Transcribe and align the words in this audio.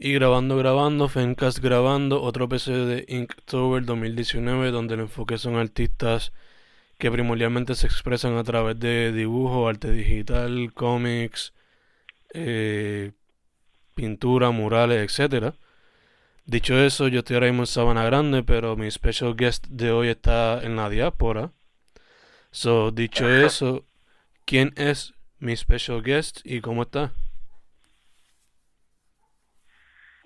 Y 0.00 0.12
grabando, 0.12 0.56
grabando, 0.56 1.08
Fencast 1.08 1.58
grabando, 1.58 2.22
otro 2.22 2.44
episodio 2.44 2.86
de 2.86 3.04
Inktober 3.08 3.84
2019, 3.84 4.70
donde 4.70 4.94
el 4.94 5.00
enfoque 5.00 5.38
son 5.38 5.56
artistas 5.56 6.32
que 6.98 7.10
primordialmente 7.10 7.74
se 7.74 7.88
expresan 7.88 8.36
a 8.36 8.44
través 8.44 8.78
de 8.78 9.10
dibujo, 9.10 9.66
arte 9.66 9.90
digital, 9.90 10.72
cómics, 10.72 11.52
eh, 12.32 13.10
pintura, 13.96 14.52
murales, 14.52 15.18
etc. 15.18 15.54
Dicho 16.46 16.78
eso, 16.78 17.08
yo 17.08 17.18
estoy 17.18 17.34
ahora 17.34 17.48
mismo 17.48 17.62
en 17.62 17.66
Sabana 17.66 18.04
Grande, 18.04 18.44
pero 18.44 18.76
mi 18.76 18.88
special 18.92 19.34
guest 19.34 19.66
de 19.66 19.90
hoy 19.90 20.10
está 20.10 20.62
en 20.62 20.76
la 20.76 20.88
diáspora. 20.88 21.50
So, 22.52 22.92
dicho 22.92 23.28
eso, 23.28 23.84
¿quién 24.44 24.72
es 24.76 25.14
mi 25.40 25.56
special 25.56 26.04
guest 26.04 26.38
y 26.44 26.60
cómo 26.60 26.82
está? 26.82 27.12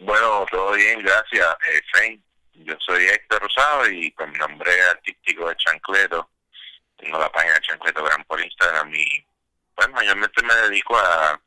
Bueno, 0.04 0.44
todo 0.50 0.72
bien, 0.72 1.00
gracias, 1.00 1.56
eh, 2.02 2.18
Yo 2.54 2.74
soy 2.80 3.04
Héctor 3.04 3.40
Rosado 3.40 3.88
y 3.88 4.10
con 4.10 4.32
mi 4.32 4.38
nombre 4.38 4.70
artístico 4.90 5.48
de 5.48 5.56
Chancleto. 5.56 6.28
Tengo 6.96 7.20
la 7.20 7.30
página 7.30 7.60
Chancleto 7.60 8.02
Gran 8.02 8.24
por 8.24 8.40
Instagram 8.40 8.92
y, 8.92 9.24
pues, 9.76 9.88
mayormente 9.90 10.42
me 10.42 10.54
dedico 10.56 10.98
a 10.98 11.40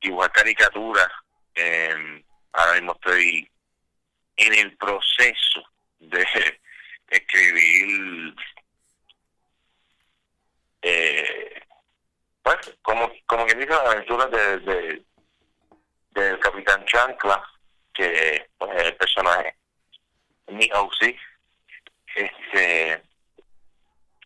dibujar 0.00 0.32
caricaturas. 0.32 1.08
ahora 2.52 2.72
mismo 2.74 2.94
estoy 2.94 3.48
en 4.36 4.54
el 4.54 4.76
proceso 4.76 5.62
de 6.00 6.26
escribir 7.10 8.34
eh, 10.82 11.62
pues 12.42 12.76
como 12.82 13.12
como 13.26 13.46
que 13.46 13.54
dice 13.54 13.70
las 13.70 13.86
aventuras 13.86 14.30
de, 14.32 14.58
de 14.58 15.04
del 16.10 16.38
Capitán 16.40 16.84
Chancla 16.86 17.51
que 17.94 18.46
pues, 18.58 18.70
es 18.76 18.84
el 18.84 18.96
personaje 18.96 19.56
mi 20.52 20.68
OC 20.72 21.16
este 22.14 23.02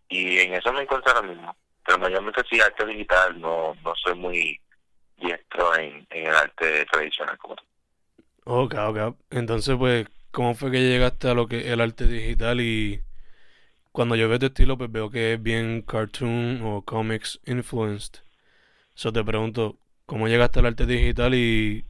y 0.08 0.38
en 0.38 0.54
eso 0.54 0.72
me 0.72 0.82
encuentro 0.82 1.12
ahora 1.12 1.26
mismo. 1.26 1.56
Pero 1.84 1.98
mayormente 1.98 2.42
sí 2.50 2.60
arte 2.60 2.84
digital 2.86 3.40
no 3.40 3.74
no 3.82 3.94
soy 3.96 4.14
muy 4.14 4.60
diestro 5.16 5.76
en, 5.76 6.06
en 6.10 6.26
el 6.26 6.34
arte 6.34 6.84
tradicional 6.86 7.38
como 7.38 7.56
ok 8.44 8.74
ok. 8.74 9.16
Entonces 9.30 9.76
pues 9.76 10.06
cómo 10.30 10.54
fue 10.54 10.70
que 10.70 10.80
llegaste 10.80 11.30
a 11.30 11.34
lo 11.34 11.46
que 11.46 11.58
es 11.58 11.66
el 11.66 11.80
arte 11.80 12.06
digital 12.06 12.60
y 12.60 13.02
cuando 13.92 14.16
yo 14.16 14.28
veo 14.28 14.38
tu 14.38 14.46
estilo 14.46 14.76
pues 14.76 14.90
veo 14.90 15.10
que 15.10 15.34
es 15.34 15.42
bien 15.42 15.82
cartoon 15.82 16.60
o 16.64 16.82
comics 16.82 17.40
influenced. 17.46 18.20
Eso 18.94 19.12
te 19.12 19.24
pregunto 19.24 19.76
cómo 20.06 20.28
llegaste 20.28 20.60
al 20.60 20.66
arte 20.66 20.86
digital 20.86 21.34
y 21.34 21.84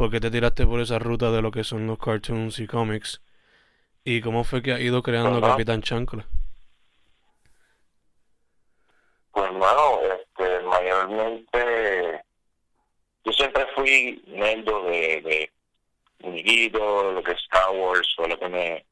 por 0.00 0.10
qué 0.10 0.18
te 0.18 0.30
tiraste 0.30 0.66
por 0.66 0.80
esa 0.80 0.98
ruta 0.98 1.30
de 1.30 1.42
lo 1.42 1.50
que 1.50 1.62
son 1.62 1.86
los 1.86 1.98
cartoons 1.98 2.58
y 2.58 2.66
cómics. 2.66 3.20
¿Y 4.02 4.22
cómo 4.22 4.44
fue 4.44 4.62
que 4.62 4.72
ha 4.72 4.80
ido 4.80 5.02
creando 5.02 5.42
Capitán 5.42 5.82
Chancla? 5.82 6.24
Pues 9.30 9.50
bueno, 9.50 10.00
este, 10.00 10.60
mayormente 10.60 12.24
yo 13.26 13.32
siempre 13.32 13.66
fui 13.74 14.24
nerdo 14.26 14.84
de, 14.84 15.20
de 15.20 15.52
muñequitos, 16.20 17.12
lo 17.12 17.22
que 17.22 17.32
es 17.32 17.38
Star 17.42 17.70
Wars, 17.72 18.08
o 18.16 18.26
lo 18.26 18.38
que 18.38 18.48
me... 18.48 18.86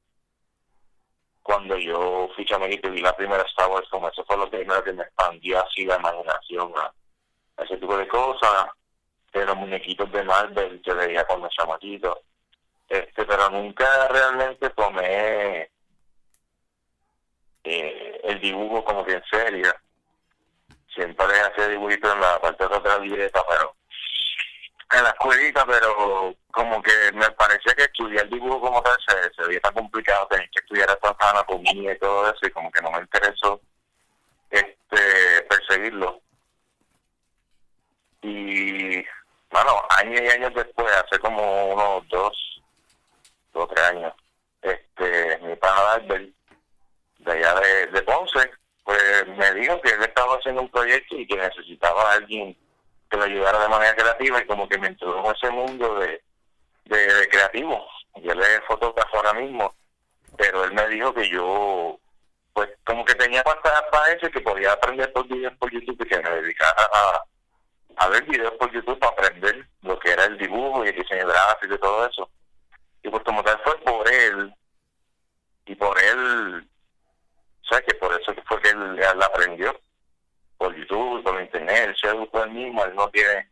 Cuando 1.43 1.78
yo 1.78 2.28
fui 2.37 2.44
chamaquito 2.44 2.88
y 2.88 2.93
vi 2.93 3.00
la 3.00 3.16
primera 3.16 3.44
Star 3.44 3.71
Wars, 3.71 3.88
como 3.88 4.11
eso 4.11 4.22
fue 4.27 4.37
lo 4.37 4.50
primero 4.50 4.84
que 4.84 4.93
me 4.93 5.05
expandió 5.05 5.59
así 5.65 5.87
la 5.87 5.97
imaginación 5.97 6.71
a, 6.77 6.93
a 7.56 7.65
ese 7.65 7.78
tipo 7.78 7.97
de 7.97 8.06
cosas 8.09 8.66
de 9.33 9.44
los 9.44 9.56
muñequitos 9.56 10.11
de 10.12 10.22
Marvel 10.25 10.81
que 10.83 10.93
veía 10.93 11.25
cuando 11.25 11.49
chamaquito. 11.49 12.22
Este, 12.89 13.25
pero 13.25 13.50
nunca 13.50 14.09
realmente 14.09 14.71
tomé 14.71 15.71
eh, 17.65 18.21
el 18.25 18.41
dibujo 18.41 18.84
como 18.84 19.05
que 19.05 19.12
en 19.12 19.25
serio. 19.31 19.75
Siempre 20.94 21.27
hacía 21.27 21.69
dibujitos 21.69 22.12
en 22.12 22.21
la 22.21 22.41
parte 22.41 22.67
de 22.67 22.75
otra 22.75 22.99
libreta, 22.99 23.44
pero 23.49 23.75
en 24.93 25.05
la 25.05 25.11
escuelita, 25.11 25.67
pero 25.67 26.34
como 26.50 26.83
que 26.83 27.12
me 27.12 27.31
parecía 27.33 27.75
que 27.75 27.84
estudiar 27.84 28.28
dibujo 28.28 28.61
como 28.61 28.83
tal 28.83 28.97
se, 29.06 29.34
se 29.34 29.47
veía 29.47 29.61
tan 29.61 29.75
complicado, 29.75 30.27
tener 30.28 30.49
que 30.50 30.61
estudiar 30.61 30.91
hasta 30.91 31.31
anatomía 31.31 31.93
y 31.93 31.99
todo 31.99 32.27
eso, 32.31 32.47
y 32.47 32.50
como 32.50 32.71
que 32.71 32.81
no 32.81 32.91
me 32.91 33.00
interesó 33.00 33.61
este 34.50 35.43
perseguirlo. 35.49 36.21
Y 38.22 39.05
bueno, 39.50 39.82
años 39.97 40.20
y 40.20 40.28
años 40.28 40.53
después, 40.54 40.92
hace 40.92 41.19
como 41.20 41.72
unos 41.72 42.09
dos, 42.09 42.62
dos 43.53 43.64
o 43.64 43.66
tres 43.69 43.84
años, 43.86 44.12
este, 44.62 45.38
mi 45.38 45.56
pana 45.56 45.92
Albert, 45.92 46.31
de 47.19 47.32
allá 47.32 47.54
de, 47.91 48.03
Ponce, 48.03 48.50
pues 48.84 49.26
me 49.26 49.53
dijo 49.54 49.81
que 49.81 49.91
él 49.91 50.03
estaba 50.03 50.37
haciendo 50.37 50.62
un 50.62 50.70
proyecto 50.70 51.16
y 51.16 51.26
que 51.26 51.37
necesitaba 51.37 52.10
a 52.10 52.14
alguien 52.14 52.56
que 53.10 53.16
lo 53.16 53.25
ayudara 53.25 53.60
de 53.60 53.69
manera 53.69 53.97
creativa 53.97 54.41
y 54.41 54.47
como 54.47 54.69
que 54.69 54.78
me 54.78 54.88
introdujo 54.88 55.28
en 55.28 55.37
ese 55.37 55.50
mundo 55.50 55.98
de, 55.98 56.22
de, 56.84 57.28
creativo. 57.28 57.87
Yo 58.16 58.34
le 58.34 58.60
fotógrafo 58.62 59.16
ahora 59.16 59.32
mismo, 59.34 59.75
pero 60.37 60.64
él 60.64 60.72
me 60.72 60.88
dijo 60.88 61.14
que 61.14 61.28
yo, 61.28 61.98
pues 62.53 62.69
como 62.84 63.04
que 63.04 63.14
tenía 63.14 63.42
cuantas 63.42 63.82
para 63.91 64.12
eso 64.12 64.26
y 64.26 64.31
que 64.31 64.41
podía 64.41 64.72
aprender 64.72 65.12
por 65.12 65.26
videos 65.26 65.54
por 65.58 65.70
YouTube 65.70 66.04
y 66.04 66.08
que 66.08 66.20
me 66.20 66.31
dedicara 66.31 66.88
a 66.92 67.25
a 67.98 68.09
ver 68.09 68.25
videos 68.25 68.54
por 68.54 68.72
YouTube 68.72 68.98
para 68.98 69.12
aprender 69.12 69.66
lo 69.82 69.98
que 69.98 70.12
era 70.12 70.25
el 70.25 70.38
dibujo 70.38 70.84
y 70.84 70.88
el 70.88 70.97
diseño 70.97 71.26
gráfico 71.26 71.75
y 71.75 71.78
todo 71.78 72.06
eso. 72.06 72.31
Y 73.03 73.09
pues 73.09 73.22
como 73.25 73.42
tal 73.42 73.60
fue 73.64 73.76
por 73.78 74.12
él, 74.12 74.54
y 75.66 75.75
por 75.75 76.00
él, 76.00 76.69
o 77.70 77.76
que 77.87 77.94
por 77.94 78.20
eso 78.20 78.34
fue 78.47 78.60
que 78.62 78.70
él, 78.70 79.22
aprendió, 79.22 79.78
por 80.56 80.75
YouTube, 80.75 81.22
por 81.22 81.41
internet, 81.41 81.88
él 81.88 81.97
se 82.00 82.08
educó 82.08 82.42
él 82.42 82.50
mismo, 82.50 82.84
él 82.84 82.94
no 82.94 83.08
tiene 83.10 83.50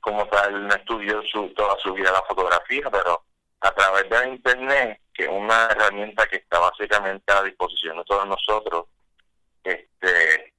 como 0.00 0.26
tal, 0.28 0.66
no 0.66 0.74
estudió 0.74 1.22
su, 1.22 1.48
toda 1.54 1.76
su 1.78 1.94
vida 1.94 2.12
la 2.12 2.22
fotografía, 2.22 2.90
pero 2.90 3.24
a 3.60 3.70
través 3.72 4.10
de 4.10 4.28
internet, 4.28 5.00
que 5.14 5.24
es 5.24 5.30
una 5.30 5.66
herramienta 5.66 6.26
que 6.26 6.36
está 6.36 6.58
básicamente 6.58 7.32
a 7.32 7.42
disposición 7.42 7.96
de 7.96 8.04
todos 8.04 8.26
nosotros, 8.26 8.86
este 9.62 10.53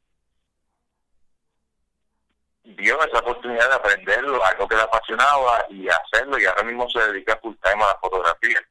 vio 2.66 3.02
esa 3.03 3.20
oportunidad 3.20 3.70
de 3.70 3.76
aprenderlo, 3.76 4.44
algo 4.44 4.68
que 4.68 4.76
le 4.76 4.81
apasionaba 4.81 5.66
y 5.70 5.88
hacerlo, 5.88 6.40
y 6.40 6.46
ahora 6.46 6.64
mismo 6.64 6.90
se 6.90 7.00
dedica 7.00 7.38
full 7.42 7.56
time 7.64 7.84
a 7.84 7.88
la 7.88 8.00
fotografía. 8.00 8.62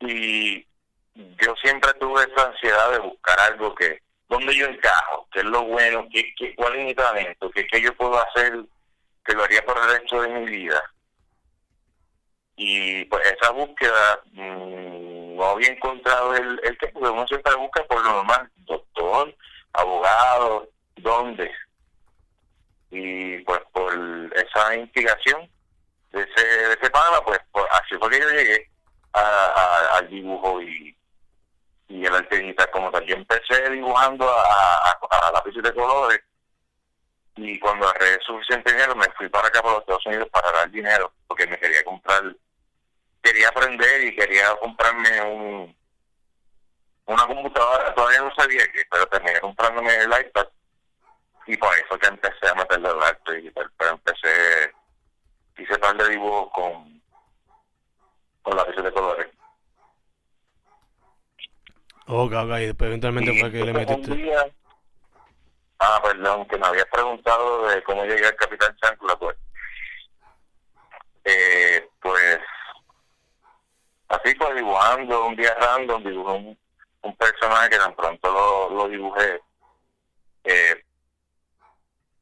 Y 0.00 0.66
yo 1.14 1.54
siempre 1.62 1.92
tuve 1.94 2.22
esa 2.22 2.46
ansiedad 2.46 2.92
de 2.92 2.98
buscar 2.98 3.38
algo 3.40 3.74
que, 3.74 4.00
donde 4.28 4.54
yo 4.56 4.66
encajo, 4.66 5.28
qué 5.32 5.40
es 5.40 5.44
lo 5.44 5.62
bueno, 5.64 6.06
qué, 6.10 6.32
qué, 6.36 6.54
cuál 6.54 6.76
es 6.76 6.86
mi 6.86 6.94
talento, 6.94 7.50
qué, 7.50 7.66
qué 7.66 7.82
yo 7.82 7.94
puedo 7.96 8.18
hacer 8.18 8.64
que 9.24 9.34
lo 9.34 9.44
haría 9.44 9.64
por 9.64 9.76
el 9.76 9.90
resto 9.90 10.22
de 10.22 10.28
mi 10.28 10.46
vida. 10.46 10.82
Y 12.56 13.04
pues 13.06 13.26
esa 13.32 13.50
búsqueda 13.50 14.20
mmm, 14.32 15.36
no 15.36 15.44
había 15.44 15.70
encontrado 15.70 16.34
el, 16.34 16.60
el 16.62 16.78
que, 16.78 16.90
uno 16.94 17.26
siempre 17.26 17.54
busca 17.56 17.84
por 17.84 18.02
lo 18.02 18.10
normal, 18.12 18.50
doctor, 18.56 19.34
abogado, 19.72 20.68
¿dónde? 20.96 21.50
Y 22.90 23.38
pues 23.40 23.60
por 23.72 23.92
esa 24.34 24.74
inspiración 24.74 25.48
de 26.12 26.22
ese, 26.22 26.46
de 26.46 26.72
ese 26.72 26.90
pues, 27.24 27.40
así 27.72 27.96
fue 27.98 28.10
que 28.10 28.20
yo 28.20 28.30
llegué 28.30 28.70
a, 29.12 29.96
al 29.96 30.08
dibujo 30.08 30.60
y, 30.62 30.96
y 31.88 32.04
el 32.04 32.14
arte 32.14 32.38
digital 32.38 32.70
como 32.72 32.90
tal. 32.90 33.04
Yo 33.06 33.16
empecé 33.16 33.70
dibujando 33.70 34.28
a, 34.28 34.74
a, 34.90 35.28
a 35.28 35.32
lápices 35.32 35.62
de 35.62 35.74
colores 35.74 36.20
y 37.36 37.58
cuando 37.60 37.88
agarré 37.88 38.18
suficiente 38.26 38.72
dinero 38.72 38.94
me 38.96 39.06
fui 39.16 39.28
para 39.28 39.48
acá, 39.48 39.62
para 39.62 39.74
los 39.74 39.82
Estados 39.82 40.06
Unidos, 40.06 40.28
para 40.30 40.50
dar 40.52 40.70
dinero, 40.70 41.12
porque 41.26 41.46
me 41.46 41.58
quería 41.58 41.82
comprar, 41.84 42.22
quería 43.22 43.48
aprender 43.48 44.04
y 44.04 44.16
quería 44.16 44.54
comprarme 44.56 45.22
un 45.22 45.80
una 47.06 47.26
computadora, 47.26 47.92
todavía 47.92 48.20
no 48.22 48.32
sabía 48.36 48.64
qué, 48.72 48.84
pero 48.88 49.04
terminé 49.08 49.40
comprándome 49.40 49.92
el 49.96 50.10
iPad 50.10 50.46
y 51.50 51.56
por 51.56 51.70
eso 51.74 51.98
que 51.98 52.06
empecé 52.06 52.48
a 52.48 52.54
meterle 52.54 52.88
el 52.90 53.02
arte 53.02 53.34
digital, 53.34 53.70
pero 53.76 53.90
empecé, 53.90 54.72
hice 55.58 55.78
par 55.78 55.96
de 55.96 56.08
dibujos 56.10 56.52
con, 56.52 57.02
con 58.42 58.56
lápices 58.56 58.84
de 58.84 58.92
colores. 58.92 59.26
Ok, 62.06 62.32
ok, 62.32 62.50
y 62.58 62.66
después 62.66 62.88
eventualmente 62.88 63.40
fue 63.40 63.50
que 63.50 63.64
le 63.64 63.72
metiste. 63.72 64.32
ah, 65.80 66.00
perdón, 66.04 66.46
que 66.46 66.58
me 66.58 66.66
habías 66.66 66.86
preguntado 66.86 67.66
de 67.68 67.82
cómo 67.82 68.04
llegué 68.04 68.26
al 68.26 68.36
Capitán 68.36 68.76
Chancla, 68.76 69.16
pues. 69.16 69.36
Eh, 71.24 71.88
pues, 72.00 72.38
así 74.08 74.34
pues 74.36 74.54
dibujando, 74.54 75.26
un 75.26 75.36
día 75.36 75.54
random, 75.60 76.04
dibujé 76.04 76.32
un, 76.32 76.58
un 77.02 77.16
personaje 77.16 77.70
que 77.70 77.78
tan 77.78 77.94
pronto 77.96 78.32
lo, 78.32 78.70
lo 78.70 78.88
dibujé. 78.88 79.40
Eh, 80.44 80.84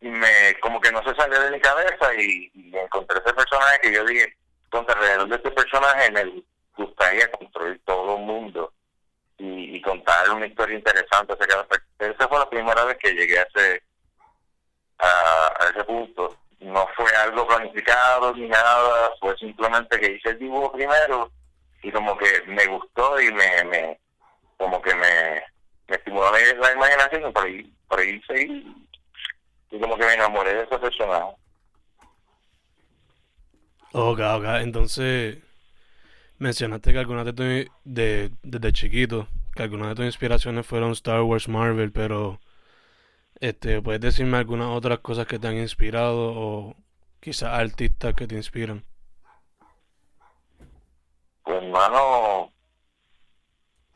me 0.00 0.54
como 0.60 0.80
que 0.80 0.92
no 0.92 1.02
se 1.02 1.14
salió 1.14 1.40
de 1.40 1.50
mi 1.50 1.60
cabeza 1.60 2.14
y, 2.14 2.50
encontré 2.74 3.18
ese 3.18 3.34
personaje 3.34 3.80
que 3.82 3.92
yo 3.92 4.04
dije, 4.04 4.36
contra 4.70 4.94
alrededor 4.94 5.28
de 5.28 5.36
este 5.36 5.50
personaje 5.50 6.10
me 6.10 6.42
gustaría 6.76 7.30
construir 7.32 7.80
todo 7.84 8.16
el 8.16 8.22
mundo 8.22 8.72
y, 9.38 9.80
contar 9.82 10.30
una 10.30 10.46
historia 10.46 10.76
interesante 10.76 11.34
esa 11.98 12.28
fue 12.28 12.38
la 12.38 12.50
primera 12.50 12.84
vez 12.84 12.98
que 12.98 13.12
llegué 13.12 13.38
a 13.38 13.42
ese 13.42 13.82
a, 14.98 15.70
ese 15.70 15.84
punto. 15.84 16.36
No 16.60 16.86
fue 16.96 17.10
algo 17.16 17.46
planificado 17.46 18.34
ni 18.34 18.48
nada 18.48 19.10
fue 19.20 19.36
simplemente 19.36 19.98
que 19.98 20.12
hice 20.12 20.30
el 20.30 20.38
dibujo 20.38 20.72
primero 20.72 21.30
y 21.82 21.92
como 21.92 22.16
que 22.18 22.42
me 22.46 22.66
gustó 22.66 23.20
y 23.20 23.32
me, 23.32 23.64
me 23.64 24.00
como 24.56 24.82
que 24.82 24.94
me, 24.94 25.44
me 25.86 25.96
estimuló 25.96 26.30
la, 26.32 26.72
imaginación 26.72 27.28
y 27.28 27.32
por 27.32 27.44
ahí 27.44 27.72
por 27.88 28.00
ahí 28.00 28.20
seguí 28.26 28.87
y 29.70 29.80
como 29.80 29.96
que 29.96 30.04
me 30.04 30.14
enamoré 30.14 30.54
de 30.54 30.62
ese 30.62 30.78
personaje 30.78 31.34
Ok, 33.92 34.20
ok, 34.20 34.44
entonces 34.60 35.38
mencionaste 36.38 36.92
que 36.92 36.98
algunas 36.98 37.24
de, 37.24 37.32
tu, 37.32 37.42
de 37.84 38.30
desde 38.42 38.72
chiquito, 38.72 39.28
que 39.54 39.62
algunas 39.62 39.88
de 39.88 39.94
tus 39.94 40.04
inspiraciones 40.04 40.66
fueron 40.66 40.92
Star 40.92 41.22
Wars, 41.22 41.48
Marvel, 41.48 41.90
pero 41.90 42.38
este, 43.40 43.80
¿puedes 43.80 44.00
decirme 44.00 44.36
algunas 44.36 44.68
otras 44.68 44.98
cosas 44.98 45.26
que 45.26 45.38
te 45.38 45.48
han 45.48 45.56
inspirado 45.56 46.32
o 46.36 46.76
quizás 47.20 47.54
artistas 47.54 48.14
que 48.14 48.26
te 48.26 48.34
inspiran? 48.34 48.84
Pues 51.44 51.62
hermano, 51.62 52.52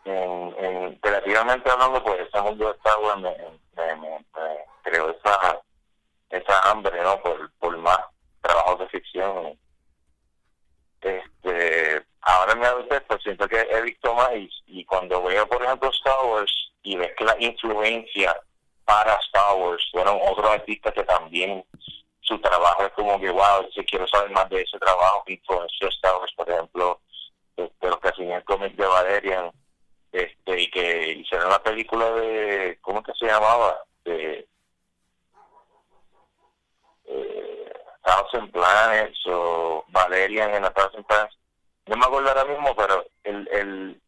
en, 0.05 0.55
en, 0.59 0.97
creativamente 0.97 1.71
hablando, 1.71 2.03
pues 2.03 2.21
ese 2.21 2.41
mundo 2.41 2.67
de 2.67 2.73
Star 2.73 2.99
Wars 3.03 3.21
me, 3.21 3.37
me, 3.77 3.97
me, 3.97 4.25
creó 4.83 5.11
esa, 5.11 5.61
esa 6.31 6.71
hambre, 6.71 7.03
¿no? 7.03 7.21
Por, 7.23 7.51
por 7.59 7.77
más 7.79 8.01
trabajos 8.41 8.81
de 8.81 8.89
ficción 8.89 9.59
este 11.03 12.05
ahora 12.21 12.55
me 12.55 12.67
adultez 12.67 13.03
pues 13.07 13.23
siento 13.23 13.49
que 13.49 13.61
he 13.61 13.83
visto 13.83 14.15
más 14.15 14.31
y, 14.67 14.85
cuando 14.85 15.23
veo 15.23 15.47
por 15.49 15.63
ejemplo 15.63 15.91
Star 15.91 16.25
Wars 16.25 16.73
y 16.83 16.97
ves 16.97 17.13
que 17.17 17.25
la 17.25 17.37
influencia 17.41 18.37
para 18.85 19.15
Star 19.27 19.57
Wars 19.57 19.85
fueron 19.91 20.19
otros 20.23 20.51
artistas 20.51 20.93
que 20.93 21.05
también 21.05 21.65
su 22.21 22.39
trabajo 22.41 22.85
es 22.85 22.93
como 22.93 23.21
que 23.21 23.31
wow 23.31 23.69
si 23.75 23.85
quiero 23.85 24.07
saber 24.07 24.31
más 24.31 24.49
de 24.51 24.63
ese 24.63 24.79
trabajo 24.79 25.25
que 25.27 25.35
influenció 25.35 25.89
Star 25.89 26.17
Wars 26.17 26.33
por 26.37 26.49
ejemplo 26.49 27.01
de, 27.57 27.71
los 27.81 27.99
que 27.99 28.09
hacían 28.09 28.31
el 28.31 28.45
cómic 28.45 28.75
de 28.75 28.87
Valerian 28.87 29.51
este 30.13 30.61
y 30.61 30.71
que 30.71 31.13
hicieron 31.13 31.49
la 31.49 31.63
película 31.63 32.11
de 32.13 32.79
¿cómo 32.81 33.03
que 33.03 33.13
se 33.15 33.27
llamaba? 33.27 33.83
de 34.05 34.47
eh, 37.07 37.73
Thousand 38.05 38.51
Planets 38.51 39.27
o 39.27 39.85
Valerian 39.89 40.55
en 40.55 40.63
la 40.63 40.71
Thousand 40.71 41.05
Planets. 41.07 41.37
No 41.87 41.97
me 41.97 42.05
acuerdo 42.05 42.29
ahora 42.29 42.45
mismo, 42.45 42.75
pero 42.77 43.05
el, 43.25 43.49
el, 43.53 44.01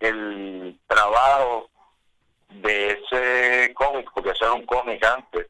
el 0.00 0.80
trabajo 0.86 1.70
de 2.48 2.92
ese 2.92 3.74
cómic, 3.74 4.10
porque 4.14 4.30
ese 4.30 4.44
era 4.44 4.52
un 4.52 4.66
cómic 4.66 5.04
antes, 5.04 5.46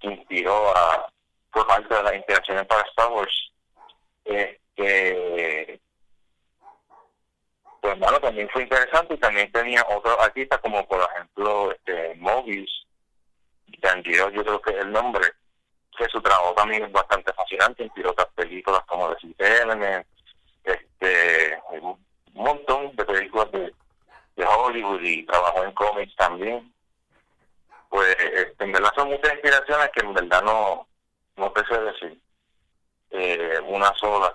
que 0.00 0.08
inspiró 0.08 0.76
a, 0.76 1.08
por 1.52 1.66
parte 1.66 1.94
de 1.94 2.02
las 2.02 2.14
inspiraciones 2.14 2.66
para 2.66 2.82
Star 2.88 3.10
Wars, 3.10 3.52
que 4.24 5.80
pues 7.80 7.98
bueno, 7.98 8.18
también 8.18 8.48
fue 8.48 8.62
interesante 8.62 9.12
y 9.12 9.18
también 9.18 9.52
tenía 9.52 9.84
otros 9.90 10.16
artistas 10.18 10.58
como 10.60 10.86
por 10.86 11.06
ejemplo 11.12 11.70
este 11.70 12.14
Mobius, 12.14 12.86
Danjiro, 13.78 14.30
yo 14.30 14.42
creo 14.42 14.62
que 14.62 14.70
es 14.70 14.78
el 14.78 14.90
nombre, 14.90 15.26
que 15.96 16.08
su 16.08 16.20
trabajo 16.20 16.54
también 16.54 16.84
es 16.84 16.92
bastante 16.92 17.32
fascinante, 17.32 17.84
inspiró 17.84 18.10
otras 18.10 18.28
películas 18.34 18.82
como 18.86 19.14
The 19.14 19.62
Element, 19.62 20.06
este, 20.64 21.58
un 21.70 21.98
montón 22.32 22.94
de 22.96 23.04
películas 23.04 23.50
de, 23.52 23.72
de 24.36 24.44
Hollywood 24.44 25.02
y 25.02 25.24
trabajó 25.24 25.64
en 25.64 25.72
cómics 25.72 26.16
también. 26.16 26.72
Pues 27.88 28.16
este, 28.18 28.64
en 28.64 28.72
verdad 28.72 28.90
son 28.96 29.08
muchas 29.08 29.32
inspiraciones 29.32 29.90
que 29.94 30.00
en 30.00 30.14
verdad 30.14 30.42
no, 30.42 30.88
no 31.36 31.52
te 31.52 31.64
sé 31.66 31.80
decir 31.80 32.20
eh, 33.10 33.60
una 33.66 33.92
sola. 33.94 34.34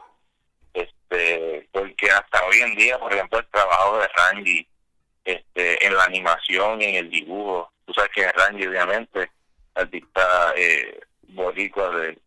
Este, 0.73 1.67
porque 1.71 2.09
hasta 2.11 2.45
hoy 2.45 2.59
en 2.59 2.75
día, 2.75 2.97
por 2.99 3.11
ejemplo, 3.11 3.39
el 3.39 3.47
trabajo 3.47 3.97
de 3.97 4.07
Randy 4.07 4.67
este, 5.25 5.85
en 5.85 5.95
la 5.95 6.05
animación 6.05 6.81
y 6.81 6.85
en 6.85 6.95
el 6.95 7.09
dibujo, 7.09 7.71
tú 7.85 7.93
sabes 7.93 8.11
que 8.11 8.31
Randy 8.31 8.67
obviamente 8.67 9.31
artista 9.75 10.53
eh, 10.55 10.99
boricua 11.29 11.89
de 11.91 12.17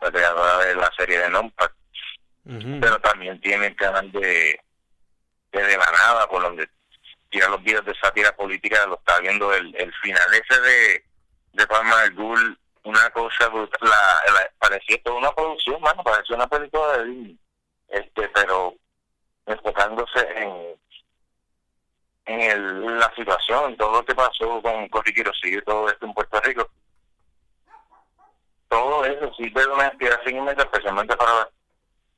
la 0.00 0.10
creadora 0.10 0.58
de 0.64 0.74
la 0.74 0.90
serie 0.96 1.18
de 1.18 1.30
Nompa 1.30 1.72
pero 2.44 3.00
también 3.00 3.40
tiene 3.40 3.66
el 3.66 3.76
canal 3.76 4.10
de, 4.12 4.60
de, 5.50 5.76
la 5.76 5.90
nada 5.90 6.28
por 6.28 6.42
donde 6.42 6.68
tira 7.28 7.48
los 7.48 7.60
videos 7.62 7.84
de 7.84 7.94
sátira 7.96 8.34
política 8.36 8.86
lo 8.86 8.98
está 8.98 9.18
viendo 9.18 9.52
el, 9.52 9.74
el 9.76 9.92
final 9.94 10.26
ese 10.32 10.60
de 10.60 11.04
de 11.54 11.66
Palma 11.66 12.02
del 12.02 12.14
Gul 12.14 12.58
una 12.84 13.10
cosa 13.10 13.50
la, 13.80 14.50
parecía 14.60 15.02
toda 15.02 15.16
una 15.16 15.32
producción 15.32 15.80
mano 15.80 16.04
parecía 16.04 16.36
una 16.36 16.46
película 16.46 16.98
de 16.98 17.04
Disney. 17.06 17.38
Este 17.88 18.28
pero 18.28 18.74
enfocándose 19.46 20.20
en 20.36 20.76
en 22.26 22.40
el, 22.40 22.98
la 22.98 23.12
situación, 23.14 23.76
todo 23.76 23.92
lo 23.92 24.04
que 24.04 24.14
pasó 24.14 24.60
con, 24.60 24.88
con 24.88 25.04
Ricky 25.04 25.22
y 25.44 25.62
todo 25.62 25.88
esto 25.88 26.06
en 26.06 26.12
Puerto 26.12 26.40
Rico, 26.40 26.68
todo 28.68 29.04
eso 29.04 29.32
sirve 29.34 29.62
de 29.62 29.68
una 29.68 29.86
inspiración 29.86 30.48
especialmente 30.48 31.16
para 31.16 31.48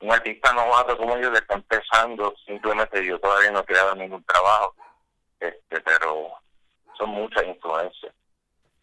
un 0.01 0.13
artista 0.13 0.53
novato 0.53 0.97
como 0.97 1.19
yo 1.19 1.33
que 1.33 1.39
está 1.39 1.55
empezando, 1.55 2.35
simplemente 2.47 3.05
yo 3.05 3.19
todavía 3.19 3.51
no 3.51 3.61
he 3.61 3.65
creado 3.65 3.95
ningún 3.95 4.23
trabajo, 4.25 4.75
este 5.41 5.81
pero 5.81 6.33
son 6.97 7.11
muchas 7.11 7.45
influencias. 7.45 8.15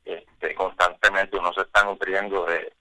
Este, 0.03 0.53
constantemente 0.55 1.37
uno 1.37 1.51
se 1.53 1.61
está 1.61 1.83
nutriendo 1.83 2.45
de, 2.45 2.73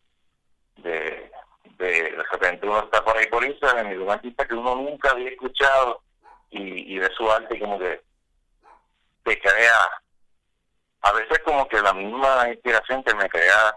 de, 0.76 1.32
de, 1.78 2.24
repente 2.30 2.66
uno 2.66 2.80
está 2.80 3.02
por 3.02 3.16
ahí 3.16 3.26
por 3.28 3.44
Instagram 3.44 3.86
y 3.92 3.96
de 3.96 4.02
un 4.02 4.10
artista 4.10 4.46
que 4.46 4.54
uno 4.54 4.74
nunca 4.74 5.10
había 5.10 5.30
escuchado 5.30 6.02
y, 6.50 6.94
y 6.94 6.98
de 6.98 7.10
su 7.14 7.30
arte 7.30 7.58
como 7.58 7.78
que 7.78 8.02
te 9.22 9.40
crea 9.40 10.02
a 11.00 11.12
veces 11.12 11.38
como 11.44 11.66
que 11.68 11.80
la 11.80 11.92
misma 11.94 12.48
inspiración 12.48 13.02
que 13.02 13.14
me 13.14 13.28
crea 13.28 13.76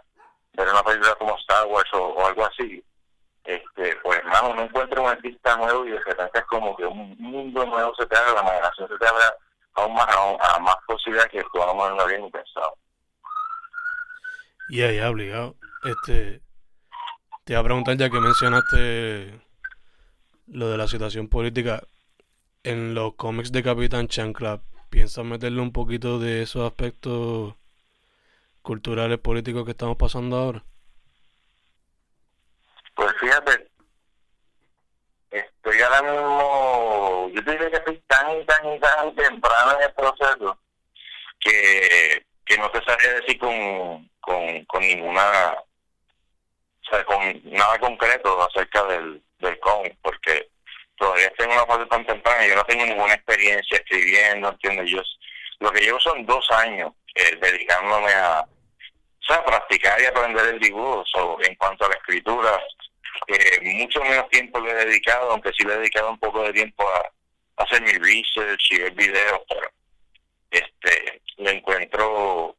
ver 0.58 0.70
una 0.70 0.84
película 0.84 1.16
como 1.16 1.38
Star 1.38 1.68
Wars 1.68 1.90
o, 1.94 2.26
algo 2.26 2.46
así, 2.46 2.84
este, 3.44 3.96
pues 4.04 4.20
hermano, 4.20 4.50
uno 4.52 4.64
encuentra 4.64 5.02
un 5.02 5.10
artista 5.10 5.56
nuevo 5.56 5.86
y 5.86 5.92
de 5.92 6.00
repente 6.00 6.40
es 6.40 6.46
como 6.46 6.76
que 6.76 6.86
un 6.86 7.16
mundo 7.18 7.66
nuevo 7.66 7.94
se 7.96 8.06
te 8.08 8.18
abre, 8.18 8.34
la 8.34 8.42
imaginación 8.42 8.90
se 8.90 8.98
te 8.98 9.08
abre 9.08 9.24
aún 9.76 9.94
más, 9.94 10.08
a, 10.08 10.60
más 10.60 10.76
posibilidades 10.88 11.32
que 11.32 11.46
tú 11.54 11.62
a 11.62 11.68
lo 11.68 11.96
no 11.96 12.02
habías 12.02 12.32
pensado. 12.32 12.76
Y 14.70 14.82
ahí, 14.82 15.00
obligado. 15.00 15.56
Este, 15.86 16.42
te 17.46 17.54
iba 17.54 17.62
a 17.62 17.64
preguntar 17.64 17.96
ya 17.96 18.10
que 18.10 18.20
mencionaste 18.20 19.40
lo 20.48 20.70
de 20.70 20.78
la 20.78 20.88
situación 20.88 21.30
política 21.30 21.84
en 22.64 22.94
los 22.94 23.14
cómics 23.14 23.52
de 23.52 23.64
Capitán 23.64 24.08
Chancla, 24.08 24.60
¿piensas 24.90 25.24
meterle 25.24 25.62
un 25.62 25.72
poquito 25.72 26.20
de 26.20 26.42
esos 26.42 26.66
aspectos 26.70 27.56
culturales 28.68 29.18
políticos 29.18 29.64
que 29.64 29.72
estamos 29.72 29.96
pasando 29.96 30.36
ahora? 30.36 30.62
Pues 32.96 33.14
fíjate, 33.22 33.66
estoy 35.32 35.82
ahora 35.84 36.02
mismo, 36.02 37.30
yo 37.34 37.46
te 37.46 37.52
diría 37.52 37.70
que 37.70 37.78
estoy 37.78 38.04
tan 38.08 38.42
y 38.42 38.46
tan 38.46 38.74
y 38.74 38.80
tan 38.82 39.16
temprano 39.16 39.72
en 39.78 39.84
el 39.84 39.94
proceso 39.94 40.60
que, 41.40 42.26
que 42.46 42.58
no 42.58 42.70
te 42.72 42.84
sabría 42.84 43.14
decir 43.14 43.40
con, 43.40 44.10
con, 44.20 44.66
con 44.66 44.82
ninguna, 44.82 45.54
o 45.54 46.90
sea, 46.92 47.06
con 47.06 47.22
nada 47.46 47.80
concreto 47.80 48.44
acerca 48.44 48.84
del, 48.84 49.24
del 49.40 49.58
cómic, 49.62 49.96
porque 50.02 50.50
todavía 50.98 51.28
estoy 51.28 51.46
en 51.46 51.54
una 51.54 51.66
fase 51.66 51.86
tan 51.86 52.06
temprana, 52.06 52.46
yo 52.46 52.56
no 52.56 52.66
tengo 52.66 52.86
ninguna 52.86 53.14
experiencia 53.14 53.78
escribiendo, 53.78 54.50
¿entiendes? 54.50 54.92
Yo, 54.92 55.02
lo 55.60 55.72
que 55.72 55.80
llevo 55.80 56.02
son 56.02 56.26
dos 56.26 56.52
años 56.52 56.92
eh, 57.16 57.38
dedicándome 57.42 58.12
a, 58.12 58.46
sea, 59.28 59.44
practicar 59.44 60.00
y 60.02 60.06
aprender 60.06 60.46
el 60.48 60.60
dibujo. 60.60 61.04
en 61.44 61.56
cuanto 61.56 61.86
a 61.86 61.90
la 61.90 61.96
escritura, 61.96 62.60
eh, 63.28 63.60
mucho 63.62 64.02
menos 64.04 64.30
tiempo 64.30 64.60
le 64.60 64.72
he 64.72 64.86
dedicado, 64.86 65.32
aunque 65.32 65.52
sí 65.54 65.64
le 65.64 65.74
he 65.74 65.78
dedicado 65.78 66.12
un 66.12 66.20
poco 66.20 66.44
de 66.44 66.54
tiempo 66.54 66.88
a, 66.90 67.12
hacer 67.64 67.82
mi 67.82 67.92
research 67.94 68.72
y 68.72 68.78
ver 68.78 68.94
videos, 68.94 69.42
pero 69.50 69.72
le 71.38 71.52
encuentro 71.52 72.56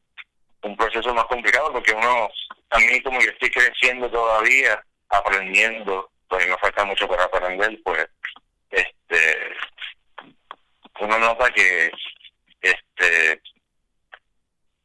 un 0.63 0.75
proceso 0.75 1.13
más 1.13 1.25
complicado 1.25 1.71
porque 1.71 1.93
uno, 1.93 2.29
a 2.69 2.79
mí 2.79 3.01
como 3.01 3.19
yo 3.21 3.29
estoy 3.29 3.49
creciendo 3.49 4.09
todavía, 4.09 4.83
aprendiendo, 5.09 6.09
todavía 6.27 6.51
me 6.51 6.59
falta 6.59 6.83
mucho 6.85 7.07
para 7.07 7.23
aprender, 7.23 7.79
pues 7.83 8.07
este 8.71 9.55
uno 10.99 11.17
nota 11.17 11.49
que 11.51 11.91
este 12.61 13.41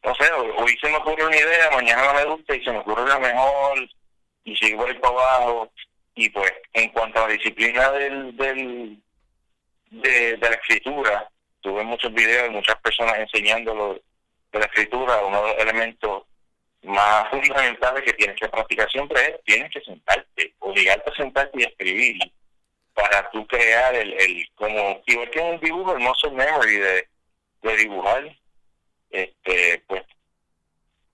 no 0.05 0.15
sé, 0.15 0.31
hoy 0.33 0.77
se 0.81 0.89
me 0.89 0.97
ocurre 0.99 1.25
una 1.25 1.37
idea, 1.37 1.71
mañana 1.73 2.13
me 2.13 2.25
gusta 2.27 2.55
y 2.55 2.63
se 2.63 2.71
me 2.71 2.79
ocurre 2.79 3.09
la 3.09 3.19
mejor 3.19 3.89
y 4.45 4.55
sigo 4.57 4.79
por 4.79 4.91
ahí 4.91 5.01
abajo. 5.03 5.73
Y 6.15 6.29
pues 6.29 6.53
en 6.75 6.91
cuanto 6.91 7.25
a 7.25 7.29
la 7.29 7.35
disciplina 7.35 7.91
del, 7.93 8.37
del 8.37 8.99
de, 9.91 10.39
la 10.39 10.49
escritura 10.49 11.29
tuve 11.61 11.83
muchos 11.83 12.13
videos 12.13 12.45
de 12.45 12.51
muchas 12.51 12.77
personas 12.81 13.19
enseñándolo 13.19 14.01
de 14.53 14.59
la 14.59 14.67
escritura. 14.67 15.25
Uno 15.25 15.43
de 15.43 15.49
los 15.55 15.63
elementos 15.63 16.23
más 16.83 17.31
fundamentales 17.31 18.05
que 18.05 18.13
tienes 18.13 18.39
que 18.39 18.49
practicar 18.49 18.91
siempre 18.91 19.19
es 19.21 19.43
tienes 19.45 19.73
que 19.73 19.81
sentarte 19.81 20.55
obligarte 20.59 21.11
a 21.11 21.17
sentarte 21.17 21.61
y 21.61 21.65
escribir 21.65 22.19
para 22.93 23.31
tú 23.31 23.47
crear 23.47 23.95
el, 23.95 24.13
el 24.13 24.47
como 24.55 25.03
igual 25.07 25.31
que 25.31 25.41
un 25.41 25.59
dibujo 25.61 25.97
el 25.97 26.01
muscle 26.01 26.31
memory 26.33 26.77
de, 26.77 27.09
de 27.63 27.77
dibujar 27.79 28.37
este 29.15 29.83
pues 29.87 30.03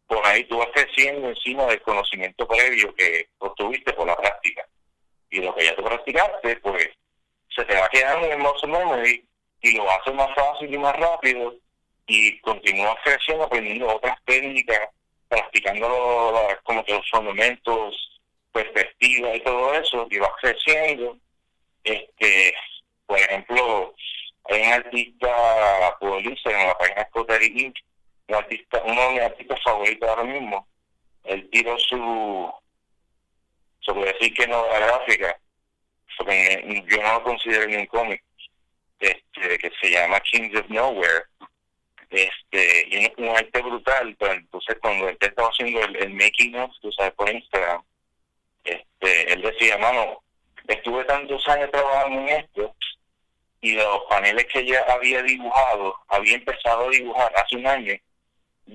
por 0.06 0.26
ahí 0.26 0.42
tú 0.44 0.58
vas 0.58 0.68
creciendo 0.74 1.28
encima 1.28 1.66
del 1.66 1.80
conocimiento 1.82 2.48
previo 2.48 2.92
que 2.94 3.28
obtuviste 3.38 3.92
por 3.92 4.06
la 4.06 4.16
práctica. 4.16 4.66
Y 5.30 5.40
lo 5.40 5.54
que 5.54 5.66
ya 5.66 5.76
tú 5.76 5.84
practicaste 5.84 6.56
pues 6.56 6.88
se 7.54 7.64
te 7.64 7.76
va 7.76 7.88
quedando 7.90 8.26
en 8.26 8.32
el 8.32 8.38
muscle 8.38 8.72
memory 8.72 9.24
y 9.62 9.76
lo 9.76 9.88
haces 9.90 10.14
más 10.14 10.34
fácil 10.34 10.72
y 10.72 10.78
más 10.78 10.96
rápido 10.96 11.54
y 12.06 12.40
continúas 12.40 12.96
creciendo 13.04 13.44
aprendiendo 13.44 13.94
otras 13.94 14.16
técnicas 14.24 14.88
practicando 15.28 16.48
como 16.64 16.84
que 16.84 16.94
los 16.94 17.08
fundamentos 17.08 18.20
perspectiva 18.52 19.36
y 19.36 19.40
todo 19.42 19.74
eso 19.74 20.08
y 20.10 20.18
vas 20.18 20.32
creciendo. 20.40 21.18
Este 21.84 22.54
por 23.06 23.18
ejemplo 23.18 23.94
hay 24.44 24.62
un 24.62 24.72
artista 24.72 25.96
Instagram 26.00 26.60
en 26.62 26.66
la 26.66 26.78
página 26.78 27.06
Scottery 27.10 27.52
Inc 27.62 27.76
un 28.30 28.36
artista 28.36 28.82
uno 28.84 29.02
de 29.02 29.10
mis 29.10 29.22
artistas 29.22 29.62
favoritos 29.62 30.08
ahora 30.08 30.24
mismo 30.24 30.66
él 31.24 31.48
tiró 31.50 31.76
su 31.78 32.52
se 33.84 33.92
puede 33.92 34.12
decir 34.12 34.34
que 34.34 34.46
no 34.46 34.66
la 34.68 34.78
gráfica 34.78 35.38
porque 36.16 36.84
yo 36.86 37.02
no 37.02 37.14
lo 37.14 37.22
considero 37.24 37.66
ni 37.66 37.76
un 37.76 37.86
cómic 37.86 38.22
este 39.00 39.58
que 39.58 39.70
se 39.80 39.90
llama 39.90 40.20
Kings 40.20 40.58
of 40.58 40.68
Nowhere 40.68 41.24
este 42.10 42.88
y 42.88 43.04
es 43.04 43.12
un 43.16 43.28
arte 43.28 43.62
brutal 43.62 44.16
pero 44.18 44.32
entonces 44.34 44.76
cuando 44.80 45.08
él 45.08 45.16
estaba 45.20 45.48
haciendo 45.48 45.80
el, 45.80 46.10
making 46.14 46.56
of 46.56 46.70
tú 46.80 46.92
sabes 46.92 47.12
por 47.14 47.28
Instagram 47.28 47.82
este 48.64 49.32
él 49.32 49.42
decía 49.42 49.76
mano 49.78 50.22
estuve 50.68 51.04
tantos 51.04 51.46
años 51.48 51.70
trabajando 51.70 52.20
en 52.20 52.28
esto 52.28 52.74
y 53.62 53.72
los 53.72 54.04
paneles 54.08 54.46
que 54.46 54.64
ya 54.64 54.80
había 54.88 55.22
dibujado 55.22 55.96
había 56.08 56.36
empezado 56.36 56.86
a 56.86 56.90
dibujar 56.90 57.32
hace 57.36 57.56
un 57.56 57.66
año 57.66 57.94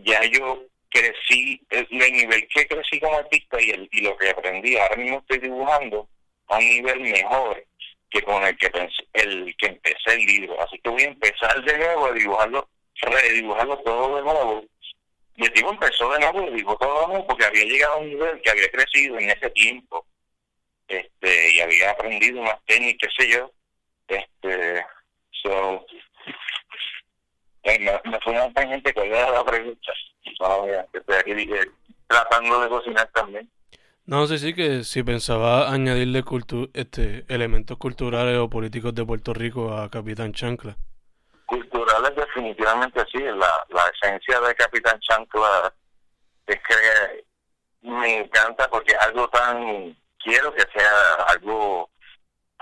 ya 0.04 0.24
yo 0.26 0.64
crecí 0.90 1.62
el, 1.70 1.88
nivel 1.90 2.48
que 2.48 2.68
crecí 2.68 3.00
como 3.00 3.18
artista 3.18 3.62
y 3.62 3.70
el 3.72 3.90
y 3.92 4.02
lo 4.02 4.16
que 4.18 4.30
aprendí 4.30 4.78
ahora 4.78 4.96
mismo 4.96 5.20
estoy 5.20 5.40
dibujando 5.40 6.08
a 6.48 6.58
un 6.58 6.68
nivel 6.68 7.00
mejor 7.02 7.66
que 8.10 8.22
con 8.22 8.44
el 8.44 8.58
que 8.58 8.72
el 9.14 9.56
que 9.58 9.68
empecé 9.68 10.14
el 10.14 10.26
libro. 10.26 10.62
Así 10.62 10.80
que 10.80 10.90
voy 10.90 11.04
a 11.04 11.08
empezar 11.08 11.64
de 11.64 11.78
nuevo 11.78 12.06
a 12.06 12.12
dibujarlo, 12.14 12.70
redibujarlo 13.02 13.78
todo 13.80 14.16
de 14.16 14.22
nuevo. 14.22 14.66
Y 15.38 15.46
el 15.46 15.52
tipo 15.52 15.70
empezó 15.70 16.10
de 16.12 16.20
nuevo 16.20 16.50
dibujó 16.52 16.78
todo 16.78 17.02
de 17.02 17.08
nuevo 17.08 17.28
porque 17.28 17.46
había 17.46 17.66
llegado 17.66 17.94
a 17.96 17.98
un 17.98 18.10
nivel 18.10 18.42
que 18.42 18.52
había 18.52 18.70
crecido 18.70 19.20
en 19.20 19.30
ese 19.30 19.50
tiempo. 19.50 20.06
Este, 20.88 21.54
y 21.54 21.60
había 21.60 21.92
aprendido 21.92 22.42
más 22.42 22.64
técnicas, 22.66 23.12
qué 23.18 23.24
sé 23.26 23.32
yo. 23.32 23.52
Este, 24.08 24.86
so, 25.32 25.86
eh, 27.66 28.02
me, 28.06 28.20
fue 28.22 28.34
una 28.34 28.54
tangente 28.54 28.94
que 28.94 29.08
era 29.08 29.32
la 29.32 29.44
pregunta. 29.44 29.92
estoy 30.94 31.16
aquí 31.16 31.32
eh, 31.32 31.72
tratando 32.08 32.62
de 32.62 32.70
cocinar 32.70 33.10
también. 33.14 33.50
No, 34.06 34.28
sí, 34.28 34.38
sí, 34.38 34.54
que 34.54 34.84
si 34.84 35.02
pensaba 35.02 35.72
añadirle 35.72 36.24
cultu 36.24 36.70
este, 36.74 37.26
elementos 37.28 37.78
culturales 37.78 38.38
o 38.38 38.50
políticos 38.50 38.94
de 38.94 39.04
Puerto 39.04 39.34
Rico 39.34 39.76
a 39.76 39.90
Capitán 39.90 40.32
Chancla. 40.32 40.78
Culturales 41.48 42.16
definitivamente 42.16 43.04
sí, 43.12 43.20
la, 43.20 43.66
la 43.70 43.84
esencia 44.00 44.40
de 44.42 44.54
Capitán 44.54 45.00
Chancla 45.00 45.74
es 46.46 46.58
que 46.58 47.26
me 47.82 48.20
encanta 48.20 48.70
porque 48.70 48.96
algo 48.96 49.28
tan, 49.30 49.98
quiero 50.24 50.54
que 50.54 50.66
sea 50.74 51.26
algo 51.30 51.90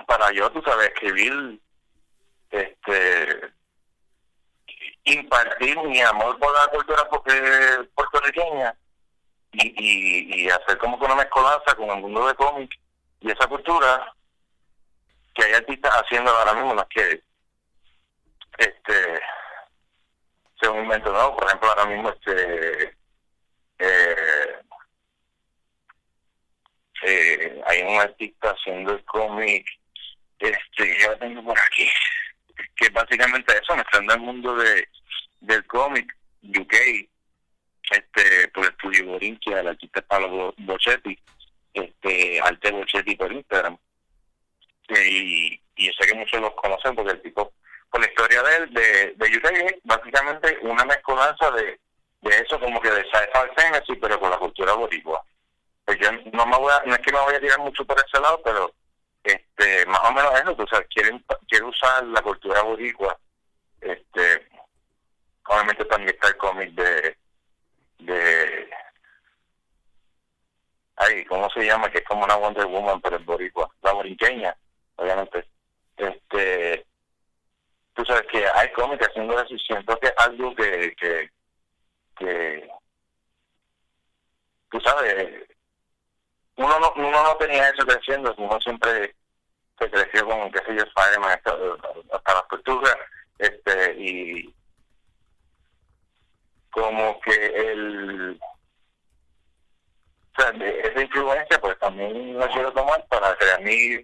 para 0.07 0.31
yo, 0.31 0.49
tú 0.51 0.61
sabes, 0.65 0.87
escribir, 0.89 1.59
este, 2.51 3.51
impartir 5.05 5.77
mi 5.83 5.99
amor 6.01 6.37
por 6.39 6.53
la 6.53 6.67
cultura 6.67 7.09
puertorriqueña 7.93 8.75
y, 9.51 10.43
y, 10.43 10.49
hacer 10.49 10.77
como 10.77 10.97
que 10.97 11.05
una 11.05 11.15
mezcolanza 11.15 11.75
con 11.75 11.89
el 11.89 12.01
mundo 12.01 12.27
de 12.27 12.35
cómic 12.35 12.79
y 13.19 13.31
esa 13.31 13.47
cultura 13.47 14.13
que 15.35 15.43
hay 15.43 15.53
artistas 15.53 15.93
haciendo 15.93 16.31
ahora 16.31 16.53
mismo, 16.53 16.73
no 16.73 16.81
es 16.81 16.87
que 16.89 17.23
este 18.57 19.21
sea 20.59 20.71
un 20.71 20.83
invento 20.83 21.11
nuevo, 21.11 21.35
por 21.35 21.47
ejemplo 21.47 21.69
ahora 21.69 21.85
mismo 21.85 22.09
este 22.09 22.95
eh, 23.79 24.59
eh, 27.03 27.61
hay 27.65 27.81
un 27.81 27.99
artista 27.99 28.51
haciendo 28.51 28.93
el 28.93 29.03
cómic 29.05 29.65
este 30.39 30.99
yo 30.99 31.17
tengo 31.17 31.43
por 31.43 31.59
aquí 31.59 31.89
que 32.75 32.89
básicamente 32.89 33.53
eso 33.57 33.75
mezclando 33.75 34.13
el 34.13 34.19
mundo 34.19 34.55
de 34.55 34.87
del 35.43 35.65
cómic 35.67 36.15
UK 36.41 36.73
este 37.91 38.47
por 38.49 38.65
el 38.65 38.71
estudio 38.71 39.05
Borinquia, 39.05 39.59
el 39.59 39.67
artista 39.67 40.01
Pablo 40.01 40.53
Bochetti, 40.57 41.17
este 41.73 42.41
Arte 42.41 42.71
Bochetti 42.71 43.15
por 43.15 43.31
Instagram. 43.31 43.77
Y, 44.89 45.59
y 45.75 45.85
yo 45.85 45.91
sé 45.99 46.07
que 46.07 46.15
muchos 46.15 46.41
los 46.41 46.53
conocen 46.55 46.95
porque 46.95 47.11
el 47.11 47.21
tipo, 47.21 47.53
por 47.89 48.01
la 48.01 48.07
historia 48.07 48.41
de 48.43 48.55
él, 48.57 48.73
de, 48.73 49.13
de 49.15 49.37
UK, 49.37 49.81
básicamente 49.83 50.57
una 50.61 50.85
mezcolanza 50.85 51.51
de, 51.51 51.79
de 52.21 52.37
eso 52.37 52.59
como 52.59 52.79
que 52.81 52.89
de 52.89 53.03
sci-fi 53.03 53.61
fantasy, 53.61 53.95
pero 53.95 54.19
con 54.19 54.29
la 54.29 54.37
cultura 54.37 54.73
boricua. 54.73 55.23
Pues 55.85 55.99
yo 55.99 56.09
no 56.31 56.45
me 56.45 56.57
voy 56.57 56.71
a, 56.71 56.83
no 56.85 56.95
es 56.95 57.01
que 57.01 57.11
me 57.11 57.19
voy 57.19 57.35
a 57.35 57.41
tirar 57.41 57.59
mucho 57.59 57.85
por 57.85 57.97
ese 57.97 58.21
lado, 58.21 58.41
pero 58.43 58.73
este 59.23 59.85
más 59.87 60.01
o 60.03 60.11
menos 60.13 60.33
eso, 60.35 60.55
o 60.57 60.67
sea, 60.67 60.83
quieren, 60.85 61.23
quieren 61.47 61.67
usar 61.67 62.03
la 62.05 62.21
cultura 62.21 62.61
boricua, 62.61 63.17
este 63.81 64.47
obviamente 65.47 65.85
también 65.85 66.09
está 66.09 66.27
el 66.29 66.37
cómic 66.37 66.71
de 66.73 67.17
de 67.99 68.69
ay 70.97 71.25
cómo 71.25 71.49
se 71.49 71.65
llama 71.65 71.89
que 71.89 71.99
es 71.99 72.05
como 72.05 72.23
una 72.23 72.35
Wonder 72.35 72.65
Woman 72.65 73.01
pero 73.01 73.17
es 73.17 73.25
boricua 73.25 73.69
la 73.81 73.91
borinqueña 73.93 74.55
obviamente. 74.95 75.45
Este 75.97 76.85
tú 77.93 78.03
sabes 78.05 78.23
que 78.31 78.45
hay 78.47 78.71
cómics 78.73 79.07
haciendo 79.07 79.39
eso 79.39 79.53
y 79.53 79.59
siento 79.59 79.97
que 79.99 80.07
es 80.07 80.13
algo 80.17 80.55
que 80.55 80.95
que 80.95 81.29
que 82.17 82.69
tú 84.71 84.79
sabes 84.81 85.47
uno 86.55 86.79
no 86.79 86.93
uno 86.95 87.23
no 87.23 87.35
tenía 87.37 87.69
eso 87.69 87.85
creciendo 87.85 88.33
uno 88.37 88.59
siempre 88.61 89.15
se 89.79 89.89
creció 89.89 90.25
con 90.25 90.51
qué 90.51 90.59
sé 90.59 90.75
yo 90.75 90.83
Spider-Man 90.83 91.31
hasta, 91.31 91.55
hasta 92.11 92.33
la 92.33 92.41
cultura 92.49 92.97
este 93.37 93.93
y 93.97 94.53
como 96.73 97.19
que 97.21 97.31
el 97.33 98.39
o 100.35 100.41
sea, 100.41 100.49
esa 100.49 101.01
influencia 101.01 101.61
pues 101.61 101.77
también 101.77 102.37
la 102.37 102.47
quiero 102.49 102.73
tomar 102.73 103.05
para 103.07 103.35
crear 103.35 103.61
mi 103.61 104.03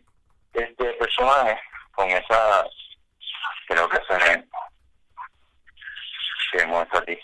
este 0.54 0.94
personaje 0.94 1.60
con 1.94 2.10
esa 2.12 2.66
creo 3.68 3.90
que 3.90 3.98
se 4.08 4.48
que 6.52 6.66
muestra 6.68 7.00
aquí 7.00 7.20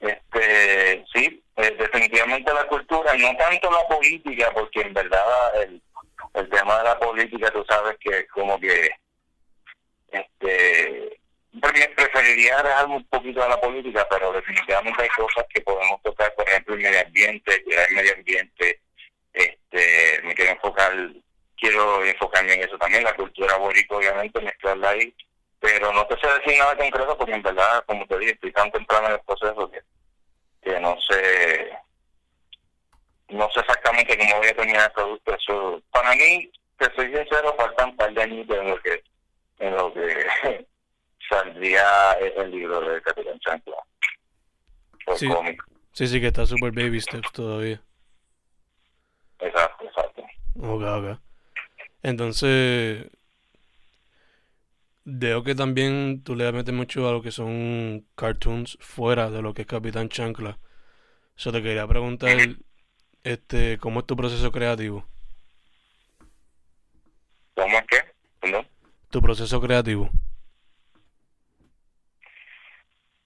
este 0.00 1.04
sí 1.12 1.44
eh, 1.56 1.76
definitivamente 1.78 2.54
la 2.54 2.66
cultura 2.68 3.12
no 3.14 3.36
tanto 3.36 3.70
la 3.70 3.86
política 3.86 4.50
porque 4.54 4.80
en 4.80 4.94
verdad 4.94 5.62
el, 5.62 5.82
el 6.32 6.48
tema 6.48 6.78
de 6.78 6.84
la 6.84 6.98
política 6.98 7.50
tú 7.50 7.62
sabes 7.68 7.98
que 8.00 8.26
como 8.28 8.58
que 8.58 8.90
este 10.08 11.15
preferiría 12.26 12.62
dejarme 12.62 12.96
un 12.96 13.04
poquito 13.04 13.40
de 13.40 13.48
la 13.48 13.60
política, 13.60 14.06
pero 14.10 14.32
definitivamente 14.32 15.02
hay 15.02 15.08
cosas 15.10 15.44
que 15.52 15.60
podemos 15.60 16.02
tocar, 16.02 16.34
por 16.34 16.48
ejemplo, 16.48 16.74
el 16.74 16.80
medio 16.80 17.00
ambiente, 17.00 17.64
el 17.66 17.94
medio 17.94 18.14
ambiente, 18.14 18.80
este, 19.32 20.22
me 20.24 20.34
quiero 20.34 20.52
enfocar, 20.52 20.92
quiero 21.56 22.04
enfocarme 22.04 22.54
en 22.54 22.64
eso 22.64 22.76
también, 22.78 23.04
la 23.04 23.14
cultura 23.14 23.56
boricua, 23.56 23.98
obviamente, 23.98 24.40
mezclarla 24.40 24.90
ahí, 24.90 25.14
pero 25.60 25.92
no 25.92 26.06
te 26.06 26.18
sé 26.18 26.26
decir 26.38 26.58
nada 26.58 26.76
concreto 26.76 27.16
porque 27.16 27.34
en 27.34 27.42
verdad, 27.42 27.84
como 27.86 28.06
te 28.06 28.18
dije, 28.18 28.32
estoy 28.32 28.52
tan 28.52 28.70
temprano 28.72 29.06
en 29.06 29.12
el 29.14 29.20
proceso 29.20 29.70
que, 29.70 29.80
que 30.62 30.80
no 30.80 30.96
sé 31.08 31.70
no 33.28 33.50
sé 33.52 33.58
exactamente 33.58 34.16
cómo 34.16 34.36
voy 34.36 34.46
a 34.46 34.54
terminar 34.54 34.84
el 34.84 34.92
producto. 34.92 35.34
Eso, 35.34 35.82
para 35.90 36.14
mí, 36.14 36.48
te 36.78 36.84
soy 36.94 37.06
sincero, 37.12 37.56
faltan 37.58 37.90
un 37.90 37.96
par 37.96 38.12
de 38.12 38.22
años 38.22 38.46
lo 38.46 38.80
que, 38.80 39.02
en 39.58 39.74
lo 39.74 39.92
que 39.92 40.66
saldría 41.28 42.12
el 42.12 42.50
libro 42.50 42.80
de 42.80 43.00
Capitán 43.02 43.38
Chancla. 43.40 43.76
Sí. 45.14 45.28
sí, 45.92 46.06
sí, 46.08 46.20
que 46.20 46.26
está 46.28 46.46
super 46.46 46.72
baby 46.72 47.00
steps 47.00 47.30
todavía. 47.32 47.80
Exacto, 49.38 49.84
exacto. 49.84 50.22
Ok, 50.56 50.82
ok. 50.82 51.20
Entonces, 52.02 53.06
veo 55.04 55.44
que 55.44 55.54
también 55.54 56.22
tú 56.24 56.34
le 56.34 56.50
metes 56.52 56.74
mucho 56.74 57.08
a 57.08 57.12
lo 57.12 57.22
que 57.22 57.30
son 57.30 58.06
cartoons 58.16 58.76
fuera 58.80 59.30
de 59.30 59.42
lo 59.42 59.54
que 59.54 59.62
es 59.62 59.68
Capitán 59.68 60.08
Chancla. 60.08 60.58
Yo 61.36 61.52
te 61.52 61.62
quería 61.62 61.86
preguntar, 61.86 62.36
este, 63.22 63.78
¿cómo 63.78 64.00
es 64.00 64.06
tu 64.06 64.16
proceso 64.16 64.50
creativo? 64.50 65.06
¿Cómo 67.54 67.78
es 67.78 67.84
qué? 67.86 67.98
¿Perdón? 68.40 68.66
Tu 69.10 69.22
proceso 69.22 69.60
creativo. 69.60 70.10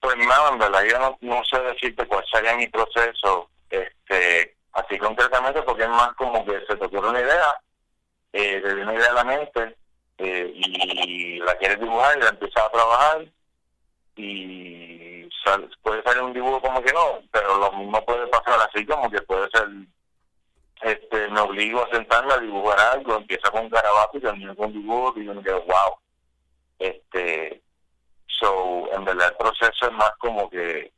Pues 0.01 0.17
nada, 0.17 0.49
en 0.49 0.59
verdad 0.59 0.83
yo 0.83 1.17
no, 1.21 1.43
sé 1.45 1.59
decirte 1.61 2.07
cuál 2.07 2.25
sería 2.31 2.55
mi 2.55 2.67
proceso, 2.67 3.49
este, 3.69 4.55
así 4.73 4.97
concretamente, 4.97 5.61
porque 5.61 5.83
es 5.83 5.89
más 5.89 6.13
como 6.15 6.43
que 6.43 6.59
se 6.67 6.75
te 6.75 6.85
ocurre 6.85 7.09
una 7.09 7.21
idea, 7.21 7.61
eh, 8.33 8.59
te 8.61 8.73
viene 8.73 8.91
una 8.91 8.95
idea 8.95 9.11
a 9.11 9.13
la 9.13 9.23
mente 9.23 9.75
eh, 10.17 10.51
y 10.55 11.39
la 11.39 11.55
quieres 11.57 11.79
dibujar 11.79 12.17
y 12.17 12.21
la 12.21 12.29
empiezas 12.29 12.63
a 12.63 12.71
trabajar 12.71 13.25
y 14.15 15.29
puede 15.81 16.03
salir 16.03 16.23
un 16.23 16.33
dibujo 16.33 16.61
como 16.61 16.81
que 16.81 16.93
no, 16.93 17.19
pero 17.31 17.57
lo 17.57 17.71
mismo 17.73 18.03
puede 18.05 18.27
pasar 18.27 18.59
así 18.67 18.85
como 18.85 19.09
que 19.09 19.21
puede 19.21 19.49
ser, 19.51 19.67
este, 20.81 21.27
me 21.29 21.39
obligo 21.41 21.83
a 21.83 21.89
sentarme 21.89 22.33
a 22.33 22.37
dibujar 22.37 22.79
algo, 22.79 23.17
empieza 23.17 23.49
con 23.51 23.65
un 23.65 23.69
garabato 23.69 24.17
y 24.17 24.21
termina 24.21 24.55
con 24.55 24.67
un 24.67 24.73
dibujo 24.73 25.13
y 25.17 25.25
yo 25.25 25.33
me 25.33 25.43
quedo, 25.43 25.61
wow. 25.61 25.95
Este, 26.79 27.61
so, 28.39 28.91
en 28.93 29.05
verdad 29.05 29.29
el 29.29 29.37
proceso 29.37 29.87
es 29.87 29.91
más 29.93 30.11
como 30.19 30.49
que, 30.49 30.91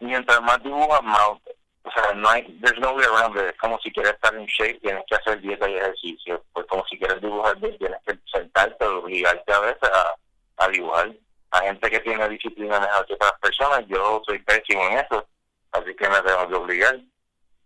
mientras 0.00 0.40
más 0.42 0.62
dibujas, 0.62 1.02
más, 1.02 1.20
o 1.20 1.90
sea, 1.94 2.12
no 2.14 2.28
hay, 2.28 2.42
there's 2.60 2.78
no 2.80 2.92
way 2.92 3.04
around 3.06 3.36
it. 3.36 3.44
Es 3.44 3.58
como 3.58 3.78
si 3.80 3.90
quieres 3.92 4.12
estar 4.12 4.34
en 4.34 4.46
shape, 4.46 4.80
tienes 4.80 5.04
que 5.08 5.16
hacer 5.16 5.40
dieta 5.40 5.68
y 5.68 5.76
ejercicio. 5.76 6.44
Pues 6.52 6.66
como 6.66 6.84
si 6.86 6.98
quieres 6.98 7.20
dibujar 7.20 7.56
bien, 7.58 7.78
tienes 7.78 8.00
que 8.06 8.18
sentarte 8.30 8.84
obligarte 8.84 9.52
a 9.52 9.60
veces 9.60 9.90
a, 9.90 10.14
a 10.64 10.68
dibujar 10.68 11.10
a 11.50 11.60
gente 11.60 11.90
que 11.90 12.00
tiene 12.00 12.28
disciplina 12.28 12.78
mejor 12.78 13.06
que 13.06 13.14
otras 13.14 13.32
personas, 13.40 13.84
yo 13.88 14.22
soy 14.26 14.38
pésimo 14.40 14.82
en 14.88 14.98
eso, 14.98 15.26
así 15.72 15.94
que 15.94 16.08
me 16.08 16.20
tengo 16.22 16.48
que 16.48 16.54
obligar. 16.54 17.00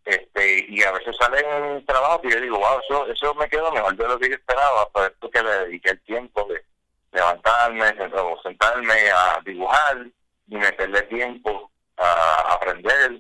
Este, 0.04 0.66
y 0.68 0.82
a 0.82 0.90
veces 0.92 1.16
sale 1.16 1.40
en 1.40 1.86
trabajo 1.86 2.20
y 2.24 2.32
yo 2.32 2.40
digo, 2.40 2.58
wow, 2.58 2.80
eso, 2.80 3.06
eso 3.06 3.34
me 3.34 3.48
quedó 3.48 3.70
mejor 3.70 3.96
de 3.96 4.08
lo 4.08 4.18
que 4.18 4.30
yo 4.30 4.34
esperaba, 4.34 4.88
por 4.90 5.04
esto 5.04 5.30
que 5.30 5.42
le 5.42 5.50
dediqué 5.50 5.90
el 5.90 6.00
tiempo 6.02 6.44
de 6.44 6.64
levantarme 7.12 7.94
o 8.14 8.42
sentarme 8.42 9.10
a 9.10 9.40
dibujar 9.44 10.06
y 10.48 10.56
meterle 10.56 11.02
tiempo 11.02 11.70
a 11.98 12.54
aprender. 12.54 13.18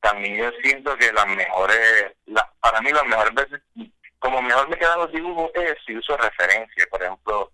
También 0.00 0.36
yo 0.36 0.50
siento 0.62 0.96
que 0.96 1.12
las 1.12 1.26
mejores, 1.26 2.12
la, 2.26 2.48
para 2.60 2.80
mí 2.80 2.90
las 2.90 3.04
mejores 3.04 3.34
veces, 3.34 3.60
como 4.18 4.40
mejor 4.42 4.68
me 4.68 4.78
quedan 4.78 4.98
los 4.98 5.12
dibujos 5.12 5.50
es 5.54 5.74
si 5.86 5.96
uso 5.96 6.16
referencias, 6.16 6.86
por 6.88 7.02
ejemplo, 7.02 7.52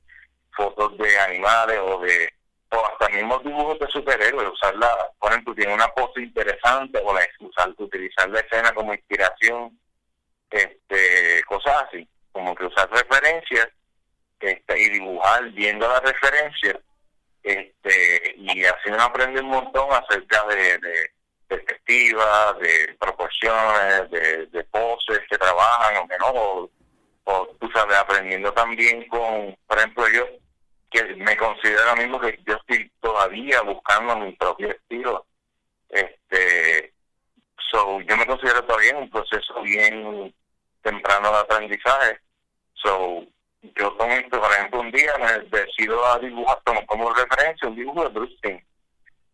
fotos 0.57 0.97
de 0.99 1.19
animales 1.21 1.79
o 1.81 2.01
de 2.01 2.33
o 2.73 2.85
hasta 2.85 3.09
mismos 3.11 3.45
dibujos 3.45 3.79
de 3.79 3.87
superhéroes, 3.89 4.51
usarla, 4.51 4.89
por 5.21 5.31
ejemplo, 5.31 5.55
tiene 5.55 5.73
una 5.73 5.87
pose 5.89 6.21
interesante, 6.21 7.01
o 7.05 7.15
la 7.15 7.21
usar, 7.41 7.73
utilizar 7.79 8.29
la 8.29 8.41
escena 8.41 8.73
como 8.73 8.93
inspiración, 8.93 9.79
este, 10.51 11.43
cosas 11.45 11.85
así, 11.85 12.09
como 12.33 12.55
que 12.57 12.65
usar 12.65 12.91
referencias 12.91 13.69
y 14.41 14.91
dibujar 14.91 15.51
viendo 15.53 15.89
las 15.89 16.03
referencias, 16.03 16.77
este, 17.43 18.35
y 18.37 18.65
así 18.65 18.91
uno 18.91 19.03
aprende 19.03 19.41
un 19.41 19.49
montón 19.49 19.89
acerca 19.93 20.45
de, 20.47 20.79
de 20.79 21.11
perspectiva, 21.47 22.57
de 22.61 22.97
proporciones, 22.99 24.11
de, 24.11 24.65
poses 24.65 25.21
que 25.31 25.39
trabajan 25.39 25.97
o 25.97 26.09
que 26.09 26.19
no, 26.19 26.29
o, 26.29 26.71
o 27.25 27.47
tú 27.61 27.71
sabes, 27.73 27.97
aprendiendo 27.97 28.53
también 28.53 29.07
con, 29.09 29.57
por 29.67 29.79
ejemplo, 29.79 30.09
yo 30.09 30.27
que 30.91 31.05
me 31.17 31.37
considero 31.37 31.97
mismo 31.97 32.21
que 32.21 32.39
yo 32.47 32.55
estoy 32.55 32.91
todavía 33.01 33.61
buscando 33.63 34.17
mi 34.17 34.33
propio 34.33 34.71
estilo. 34.71 35.27
Este, 35.89 36.93
so, 37.71 38.01
yo 38.01 38.17
me 38.17 38.27
considero 38.27 38.65
todavía 38.65 38.97
un 38.97 39.11
proceso 39.11 39.61
bien 39.63 40.35
temprano 40.83 41.31
de 41.33 41.39
aprendizaje. 41.39 42.21
So, 42.75 43.25
yo 43.75 43.97
por 43.97 44.09
ejemplo, 44.11 44.81
un 44.81 44.91
día 44.91 45.13
me 45.19 45.59
decido 45.59 46.05
a 46.07 46.19
dibujar, 46.19 46.59
como, 46.65 46.87
como 46.87 47.13
referencia 47.13 47.69
un 47.69 47.77
dibujo 47.77 48.03
de 48.05 48.09
Bruce 48.11 48.65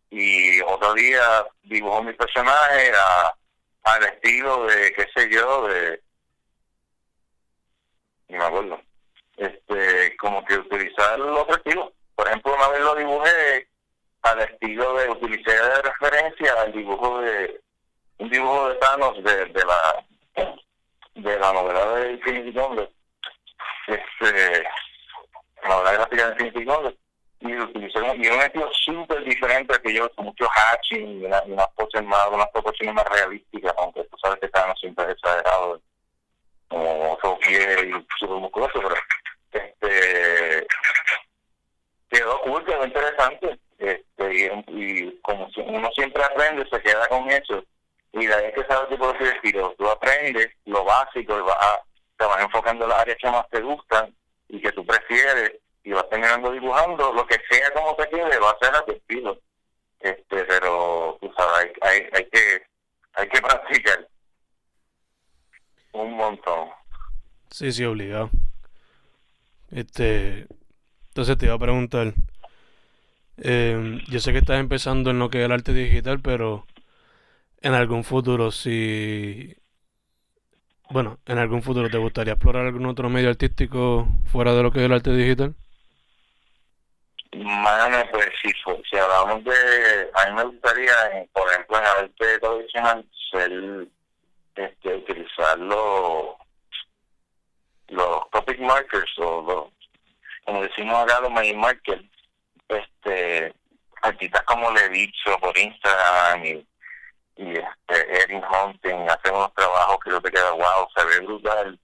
Y 0.09 0.61
otro 0.61 0.93
día 0.93 1.45
dibujo 1.63 2.03
mi 2.03 2.13
personaje 2.13 2.91
a, 2.97 3.33
al 3.83 4.03
estilo 4.03 4.65
de, 4.65 4.93
qué 4.93 5.07
sé 5.15 5.29
yo, 5.29 5.67
de... 5.67 6.01
No 8.29 8.37
me 8.37 8.45
acuerdo. 8.45 8.81
Este 9.37 10.15
como 10.17 10.43
que 10.45 10.55
utilizar 10.55 11.19
los 11.19 11.47
estilos. 11.49 11.91
Por 12.15 12.27
ejemplo, 12.27 12.55
una 12.55 12.69
vez 12.69 12.81
lo 12.81 12.95
dibujé 12.95 13.67
al 14.21 14.39
estilo 14.41 14.95
de, 14.95 15.09
utilicé 15.09 15.51
de 15.51 15.81
referencia 15.81 16.53
al 16.61 16.71
dibujo 16.71 17.19
de, 17.21 17.61
un 18.19 18.29
dibujo 18.29 18.69
de 18.69 18.75
Thanos 18.75 19.23
de, 19.23 19.45
de 19.45 19.65
la 19.65 20.05
de 21.15 21.39
la 21.39 21.53
novela 21.53 21.95
de 21.95 22.13
Infinity 22.13 22.51
Gauntlet, 22.51 22.89
este, 23.87 24.63
la 25.63 26.07
de 26.07 26.21
Infinity 26.31 26.65
Gauntlet, 26.65 26.97
y 27.39 27.57
utilicé 27.57 27.99
y 27.99 28.27
un 28.27 28.41
estilo 28.41 28.69
súper 28.71 29.23
diferente 29.23 29.81
que 29.81 29.93
yo, 29.93 30.09
con 30.15 30.25
mucho 30.25 30.47
hatching 30.47 31.21
y, 31.21 31.25
una, 31.25 31.41
unas 31.43 31.67
poses 31.75 32.03
más, 32.03 32.27
unas 32.31 32.49
proporciones 32.51 32.95
más 32.95 33.05
realísticas, 33.05 33.73
aunque 33.77 34.03
tú 34.05 34.17
sabes 34.21 34.39
que 34.39 34.47
Thanos 34.47 34.79
siempre 34.79 35.05
es 35.05 35.11
exagerado, 35.11 35.81
como 36.69 37.17
su 37.21 37.37
piel 37.39 37.89
y 37.89 38.07
súper 38.17 38.37
musculoso, 38.37 38.81
pero 38.81 38.95
este 39.51 40.67
quedó 42.09 42.41
cool, 42.41 42.65
quedó 42.65 42.85
interesante. 42.85 43.59
Este, 43.79 44.63
y, 44.67 45.19
como 45.21 45.49
uno 45.57 45.89
siempre 45.91 46.23
aprende, 46.23 46.65
se 46.69 46.81
queda 46.81 47.07
con 47.07 47.29
eso. 47.29 47.63
Y 48.13 48.27
la 48.27 48.39
idea 48.39 48.53
que 48.53 48.65
sabes 48.65 48.89
tipo 48.89 49.11
de 49.11 49.29
estilo, 49.29 49.75
tú 49.77 49.89
aprendes 49.89 50.49
lo 50.65 50.85
básico, 50.85 51.37
y 51.37 51.41
vas 51.41 51.79
te 52.17 52.25
vas 52.25 52.41
enfocando 52.41 52.85
en 52.85 52.89
las 52.89 52.99
áreas 52.99 53.17
que 53.21 53.29
más 53.29 53.49
te 53.49 53.61
gustan 53.61 54.15
y 54.49 54.61
que 54.61 54.71
tú 54.71 54.85
prefieres, 54.85 55.53
y 55.83 55.91
vas 55.91 56.09
terminando 56.09 56.51
dibujando, 56.51 57.11
lo 57.13 57.25
que 57.25 57.37
sea 57.49 57.71
como 57.71 57.95
te 57.95 58.07
quede, 58.09 58.39
va 58.39 58.51
a 58.51 58.59
ser 58.59 58.75
a 58.75 58.85
tu 58.85 58.91
estilo. 58.93 59.39
Este, 59.99 60.43
pero 60.45 61.17
tú 61.21 61.31
sabes, 61.35 61.71
hay, 61.81 61.99
hay, 61.99 62.09
hay 62.13 62.25
que 62.29 62.73
hay 63.13 63.29
que 63.29 63.41
practicar 63.41 64.07
un 65.93 66.13
montón. 66.15 66.69
Sí, 67.49 67.71
sí, 67.71 67.85
obligado. 67.85 68.29
Este, 69.71 70.47
entonces 71.09 71.37
te 71.37 71.45
iba 71.45 71.55
a 71.55 71.59
preguntar, 71.59 72.13
eh, 73.37 73.99
yo 74.07 74.19
sé 74.19 74.31
que 74.31 74.39
estás 74.39 74.59
empezando 74.59 75.11
en 75.11 75.19
lo 75.19 75.29
que 75.29 75.39
es 75.39 75.45
el 75.45 75.51
arte 75.51 75.73
digital, 75.73 76.19
pero 76.19 76.65
en 77.61 77.73
algún 77.73 78.03
futuro, 78.03 78.51
si, 78.51 79.55
bueno, 80.89 81.19
en 81.25 81.37
algún 81.37 81.63
futuro 81.63 81.89
te 81.89 81.97
gustaría 81.97 82.33
explorar 82.33 82.65
algún 82.65 82.85
otro 82.85 83.09
medio 83.09 83.29
artístico 83.29 84.07
fuera 84.31 84.53
de 84.53 84.63
lo 84.63 84.71
que 84.71 84.79
es 84.79 84.85
el 84.85 84.93
arte 84.93 85.11
digital? 85.11 85.55
Mano, 87.35 87.97
pues 88.11 88.29
si, 88.41 88.51
si 88.89 88.97
hablamos 88.97 89.43
de, 89.43 90.09
a 90.13 90.29
mí 90.29 90.35
me 90.35 90.43
gustaría, 90.43 90.93
por 91.33 91.49
ejemplo, 91.49 91.77
en 91.79 91.85
arte 91.85 92.39
tradicional, 92.39 93.05
ser, 93.31 93.87
este, 94.55 94.95
utilizarlo 94.95 96.37
los 97.87 98.29
topic 98.31 98.59
markers 98.59 99.11
o 99.17 99.41
los, 99.41 99.89
como 100.45 100.63
decimos 100.63 100.95
acá 100.95 101.21
los 101.21 101.31
main 101.31 101.57
markers, 101.57 102.03
este, 102.67 103.53
artistas 104.03 104.43
como 104.43 104.71
le 104.71 104.85
he 104.85 104.89
dicho 104.89 105.37
por 105.39 105.57
Instagram 105.57 106.45
y, 106.45 106.67
y 107.35 107.51
este, 107.51 108.23
Erin 108.23 108.43
Hunting 108.43 109.09
hacen 109.09 109.35
unos 109.35 109.53
trabajos 109.53 109.97
que 110.03 110.11
yo 110.11 110.21
te 110.21 110.31
queda 110.31 110.51
wow, 110.51 110.87
se 110.95 111.05
ve 111.05 111.25
brutal. 111.25 111.79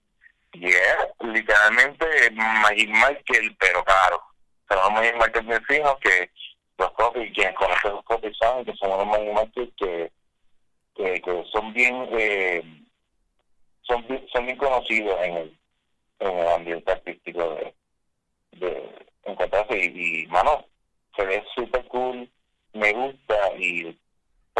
Y 0.52 0.66
es 0.66 0.96
literalmente 1.20 2.30
Magic 2.32 2.88
Michael, 2.88 3.56
pero 3.58 3.84
claro. 3.84 4.22
Son 4.68 4.94
Magic 4.94 5.14
Michael 5.14 5.46
bien 5.46 5.64
finos 5.64 5.96
que 6.00 6.30
los 6.78 6.90
copies, 6.92 7.32
quienes 7.34 7.54
conocen 7.56 7.92
los 7.92 8.04
copies 8.04 8.36
saben 8.38 8.64
que 8.64 8.74
son 8.76 8.92
unos 8.92 9.06
Magic 9.06 9.34
Michael 9.34 9.72
que, 9.76 10.12
que, 10.96 11.20
que 11.20 11.44
son 11.52 11.72
bien 11.72 12.08
eh, 12.12 12.62
son, 13.82 14.04
son 14.32 14.46
bien 14.46 14.56
conocidos 14.58 15.16
en 15.22 15.36
el 15.36 15.60
en 16.20 16.38
el 16.38 16.48
ambiente 16.48 16.92
artístico 16.92 17.54
de, 17.54 17.74
de 18.52 19.06
encontrarse 19.24 19.76
y, 19.78 20.22
y 20.22 20.26
mano, 20.28 20.64
se 21.16 21.24
ve 21.24 21.42
súper 21.54 21.84
cool, 21.86 22.30
me 22.74 22.92
gusta 22.92 23.56
y 23.58 23.98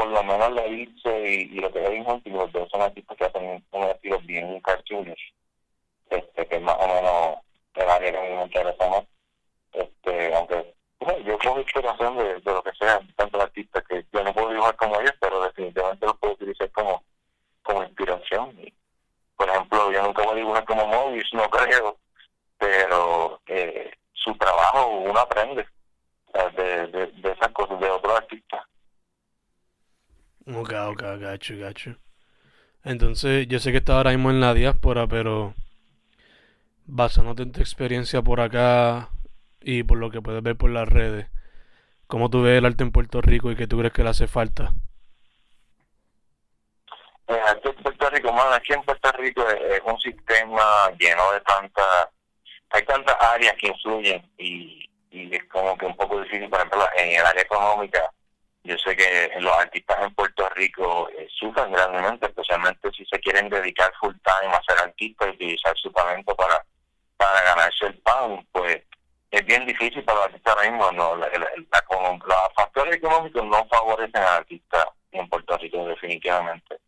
por 0.01 0.09
lo 0.09 0.23
menos 0.25 0.51
lo 0.53 0.67
hice 0.67 1.31
y, 1.31 1.61
lo 1.61 1.71
que 1.71 1.87
hay 1.87 1.97
en 1.97 2.33
los 2.33 2.51
dos 2.53 2.71
son 2.71 2.81
artistas 2.81 3.19
que 3.19 3.25
hacen 3.27 3.63
un 3.71 3.83
estilo 3.85 4.19
bien 4.21 4.59
cartoonish, 4.63 5.35
este, 6.09 6.47
que 6.47 6.59
más 6.59 6.75
o 6.79 6.89
menos 6.89 7.39
el 7.75 7.91
área 7.91 8.11
que 8.11 8.19
me 8.19 8.43
interesa 8.43 9.07
este, 9.73 10.35
aunque 10.35 10.75
yo 11.27 11.39
cojo 11.39 11.61
inspiración 11.61 12.17
de, 12.17 12.41
de 12.41 12.51
lo 12.51 12.63
que 12.63 12.73
sea, 12.79 12.99
tantos 13.15 13.43
artistas 13.43 13.85
que 13.87 14.07
yo 14.11 14.25
no 14.25 14.33
puedo 14.33 14.49
dibujar 14.49 14.75
como 14.77 14.99
ellos, 15.01 15.15
pero 15.21 15.43
definitivamente 15.43 16.07
los 16.07 16.17
puedo 16.17 16.33
utilizar 16.33 16.71
como, 16.71 17.05
como 17.63 17.83
inspiración. 17.83 18.59
Y, 18.59 18.73
por 19.37 19.51
ejemplo, 19.51 19.93
yo 19.93 20.03
nunca 20.03 20.23
voy 20.23 20.33
a 20.33 20.37
dibujar 20.37 20.65
como 20.65 20.87
Mobius, 20.87 21.29
no 21.35 21.47
creo, 21.51 21.99
pero 22.57 23.39
eh, 23.49 23.93
su 24.15 24.35
trabajo 24.37 24.87
uno 24.87 25.21
aprende 25.21 25.67
de, 26.57 26.87
de, 26.87 27.07
de 27.07 27.33
esas 27.33 27.49
cosas 27.53 27.79
de 27.81 27.91
otros 27.91 28.17
artistas. 28.17 28.65
Ok, 30.57 30.73
ok, 30.73 31.03
gacho, 31.21 31.55
gacho. 31.59 31.97
Entonces, 32.83 33.47
yo 33.47 33.61
sé 33.61 33.71
que 33.71 33.79
está 33.79 33.97
ahora 33.97 34.11
mismo 34.11 34.31
en 34.31 34.41
la 34.41 34.53
diáspora, 34.55 35.07
pero 35.07 35.55
basándote 36.87 37.43
en 37.43 37.53
tu 37.53 37.61
experiencia 37.61 38.23
por 38.23 38.41
acá 38.41 39.11
y 39.61 39.85
por 39.85 39.99
lo 39.99 40.11
que 40.11 40.21
puedes 40.21 40.43
ver 40.43 40.57
por 40.57 40.71
las 40.71 40.89
redes, 40.89 41.29
¿cómo 42.09 42.31
tú 42.31 42.43
ves 42.43 42.59
el 42.59 42.67
arte 42.67 42.83
en 42.83 42.91
Puerto 42.91 43.21
Rico 43.21 43.51
y 43.53 43.57
qué 43.57 43.69
tú 43.69 43.79
crees 43.79 43.93
que 43.93 44.03
le 44.03 44.11
hace 44.11 44.27
falta? 44.27 44.73
El 47.29 47.39
arte 47.39 47.69
en 47.69 47.77
Puerto 47.77 48.11
Rico, 48.11 48.33
man, 48.33 48.53
aquí 48.53 48.73
en 48.73 48.83
Puerto 48.83 49.13
Rico 49.13 49.47
es, 49.49 49.81
un 49.85 50.01
sistema 50.01 50.91
lleno 50.99 51.31
de 51.33 51.41
tantas, 51.43 52.09
hay 52.71 52.83
tantas 52.85 53.17
áreas 53.21 53.55
que 53.57 53.69
influyen 53.69 54.29
y, 54.37 54.91
y 55.13 55.33
es 55.33 55.45
como 55.45 55.79
que 55.79 55.87
un 55.87 55.97
poco 55.97 56.21
difícil, 56.23 56.49
por 56.49 56.59
ejemplo, 56.59 56.85
en 56.97 57.21
el 57.21 57.27
área 57.27 57.43
económica, 57.43 58.11
yo 58.63 58.77
sé 58.79 58.95
que 58.95 59.31
los 59.41 59.53
artistas 59.53 59.99
en 60.03 60.15
Puerto 60.15 60.49
Rico 60.51 61.09
eh, 61.11 61.27
sufren 61.31 61.73
grandemente, 61.73 62.27
especialmente 62.27 62.91
si 62.93 63.05
se 63.07 63.19
quieren 63.21 63.49
dedicar 63.49 63.93
full 64.01 64.15
time 64.23 64.53
a 64.53 64.63
ser 64.63 64.79
artistas 64.87 65.29
y 65.29 65.31
utilizar 65.33 65.77
su 65.79 65.91
talento 65.91 66.35
para, 66.37 66.65
para 67.17 67.43
ganarse 67.43 67.87
el 67.87 67.99
pan, 67.99 68.47
pues 68.53 68.83
es 69.31 69.47
bien 69.47 69.65
difícil 69.67 70.05
para 70.05 70.19
los 70.19 70.27
artistas 70.27 70.57
ahora 70.57 70.71
mismo. 70.71 70.93
No, 70.93 71.17
la, 71.17 71.29
los 71.29 72.55
factores 72.55 72.97
económicos 72.97 73.45
no 73.45 73.67
favorecen 73.69 74.23
al 74.23 74.39
artista 74.39 74.93
en 75.13 75.29
Puerto 75.29 75.57
Rico, 75.59 75.87
definitivamente. 75.87 76.79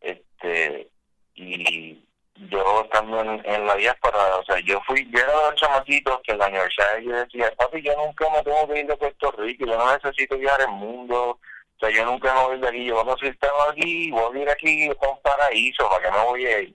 este 0.00 0.88
Y 1.34 2.03
yo 2.36 2.82
estando 2.84 3.20
en, 3.20 3.66
la 3.66 3.74
diáspora, 3.76 4.36
o 4.36 4.44
sea, 4.44 4.58
yo 4.60 4.80
fui, 4.86 5.08
yo 5.10 5.20
era 5.20 5.28
de 5.28 5.50
los 5.50 5.54
chamaquitos 5.54 6.20
que 6.24 6.32
en 6.32 6.38
la 6.38 6.48
universidad 6.48 6.98
yo 6.98 7.12
decía, 7.12 7.54
papi, 7.56 7.82
yo 7.82 7.94
nunca 7.96 8.28
me 8.30 8.42
tengo 8.42 8.68
que 8.68 8.80
ir 8.80 8.86
de 8.86 8.96
Puerto 8.96 9.30
Rico, 9.32 9.66
yo 9.66 9.78
no 9.78 9.92
necesito 9.92 10.36
viajar 10.36 10.62
el 10.62 10.68
mundo, 10.68 11.30
o 11.30 11.78
sea, 11.78 11.90
yo 11.90 12.04
nunca 12.04 12.34
me 12.34 12.42
voy 12.42 12.58
de 12.58 12.68
aquí, 12.68 12.84
yo 12.86 13.04
voy 13.04 13.14
a 13.20 13.28
estar 13.28 13.50
aquí, 13.70 14.10
voy 14.10 14.24
a 14.24 14.28
vivir 14.30 14.50
aquí 14.50 14.88
con 14.98 15.10
un 15.10 15.22
paraíso, 15.22 15.88
¿para 15.88 16.02
que 16.02 16.10
me 16.10 16.24
voy 16.24 16.46
a 16.46 16.60
ir? 16.60 16.74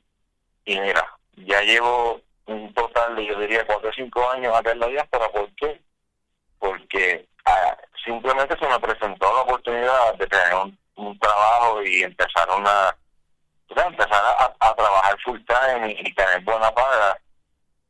Y 0.65 0.80
mira, 0.80 1.06
ya 1.36 1.62
llevo 1.62 2.22
un 2.45 2.74
total 2.74 3.15
de, 3.15 3.26
yo 3.26 3.39
diría, 3.39 3.65
cuatro 3.65 3.89
o 3.89 3.93
cinco 3.93 4.30
años 4.30 4.56
acá 4.56 4.72
en 4.72 4.80
la 4.80 4.88
diáspora, 4.88 5.30
¿por 5.30 5.54
qué? 5.56 5.82
Porque 6.58 7.28
ah, 7.45 7.78
simplemente 8.06 8.58
se 8.58 8.67
me 8.67 8.80
presentó 8.80 9.34
la 9.34 9.41
oportunidad 9.41 10.13
de 10.15 10.28
tener 10.28 10.56
un, 10.56 10.78
un 10.95 11.19
trabajo 11.19 11.84
y 11.84 12.04
empezar 12.04 12.50
una 12.58 12.95
empezar 13.78 14.22
a, 14.60 14.76
trabajar 14.76 15.18
full 15.24 15.40
time 15.46 15.92
y, 15.92 16.14
tener 16.14 16.42
buena 16.44 16.72
paga 16.72 17.18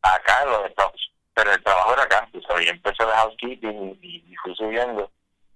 acá 0.02 0.44
en 0.44 0.52
los 0.52 0.65
Estados 0.65 1.12
pero 1.34 1.54
el 1.54 1.63
trabajo 1.63 1.94
era 1.94 2.04
acá, 2.04 2.30
sabes, 2.46 2.65
yo 2.65 2.72
empecé 2.72 3.06
de 3.06 3.12
housekeeping 3.12 4.00
y, 4.02 4.36
fui 4.44 4.54
subiendo 4.56 5.10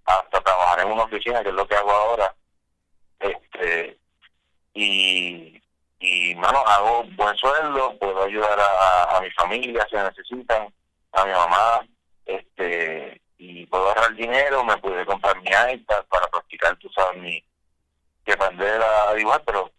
hasta 0.05 0.39
trabajar 0.41 0.79
en 0.79 0.91
una 0.91 1.03
oficina, 1.03 1.43
que 1.43 1.49
es 1.49 1.55
lo 1.55 1.67
que 1.67 1.75
hago 1.75 1.91
ahora, 1.91 2.33
este 3.19 3.97
y 4.73 5.61
y 5.99 6.35
mano 6.35 6.59
hago 6.67 7.03
buen 7.15 7.35
sueldo, 7.37 7.97
puedo 7.97 8.23
ayudar 8.23 8.59
a, 8.59 9.17
a 9.17 9.21
mi 9.21 9.29
familia 9.31 9.85
si 9.89 9.95
necesitan, 9.95 10.73
a 11.13 11.25
mi 11.25 11.31
mamá, 11.31 11.85
este 12.25 13.21
y 13.37 13.65
puedo 13.65 13.89
ahorrar 13.89 14.15
dinero, 14.15 14.63
me 14.63 14.77
pude 14.77 15.05
comprar 15.05 15.35
mi 15.41 15.49
iPad 15.49 16.05
para 16.05 16.27
practicar, 16.27 16.77
tú 16.77 16.89
sabes, 16.89 17.21
mi 17.21 17.43
que 18.25 18.33
aprender 18.33 18.81
a 18.81 19.13
dibujar, 19.15 19.43
pero 19.45 19.69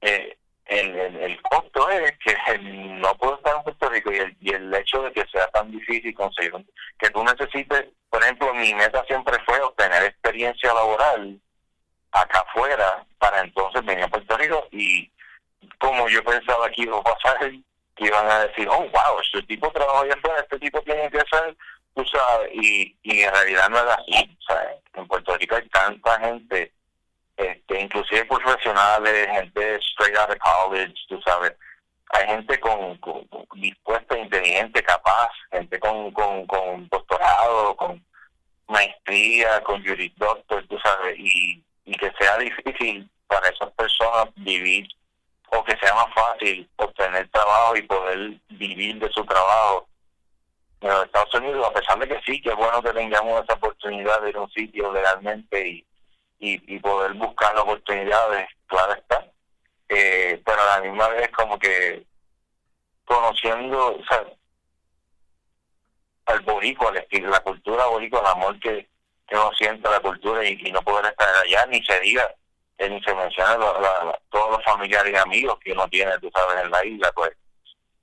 eh, 0.00 0.36
el, 0.66 1.40
costo 1.42 1.88
es 1.90 2.12
que 2.18 2.58
no 2.58 3.14
puedo 3.16 3.36
estar 3.36 3.56
en 3.56 3.62
Puerto 3.62 3.88
Rico 3.88 4.12
y 4.12 4.16
el, 4.16 4.36
y 4.40 4.50
el 4.52 4.74
hecho 4.74 5.02
de 5.02 5.12
que 5.12 5.26
sea 5.28 5.46
tan 5.48 5.70
difícil 5.70 6.14
conseguir 6.14 6.52
que 6.98 7.10
tú 7.10 7.22
necesites, 7.24 7.86
por 8.10 8.22
ejemplo, 8.22 8.52
mi 8.54 8.74
meta 8.74 9.04
siempre 9.06 9.36
fue 9.44 9.60
obtener 9.60 10.02
experiencia 10.04 10.72
laboral 10.72 11.40
acá 12.12 12.44
afuera 12.48 13.04
para 13.18 13.40
entonces 13.40 13.84
venir 13.84 14.04
a 14.04 14.08
Puerto 14.08 14.36
Rico 14.36 14.66
y 14.72 15.10
como 15.78 16.08
yo 16.08 16.22
pensaba 16.24 16.70
que 16.70 16.82
iba 16.82 16.98
a 16.98 17.02
pasar, 17.02 17.38
que 17.96 18.04
iban 18.04 18.28
a 18.30 18.46
decir, 18.46 18.68
oh, 18.68 18.80
wow, 18.80 19.20
este 19.22 19.42
tipo 19.42 19.70
trabaja 19.70 20.00
allá 20.00 20.14
afuera, 20.14 20.40
este 20.40 20.58
tipo 20.58 20.80
tiene 20.82 21.10
que 21.10 21.18
hacer, 21.18 21.56
tú 21.94 22.04
sabes, 22.06 22.50
y, 22.52 22.96
y 23.02 23.22
en 23.22 23.32
realidad 23.32 23.68
no 23.68 23.78
es 23.78 23.98
así. 23.98 24.38
En 24.94 25.06
Puerto 25.06 25.36
Rico 25.36 25.56
hay 25.56 25.68
tanta 25.68 26.18
gente 26.20 26.72
inclusive 27.96 28.28
profesionales, 28.28 29.28
gente 29.32 29.78
straight 29.80 30.16
out 30.16 30.30
of 30.30 30.38
college, 30.38 30.94
tú 31.08 31.20
sabes, 31.22 31.52
hay 32.10 32.26
gente 32.26 32.60
con, 32.60 33.00
dispuesta, 33.54 34.18
inteligente, 34.18 34.82
capaz, 34.82 35.30
gente 35.50 35.78
con, 35.80 36.10
con, 36.12 36.46
con 36.46 36.88
doctorado, 36.88 37.76
con 37.76 38.04
maestría, 38.68 39.62
con 39.62 39.84
juris 39.84 40.12
doctor, 40.16 40.64
tú 40.68 40.78
sabes, 40.78 41.18
y, 41.18 41.62
y 41.84 41.92
que 41.96 42.12
sea 42.18 42.38
difícil 42.38 43.08
para 43.26 43.48
esas 43.48 43.70
personas 43.72 44.26
vivir 44.36 44.86
o 45.48 45.64
que 45.64 45.76
sea 45.78 45.94
más 45.94 46.12
fácil 46.14 46.68
obtener 46.76 47.28
trabajo 47.30 47.76
y 47.76 47.82
poder 47.82 48.32
vivir 48.50 48.98
de 48.98 49.10
su 49.10 49.24
trabajo 49.24 49.88
en 50.80 50.88
los 50.90 51.04
Estados 51.06 51.34
Unidos, 51.34 51.66
a 51.66 51.72
pesar 51.72 51.98
de 51.98 52.08
que 52.08 52.20
sí, 52.26 52.40
que 52.42 52.50
es 52.50 52.56
bueno 52.56 52.82
que 52.82 52.92
tengamos 52.92 53.42
esa 53.42 53.54
oportunidad 53.54 54.20
de 54.22 54.30
ir 54.30 54.36
a 54.36 54.42
un 54.42 54.50
sitio 54.50 54.92
legalmente 54.92 55.68
y 55.68 55.86
y, 56.38 56.74
y 56.74 56.78
poder 56.80 57.14
buscar 57.14 57.56
oportunidades, 57.58 58.48
claro 58.66 58.94
está. 58.94 59.26
Eh, 59.88 60.42
pero 60.44 60.60
a 60.62 60.78
la 60.78 60.80
misma 60.82 61.08
vez 61.08 61.30
como 61.30 61.58
que 61.58 62.04
conociendo, 63.04 63.96
o 63.96 64.04
sea, 64.04 64.24
al 66.26 66.40
boricua, 66.40 66.92
la 66.92 67.40
cultura 67.40 67.86
boricua, 67.86 68.20
el 68.20 68.26
amor 68.26 68.58
que, 68.58 68.88
que 69.28 69.34
uno 69.34 69.50
siente 69.56 69.86
a 69.86 69.92
la 69.92 70.00
cultura 70.00 70.44
y, 70.44 70.56
no 70.72 70.82
poder 70.82 71.06
estar 71.06 71.28
allá, 71.36 71.66
ni 71.66 71.82
se 71.84 72.00
diga, 72.00 72.28
eh, 72.78 72.90
ni 72.90 73.00
se 73.02 73.14
menciona 73.14 73.56
todos 74.30 74.50
los 74.50 74.64
familiares 74.64 75.12
y 75.12 75.16
amigos 75.16 75.58
que 75.60 75.72
uno 75.72 75.88
tiene, 75.88 76.18
tú 76.18 76.30
sabes, 76.34 76.64
en 76.64 76.70
la 76.70 76.84
isla, 76.84 77.12
pues 77.12 77.30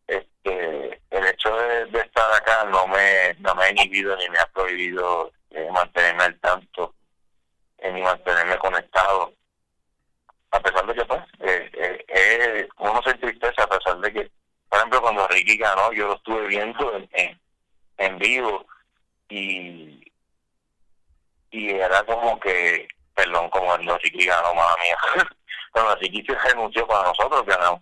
este 0.08 1.02
el 1.12 1.26
hecho 1.28 1.56
de, 1.56 2.00
estar 2.00 2.32
acá 2.34 2.66
no 2.66 2.88
me 2.88 3.36
no 3.40 3.56
me 3.56 3.64
ha 3.66 3.72
inhibido 3.72 4.16
ni 4.18 4.30
me 4.30 4.38
ha 4.38 4.46
prohibido 4.48 5.32
eh, 5.52 5.70
mantenerme 5.72 6.24
al 6.24 6.40
tanto 6.40 6.94
en 7.84 8.02
mantenerme 8.02 8.58
conectado. 8.58 9.34
A 10.52 10.60
pesar 10.60 10.86
de 10.86 10.94
que, 10.94 11.06
pues, 11.06 11.22
eh, 11.42 11.72
eh, 11.74 12.06
eh, 12.08 12.70
uno 12.80 13.02
se 13.04 13.12
entristece 13.12 13.62
a 13.62 13.68
pesar 13.68 13.98
de 14.00 14.14
que, 14.14 14.32
por 14.70 14.80
ejemplo, 14.80 15.02
cuando 15.02 15.28
Ricky 15.28 15.58
ganó, 15.58 15.92
yo 15.92 16.08
lo 16.08 16.16
estuve 16.16 16.48
viendo 16.48 16.96
en, 17.12 17.40
en, 17.98 18.18
vivo 18.18 18.66
y, 19.30 20.02
y 21.52 21.70
era 21.72 22.04
como 22.04 22.40
que, 22.40 22.88
perdón, 23.14 23.50
como 23.50 23.66
cuando 23.66 23.98
Ricky 23.98 24.26
ganó, 24.26 24.54
madre 24.54 24.82
mía, 24.84 24.98
cuando 25.72 25.96
Ricky 25.96 26.24
se 26.26 26.36
renunció 26.36 26.88
para 26.88 27.10
nosotros 27.10 27.46
ganamos. 27.46 27.82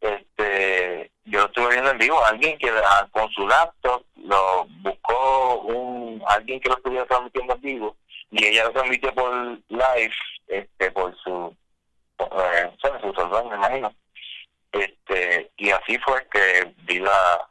Este, 0.00 1.10
yo 1.24 1.40
lo 1.40 1.46
estuve 1.46 1.68
viendo 1.70 1.90
en 1.90 1.98
vivo, 1.98 2.24
alguien 2.24 2.58
que 2.58 2.72
con 3.12 3.30
su 3.30 3.46
laptop 3.46 4.04
lo 4.16 4.66
buscó 4.82 5.60
un 5.60 6.22
alguien 6.26 6.60
que 6.60 6.68
lo 6.68 6.76
estuviera 6.76 7.06
transmitiendo 7.06 7.54
en 7.54 7.60
vivo 7.60 7.96
y 8.32 8.46
ella 8.46 8.64
lo 8.64 8.72
transmitió 8.72 9.14
por 9.14 9.30
live, 9.68 10.14
este, 10.48 10.90
por 10.90 11.14
su, 11.18 11.54
eh, 12.18 12.72
su 12.80 13.12
celular, 13.12 13.44
me 13.44 13.56
imagino. 13.56 13.94
Este, 14.72 15.50
y 15.58 15.70
así 15.70 15.98
fue 15.98 16.26
que 16.32 16.74
vi 16.84 16.98
la, 16.98 17.46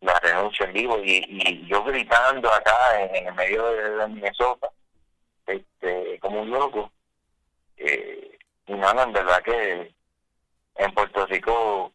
la 0.00 0.18
renuncia 0.20 0.64
en 0.64 0.72
vivo 0.72 0.98
y, 1.04 1.22
y 1.28 1.66
yo 1.66 1.84
gritando 1.84 2.50
acá 2.50 2.98
en, 2.98 3.26
el 3.26 3.34
medio 3.34 3.70
de, 3.72 4.08
Minnesota, 4.08 4.70
este, 5.46 6.18
como 6.20 6.40
un 6.40 6.50
loco. 6.50 6.90
Eh, 7.76 8.38
y 8.68 8.72
nada, 8.72 9.02
en 9.02 9.12
verdad 9.12 9.42
que 9.42 9.94
en 10.76 10.94
Puerto 10.94 11.26
Rico, 11.26 11.92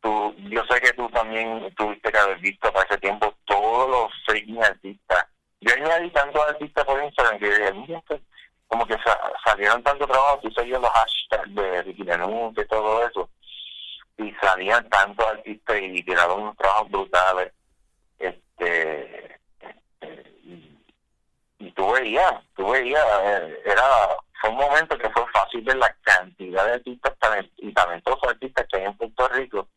tú, 0.00 0.34
yo 0.48 0.64
sé 0.64 0.80
que 0.80 0.94
tú 0.94 1.10
también 1.10 1.74
tuviste 1.74 2.10
que 2.10 2.18
haber 2.18 2.38
visto 2.38 2.72
para 2.72 2.86
ese 2.86 2.98
tiempo 2.98 3.34
todos 3.44 3.90
los 3.90 4.24
freaking 4.24 4.64
artistas 4.64 5.26
y 5.60 5.70
ahí 5.70 5.80
me 5.80 5.92
hay 5.92 6.10
tantos 6.10 6.42
artistas 6.42 6.84
por 6.84 7.02
Instagram 7.02 7.38
que 7.38 8.22
como 8.68 8.86
que 8.86 8.96
salieron 9.44 9.82
tanto 9.82 10.06
trabajo, 10.06 10.40
tú 10.42 10.50
seguías 10.50 10.80
los 10.80 10.90
hashtags 10.90 11.54
de 11.54 11.82
Ricky 11.82 12.04
de 12.04 12.64
todo 12.66 13.06
eso, 13.06 13.30
y 14.18 14.32
salían 14.42 14.88
tantos 14.90 15.26
artistas 15.26 15.76
y 15.80 16.02
tiraron 16.02 16.42
unos 16.42 16.56
trabajos 16.56 16.90
brutales. 16.90 17.52
Este, 18.18 19.40
y 21.58 21.72
tú 21.72 21.92
veías, 21.92 22.34
tú 22.54 22.70
veías, 22.70 23.04
eh, 23.22 23.62
era, 23.64 23.84
fue 24.40 24.50
un 24.50 24.56
momento 24.56 24.98
que 24.98 25.10
fue 25.10 25.24
fácil 25.32 25.62
ver 25.62 25.76
la 25.76 25.92
cantidad 26.02 26.66
de 26.66 26.72
artistas 26.74 27.14
y 27.56 27.72
talentosos 27.72 28.28
artistas 28.28 28.66
que 28.70 28.76
hay 28.76 28.84
en 28.84 28.96
Puerto 28.96 29.28
Rico 29.28 29.68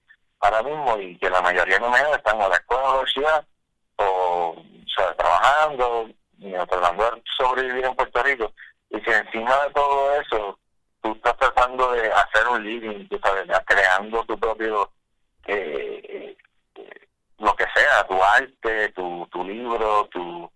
ahora 0.42 0.64
mismo 0.64 0.98
y 1.00 1.18
que 1.18 1.30
la 1.30 1.42
mayoría 1.42 1.80
no 1.80 1.90
menos 1.90 2.16
están 2.18 2.42
o 2.42 2.50
de 2.50 2.56
acuerdo 2.56 2.84
a 2.84 2.88
la 2.88 2.94
universidad 2.94 3.46
o 3.98 4.56
sea, 4.96 5.14
trabajando 5.16 6.10
y 6.38 6.52
tratando 6.52 7.12
de 7.12 7.24
sobrevivir 7.38 7.86
en 7.86 7.96
Puerto 7.96 8.24
Rico. 8.24 8.54
Y 8.90 9.00
si 9.02 9.12
encima 9.12 9.64
de 9.64 9.74
todo 9.74 10.22
eso 10.22 10.60
tú 11.02 11.14
estás 11.14 11.38
tratando 11.38 11.92
de 11.92 12.12
hacer 12.12 12.48
un 12.48 12.64
living, 12.64 13.08
tú 13.08 13.20
sabes, 13.24 13.46
creando 13.66 14.24
tu 14.26 14.38
propio, 14.38 14.92
eh, 15.48 16.36
eh, 16.76 17.08
lo 17.40 17.56
que 17.56 17.66
sea, 17.76 18.06
tu 18.08 18.22
arte, 18.22 18.90
tu, 18.90 19.28
tu 19.32 19.44
libro, 19.44 20.08
tu 20.12 20.50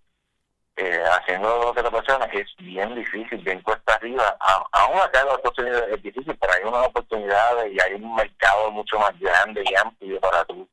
eh, 0.78 1.02
haciendo 1.10 1.58
lo 1.64 1.74
que 1.74 1.82
te 1.82 1.88
apasiona, 1.88 2.26
es 2.26 2.54
bien 2.58 2.94
difícil, 2.96 3.38
bien 3.38 3.62
cuesta 3.62 3.94
arriba. 3.94 4.36
aún 4.74 5.00
acá 5.00 5.24
la 5.24 5.36
oportunidad 5.36 5.90
es 5.90 6.04
difícil, 6.04 6.36
pero 6.38 6.54
hay 6.54 6.64
unas 6.64 6.88
oportunidades 6.88 7.74
y 7.74 7.82
hay 7.82 7.94
un 7.94 8.14
mercado 8.14 8.72
mucho 8.72 9.00
más 9.00 9.18
grande 9.20 9.64
y 9.66 9.76
amplio 9.76 10.20
para 10.20 10.44
tú. 10.46 10.68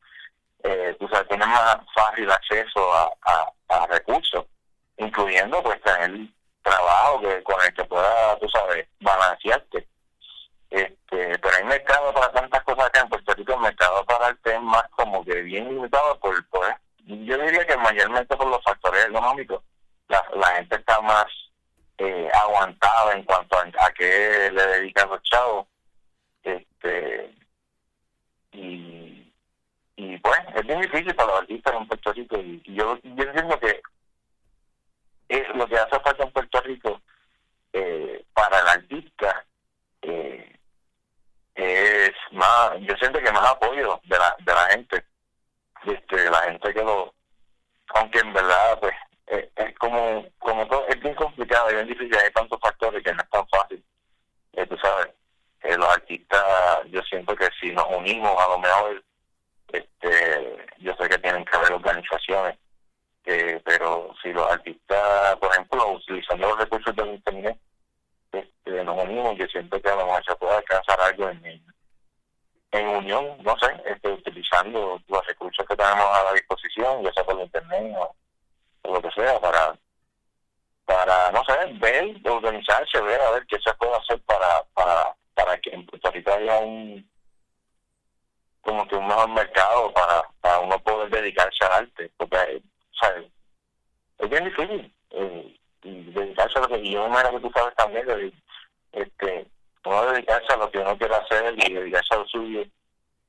Eh, 0.64 0.96
tú 0.98 1.08
sabes, 1.08 1.28
tienes 1.28 1.46
más 1.48 1.76
fácil 1.94 2.30
acceso 2.30 2.92
a, 2.94 3.10
a, 3.68 3.86
recursos, 3.88 4.46
incluyendo 4.96 5.62
pues 5.62 5.80
tener 5.82 6.28
trabajo 6.62 7.20
que 7.20 7.42
con 7.42 7.60
el 7.62 7.74
que 7.74 7.84
pueda, 7.84 8.38
tú 8.38 8.48
sabes, 8.48 8.86
balancearte. 9.00 9.88
Este, 10.70 11.38
pero 11.38 11.56
hay 11.56 11.64
mercado 11.64 12.14
para 12.14 12.32
tantas 12.32 12.62
cosas 12.62 12.86
acá 12.86 13.00
en 13.00 13.08
Puerto 13.08 13.34
Rico, 13.34 13.54
el 13.54 13.60
mercado 13.60 14.04
para 14.04 14.28
el 14.28 14.38
tema 14.38 14.60
más 14.60 14.88
como 14.92 15.24
que 15.24 15.42
bien 15.42 15.68
limitado 15.68 16.18
por, 16.18 16.48
por 16.48 16.66
yo 17.04 17.36
diría 17.36 17.66
que 17.66 17.76
mayormente 17.76 18.36
por 18.36 18.46
los 18.46 18.62
factores 18.62 19.04
económicos 19.06 19.62
la, 20.08 20.46
gente 20.56 20.76
está 20.76 21.00
más 21.00 21.26
eh, 21.98 22.30
aguantada 22.32 23.12
en 23.14 23.24
cuanto 23.24 23.56
a, 23.56 23.62
a 23.62 23.92
qué 23.92 24.50
le 24.52 24.66
dedican 24.66 25.08
los 25.08 25.22
chavos. 25.22 25.66
Este, 26.42 27.34
y, 28.52 29.32
y 29.96 30.18
pues 30.18 30.38
es 30.54 30.66
bien 30.66 30.80
difícil 30.80 31.14
para 31.14 31.30
los 31.30 31.40
artistas 31.40 31.74
en 31.74 31.88
Puerto 31.88 32.12
Rico. 32.12 32.36
Y, 32.38 32.62
yo, 32.74 32.98
yo 33.02 33.24
entiendo 33.24 33.58
que 33.58 33.82
es 35.28 35.48
lo 35.54 35.66
que 35.66 35.76
hace 35.76 36.00
falta 36.00 36.24
en 36.24 36.32
Puerto 36.32 36.60
Rico 36.60 37.00
eh, 37.72 38.24
para 38.34 38.60
el 38.60 38.68
artista 38.68 39.44
eh, 40.02 40.58
es 41.54 42.12
más, 42.32 42.72
yo 42.80 42.94
siento 42.96 43.20
que 43.20 43.32
más 43.32 43.48
apoyo 43.48 44.00
de 44.04 44.18
la, 44.18 44.34
de 44.40 44.54
la 44.54 44.66
gente, 44.68 45.04
este, 45.86 46.30
la 46.30 46.42
gente 46.42 46.72
que 46.72 46.82
lo, 46.82 47.14
aunque 47.94 48.20
en 48.20 48.32
verdad 48.32 48.78
pues 48.80 48.94
eh, 49.28 49.50
es 49.56 49.78
como, 49.78 50.26
como 50.38 50.66
todo, 50.66 50.86
es 50.88 51.00
bien 51.00 51.14
complicado, 51.14 51.68
es 51.68 51.74
bien 51.74 51.86
difícil, 51.88 52.16
hay 52.16 52.30
tantos 52.32 52.58
factores 52.60 53.02
que 53.02 53.12
no 53.12 53.22
es 53.22 53.30
tan 53.30 53.46
fácil. 53.48 53.82
Eh, 54.54 54.66
tú 54.66 54.76
sabes, 54.78 55.08
eh, 55.62 55.76
los 55.76 55.88
artistas, 55.88 56.44
yo 56.90 57.00
siento 57.02 57.34
que 57.36 57.48
si 57.60 57.70
nos 57.72 57.86
unimos, 57.96 58.36
a 58.38 58.48
lo 58.48 58.58
mejor, 58.58 59.02
este, 59.72 60.66
yo 60.78 60.94
sé 60.94 61.08
que 61.08 61.18
tienen 61.18 61.44
que 61.44 61.56
haber 61.56 61.72
organizaciones, 61.72 62.58
pero 63.64 64.14
si 64.22 64.32
los 64.32 64.50
artistas, 64.50 65.36
por 65.36 65.50
ejemplo, 65.52 65.92
utilizando 65.92 66.48
los 66.48 66.58
recursos 66.58 66.94
del 66.96 67.14
Internet, 67.14 67.58
este, 68.32 68.84
nos 68.84 69.02
unimos, 69.02 69.36
yo 69.36 69.46
siento 69.46 69.80
que 69.80 69.88
a 69.88 69.96
lo 69.96 70.06
mejor 70.06 70.24
se 70.24 70.34
puede 70.36 70.56
alcanzar 70.56 71.00
algo 71.00 71.28
en, 71.28 71.62
en 72.72 72.88
unión, 72.88 73.36
no 73.42 73.56
sé, 73.58 73.68
este, 73.84 74.08
utilizando 74.08 75.00
los 75.06 75.26
recursos 75.26 75.66
que 75.66 75.76
tenemos 75.76 76.04
a 76.04 76.24
la 76.24 76.32
disposición, 76.32 77.02
ya 77.04 77.12
sea 77.12 77.24
por 77.24 77.40
Internet 77.40 77.96
o 78.82 78.94
lo 78.94 79.02
que 79.02 79.10
sea, 79.10 79.38
para, 79.40 79.78
para 80.84 81.30
no 81.30 81.44
sé, 81.44 81.54
ver, 81.74 82.16
organizarse, 82.28 83.00
ver 83.00 83.20
a 83.20 83.30
ver 83.32 83.46
qué 83.46 83.58
se 83.64 83.72
puede 83.74 83.94
hacer 83.96 84.20
para, 84.22 84.64
para, 84.74 85.14
para 85.34 85.58
que 85.58 85.70
en 85.70 85.86
Puerto 85.86 86.10
haya 86.32 86.58
un 86.58 87.11
como 88.62 88.86
que 88.88 88.96
un 88.96 89.06
mejor 89.06 89.28
mercado 89.30 89.92
para, 89.92 90.22
para 90.40 90.60
uno 90.60 90.78
poder 90.80 91.10
dedicarse 91.10 91.64
al 91.64 91.84
arte, 91.84 92.10
porque 92.16 92.62
¿sabes? 93.00 93.26
es 94.18 94.30
bien 94.30 94.44
difícil 94.44 94.94
eh, 95.10 95.56
dedicarse 95.82 96.58
a 96.58 96.62
lo 96.62 96.68
que 96.68 96.78
y 96.78 96.92
yo 96.92 97.08
me 97.08 97.22
que 97.22 97.40
tú 97.40 97.50
sabes 97.54 97.74
también 97.74 98.06
de, 98.06 98.32
este 98.92 99.46
uno 99.84 100.12
dedicarse 100.12 100.52
a 100.52 100.56
lo 100.56 100.70
que 100.70 100.78
uno 100.78 100.96
quiere 100.96 101.14
hacer 101.14 101.54
y 101.56 101.74
dedicarse 101.74 102.14
a 102.14 102.18
lo 102.18 102.26
suyo 102.28 102.64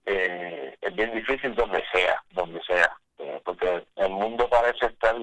eh, 0.06 0.78
es 0.82 0.96
bien 0.96 1.13
difícil 1.13 1.56
donde 1.56 1.84
sea, 1.91 2.22
donde 2.32 2.62
sea, 2.63 2.96
eh, 3.19 3.41
porque 3.46 3.86
el 3.96 4.10
mundo 4.10 4.48
parece 4.50 4.88
estar 4.88 5.15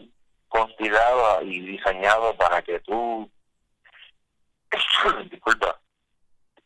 conspirado 0.49 1.43
y 1.43 1.61
diseñado 1.61 2.35
para 2.37 2.63
que 2.63 2.81
tú, 2.81 3.31
disculpa, 5.31 5.79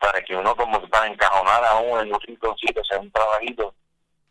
para 0.04 0.22
que 0.22 0.36
uno 0.36 0.54
como 0.54 0.86
para 0.88 1.06
encajonar 1.06 1.64
a 1.64 1.76
uno 1.76 2.02
en 2.02 2.12
un 2.12 2.20
rinconcito, 2.20 2.84
sea 2.84 2.98
un 2.98 3.10
trabajito, 3.10 3.74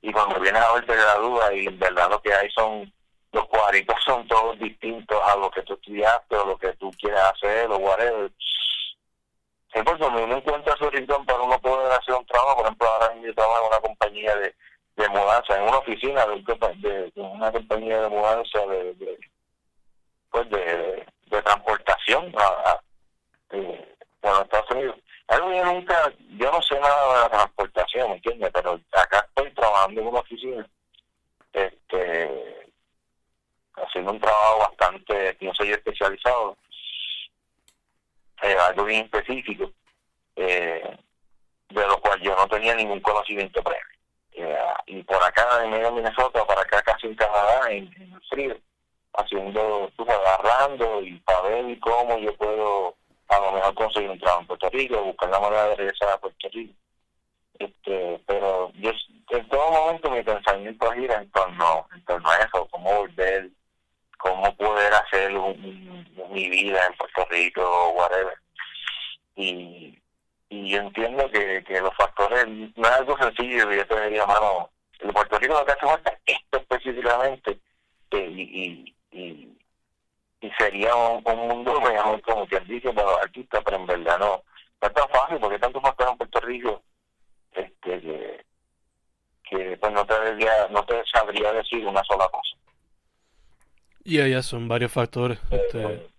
y 0.03 0.11
cuando 0.11 0.39
vienes 0.39 0.61
a 0.61 0.73
verte 0.73 0.95
la 0.95 1.15
duda 1.15 1.51
y 1.53 1.65
en 1.65 1.79
verdad 1.79 2.11
lo 2.11 2.21
que 2.21 2.31
hay 2.31 2.47
son, 2.51 2.93
los 3.31 3.47
cuadritos 3.47 3.95
son 4.05 4.27
todos 4.27 4.59
distintos 4.59 5.19
a 5.23 5.35
lo 5.35 5.49
que 5.49 5.63
tú 5.63 5.73
estudiaste 5.73 6.35
o 6.35 6.45
lo 6.45 6.57
que 6.57 6.73
tú 6.73 6.91
quieres 6.99 7.19
hacer 7.21 7.71
o 7.71 7.77
whatever. 7.77 8.31
Sí, 9.73 9.81
por 9.81 9.95
eso 9.95 10.07
uno 10.09 10.37
encuentra 10.37 10.75
su 10.77 10.87
rincón 10.91 11.25
para 11.25 11.41
uno 11.41 11.57
poder 11.59 11.91
hacer 11.93 12.13
un 12.13 12.25
trabajo, 12.27 12.57
por 12.57 12.65
ejemplo, 12.65 12.87
ahora 12.87 13.15
yo 13.19 13.33
trabajo 13.33 13.61
en 13.61 13.67
una 13.67 13.79
compañía 13.79 14.35
de, 14.35 14.55
de 14.97 15.09
mudanza, 15.09 15.57
en 15.57 15.63
una 15.63 15.77
oficina 15.77 16.25
de, 16.27 16.43
de, 16.77 17.11
una 17.15 17.51
compañía 17.51 18.01
de 18.01 18.09
mudanza 18.09 18.59
de 18.67 19.17
pues 20.29 20.49
de, 20.51 21.05
de 21.27 21.41
transportación 21.41 22.31
a, 22.37 22.79
eh, 23.51 23.95
los 24.21 24.41
Estados 24.41 24.71
Unidos. 24.71 24.95
Algo 25.27 25.53
yo 25.53 25.65
nunca, 25.65 26.13
yo 26.37 26.51
no 26.51 26.61
sé 26.61 26.79
nada 26.79 27.13
de 27.13 27.21
la 27.21 27.29
transportación, 27.29 28.09
¿me 28.09 28.15
entiendes? 28.15 28.51
Pero 28.53 28.79
acá 28.91 29.25
estoy 29.27 29.51
trabajando 29.51 30.01
en 30.01 30.07
una 30.07 30.19
oficina, 30.19 30.67
este, 31.53 32.71
haciendo 33.75 34.11
un 34.11 34.19
trabajo 34.19 34.59
bastante, 34.59 35.37
no 35.41 35.53
soy 35.53 35.71
especializado, 35.71 36.57
eh, 38.41 38.57
algo 38.59 38.83
bien 38.83 39.05
específico, 39.05 39.71
eh, 40.35 40.97
de 41.69 41.87
lo 41.87 41.97
cual 42.01 42.19
yo 42.21 42.35
no 42.35 42.47
tenía 42.47 42.75
ningún 42.75 42.99
conocimiento 42.99 43.63
previo. 43.63 43.81
Eh, 44.33 44.57
y 44.87 45.03
por 45.03 45.23
acá 45.23 45.63
en 45.63 45.71
medio 45.71 45.85
de 45.85 45.91
Minnesota, 45.91 46.45
para 46.45 46.61
acá 46.61 46.81
casi 46.81 47.07
en 47.07 47.15
Canadá, 47.15 47.71
en, 47.71 47.85
el 47.85 48.21
frío, 48.29 48.57
haciendo, 49.13 49.91
agarrando 49.97 51.01
y 51.01 51.19
para 51.19 51.41
ver 51.41 51.79
cómo 51.79 52.17
yo 52.17 52.35
puedo 52.35 52.95
a 53.35 53.39
lo 53.39 53.51
mejor 53.53 53.73
conseguir 53.75 54.09
un 54.09 54.19
trabajo 54.19 54.41
en 54.41 54.47
Puerto 54.47 54.69
Rico, 54.69 55.03
buscar 55.03 55.29
la 55.29 55.39
manera 55.39 55.67
de 55.69 55.75
regresar 55.75 56.09
a 56.09 56.17
Puerto 56.17 56.49
Rico. 56.51 56.73
Este, 57.59 58.21
pero 58.25 58.71
yo 58.75 58.91
en 59.29 59.47
todo 59.47 59.71
momento 59.71 60.11
mi 60.11 60.23
pensamiento 60.23 60.91
gira 60.91 61.15
en 61.17 61.31
torno, 61.31 61.87
en 61.93 62.03
torno 62.05 62.29
a 62.29 62.37
eso, 62.37 62.67
cómo 62.71 62.93
volver, 62.93 63.49
cómo 64.17 64.55
poder 64.55 64.93
hacer 64.93 65.31
mi 65.31 66.49
vida 66.49 66.85
en 66.87 66.93
Puerto 66.95 67.25
Rico 67.29 67.89
whatever. 67.91 68.37
Y, 69.35 69.99
y 70.49 70.69
yo 70.69 70.79
entiendo 70.79 71.29
que, 71.31 71.63
que 71.63 71.81
los 71.81 71.95
factores 71.95 72.47
no 72.47 72.87
es 72.87 72.91
algo 72.91 73.17
sencillo, 73.17 73.71
yo 73.71 73.87
te 73.87 74.01
diría, 74.01 74.25
mano, 74.25 74.69
en 74.99 75.11
Puerto 75.11 75.39
Rico 75.39 75.53
lo 75.53 75.65
que 75.65 75.71
hace 75.71 75.85
falta 75.85 76.19
esto 76.25 76.57
específicamente 76.57 77.59
y, 78.11 78.15
y, 78.17 78.95
y 79.11 79.57
sería 80.57 80.95
un, 80.95 81.23
mundo 81.23 81.79
mejor, 81.81 82.21
como 82.21 82.47
quien 82.47 82.65
dice, 82.67 82.91
para 82.93 83.11
los 83.11 83.21
artistas, 83.21 83.61
pero 83.63 83.77
en 83.77 83.85
verdad 83.85 84.19
no, 84.19 84.43
no 84.81 84.87
es 84.87 84.93
tan 84.93 85.09
fácil 85.09 85.37
porque 85.39 85.59
tanto 85.59 85.81
factores 85.81 86.11
en 86.11 86.17
Puerto 86.17 86.39
Rico 86.41 86.81
este, 87.53 88.01
que, 88.01 88.45
que 89.49 89.77
pues 89.77 89.93
no 89.93 90.05
te, 90.05 90.13
debería, 90.19 90.67
no 90.69 90.83
te 90.85 91.03
sabría 91.11 91.53
decir 91.53 91.85
una 91.85 92.03
sola 92.03 92.27
cosa. 92.29 92.55
Y 94.03 94.19
allá 94.19 94.41
son 94.41 94.67
varios 94.67 94.91
factores. 94.91 95.39
Este... 95.49 96.09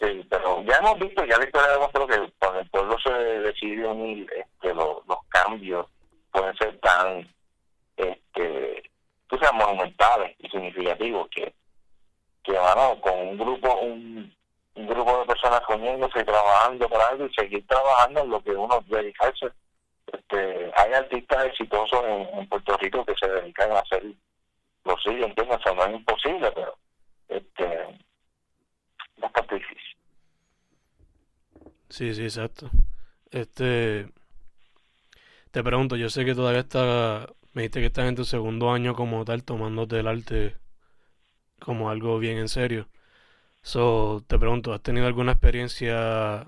Sí, 0.00 0.26
pero 0.28 0.62
ya 0.64 0.76
hemos 0.76 0.98
visto, 0.98 1.24
ya 1.24 1.38
visto 1.38 1.60
demostró 1.62 2.06
que 2.06 2.32
cuando 2.38 2.60
el 2.60 2.68
pueblo 2.70 2.96
se 2.98 3.12
decide 3.12 3.86
unir, 3.86 4.26
este, 4.34 4.74
los, 4.74 5.06
los 5.06 5.18
cambios 5.28 5.86
pueden 6.32 6.56
ser 6.56 6.78
tan 6.80 7.28
este, 7.96 8.90
tú 9.28 9.38
seas 9.38 9.52
monumentales 9.52 10.34
y 10.38 10.48
significativos 10.48 11.28
que 11.30 11.54
que 12.44 12.52
bueno, 12.52 13.00
con 13.00 13.18
un 13.18 13.38
grupo 13.38 13.74
un, 13.80 14.34
grupo 14.76 15.18
de 15.18 15.26
personas 15.26 15.62
uniéndose 15.68 16.20
y 16.20 16.24
trabajando 16.24 16.88
para 16.88 17.08
algo 17.08 17.26
y 17.26 17.34
seguir 17.34 17.66
trabajando 17.66 18.22
en 18.22 18.30
lo 18.30 18.42
que 18.42 18.50
uno 18.50 18.84
dedicarse. 18.86 19.46
Este 20.12 20.72
hay 20.76 20.92
artistas 20.92 21.46
exitosos 21.46 22.04
en, 22.04 22.46
Puerto 22.48 22.76
Rico 22.76 23.04
que 23.04 23.14
se 23.18 23.28
dedican 23.28 23.72
a 23.72 23.78
hacer 23.78 24.04
lo 24.84 24.96
suyo 24.98 25.24
entiendo 25.24 25.56
eso 25.56 25.74
no 25.74 25.84
es 25.86 25.94
imposible 25.94 26.52
pero 26.52 26.76
este 27.28 27.98
bastante 29.16 29.54
difícil. 29.54 29.96
Sí 31.88 32.14
sí 32.14 32.24
exacto. 32.24 32.68
Este 33.30 34.08
te 35.50 35.62
pregunto 35.62 35.96
yo 35.96 36.10
sé 36.10 36.24
que 36.24 36.34
todavía 36.34 36.60
está 36.60 37.26
me 37.54 37.62
dijiste 37.62 37.80
que 37.80 37.86
estás 37.86 38.08
en 38.08 38.16
tu 38.16 38.24
segundo 38.24 38.70
año 38.70 38.94
como 38.94 39.24
tal 39.24 39.44
tomándote 39.44 40.00
el 40.00 40.08
arte 40.08 40.56
como 41.64 41.88
algo 41.88 42.18
bien 42.18 42.36
en 42.36 42.48
serio. 42.48 42.88
So, 43.62 44.22
te 44.28 44.38
pregunto, 44.38 44.74
¿has 44.74 44.82
tenido 44.82 45.06
alguna 45.06 45.32
experiencia 45.32 46.46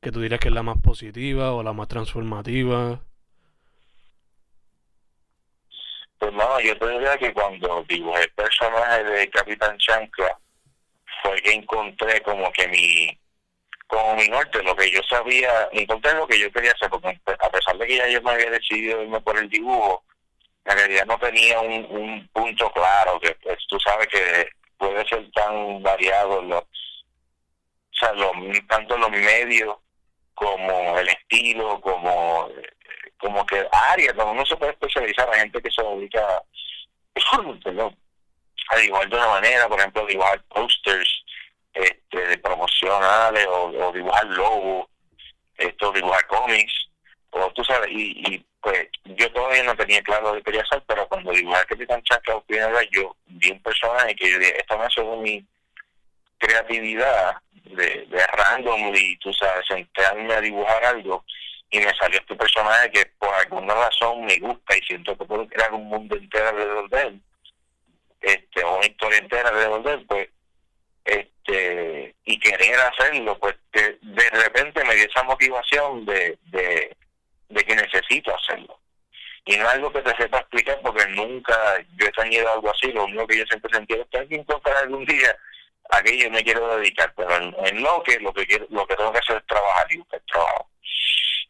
que 0.00 0.12
tú 0.12 0.20
dirías 0.20 0.38
que 0.38 0.48
es 0.48 0.54
la 0.54 0.62
más 0.62 0.80
positiva 0.80 1.52
o 1.52 1.64
la 1.64 1.72
más 1.72 1.88
transformativa? 1.88 3.00
Pues 6.18 6.32
no, 6.32 6.60
yo 6.60 6.78
te 6.78 6.88
diría 6.88 7.18
que 7.18 7.32
cuando 7.32 7.84
dibujé 7.88 8.22
el 8.22 8.30
personaje 8.30 9.02
de 9.02 9.30
Capitán 9.30 9.76
Chancla, 9.78 10.38
fue 11.22 11.34
que 11.42 11.52
encontré 11.52 12.20
como 12.22 12.52
que 12.52 12.68
mi 12.68 13.18
como 13.88 14.16
mi 14.16 14.28
norte, 14.28 14.62
lo 14.62 14.76
que 14.76 14.90
yo 14.90 15.00
sabía, 15.08 15.68
encontré 15.72 16.12
lo 16.12 16.26
que 16.26 16.38
yo 16.38 16.52
quería 16.52 16.72
hacer, 16.72 16.90
porque 16.90 17.18
a 17.26 17.50
pesar 17.50 17.78
de 17.78 17.86
que 17.86 17.96
ya 17.96 18.06
yo 18.08 18.20
me 18.20 18.32
había 18.32 18.50
decidido 18.50 19.02
irme 19.02 19.18
por 19.22 19.38
el 19.38 19.48
dibujo, 19.48 20.04
en 20.68 20.78
realidad 20.78 21.06
no 21.06 21.18
tenía 21.18 21.60
un, 21.60 21.86
un 21.90 22.28
punto 22.28 22.70
claro, 22.72 23.18
que 23.20 23.34
pues 23.42 23.58
tú 23.68 23.78
sabes 23.80 24.06
que 24.08 24.48
puede 24.76 25.06
ser 25.08 25.30
tan 25.32 25.82
variado 25.82 26.42
los, 26.42 26.62
o 26.62 27.92
sea, 27.92 28.12
tanto 28.68 28.96
los 28.96 29.10
medios 29.10 29.76
como 30.34 30.98
el 30.98 31.08
estilo, 31.08 31.80
como 31.80 32.50
como 33.18 33.44
que 33.46 33.66
área 33.72 34.14
como 34.14 34.32
uno 34.32 34.46
se 34.46 34.56
puede 34.56 34.72
especializar, 34.72 35.28
hay 35.30 35.40
gente 35.40 35.60
que 35.60 35.70
se 35.70 35.82
dedica 35.82 36.42
a 38.70 38.76
dibujar 38.76 39.08
de 39.08 39.16
una 39.16 39.26
manera, 39.26 39.68
por 39.68 39.78
ejemplo, 39.78 40.06
dibujar 40.06 40.42
posters 40.44 41.24
este, 41.72 42.26
de 42.26 42.38
promocionales 42.38 43.46
o, 43.48 43.92
dibujar 43.92 44.24
logos, 44.26 44.86
esto, 45.56 45.92
dibujar 45.92 46.26
cómics, 46.28 46.88
o 47.30 47.52
tú 47.52 47.62
sabes, 47.64 47.88
y, 47.90 48.22
y 48.26 48.46
pues 48.60 48.88
yo 49.04 49.30
todavía 49.32 49.62
no 49.62 49.76
tenía 49.76 50.02
claro 50.02 50.30
lo 50.30 50.34
que 50.34 50.44
quería 50.44 50.62
hacer, 50.62 50.82
pero 50.86 51.06
cuando 51.08 51.32
dibujé 51.32 51.64
Capitán 51.66 52.02
Chaca 52.02 52.40
primera 52.40 52.82
yo 52.90 53.16
vi 53.26 53.50
un 53.50 53.62
personaje 53.62 54.14
que 54.16 54.38
dije, 54.38 54.60
esto 54.60 54.78
me 54.78 55.16
mi 55.16 55.46
creatividad 56.38 57.36
de, 57.64 58.06
de 58.06 58.26
random 58.26 58.94
y 58.94 59.16
tú 59.18 59.32
sabes, 59.32 59.66
sentarme 59.66 60.34
a 60.34 60.40
dibujar 60.40 60.84
algo 60.84 61.24
y 61.70 61.78
me 61.78 61.94
salió 61.96 62.18
este 62.18 62.34
personaje 62.34 62.90
que 62.90 63.06
por 63.18 63.34
alguna 63.34 63.74
razón 63.74 64.24
me 64.24 64.38
gusta 64.38 64.76
y 64.76 64.80
siento 64.82 65.16
que 65.16 65.24
puedo 65.24 65.46
crear 65.48 65.72
un 65.72 65.84
mundo 65.86 66.16
entero 66.16 66.88
de 66.88 67.02
él, 67.02 67.20
este, 68.20 68.64
una 68.64 68.86
historia 68.86 69.18
entera 69.18 69.50
de 69.50 69.92
él, 69.92 70.06
pues, 70.06 70.28
este, 71.04 72.14
y 72.24 72.38
querer 72.38 72.80
hacerlo, 72.80 73.38
pues 73.38 73.56
que 73.72 73.98
de 74.00 74.30
repente 74.30 74.84
me 74.84 74.94
dio 74.94 75.06
esa 75.06 75.22
motivación 75.24 76.04
de, 76.04 76.38
de, 76.46 76.96
de 77.48 77.64
que 77.64 77.76
necesito 77.76 78.34
hacerlo. 78.34 78.78
Y 79.44 79.56
no 79.56 79.64
es 79.64 79.74
algo 79.74 79.92
que 79.92 80.02
te 80.02 80.14
sepa 80.16 80.38
explicar 80.38 80.78
porque 80.82 81.06
nunca 81.06 81.54
yo 81.96 82.06
he 82.06 82.12
tenido 82.12 82.52
algo 82.52 82.70
así, 82.70 82.92
lo 82.92 83.04
único 83.04 83.26
que 83.26 83.38
yo 83.38 83.46
siempre 83.46 83.72
sentí 83.72 83.94
es 83.94 84.06
que 84.10 84.18
alguien 84.18 84.40
encontrar 84.40 84.76
algún 84.76 85.04
día 85.06 85.34
a 85.90 86.02
que 86.02 86.18
yo 86.18 86.30
me 86.30 86.44
quiero 86.44 86.76
dedicar, 86.76 87.12
pero 87.16 87.34
en, 87.34 87.82
lo 87.82 88.02
que 88.02 88.20
lo 88.20 88.32
que 88.34 88.46
quiero, 88.46 88.66
lo 88.68 88.86
que 88.86 88.94
tengo 88.94 89.10
que 89.10 89.20
hacer 89.20 89.38
es 89.38 89.46
trabajar 89.46 89.86
y 89.90 89.96
buscar 89.96 90.20
trabajo 90.30 90.68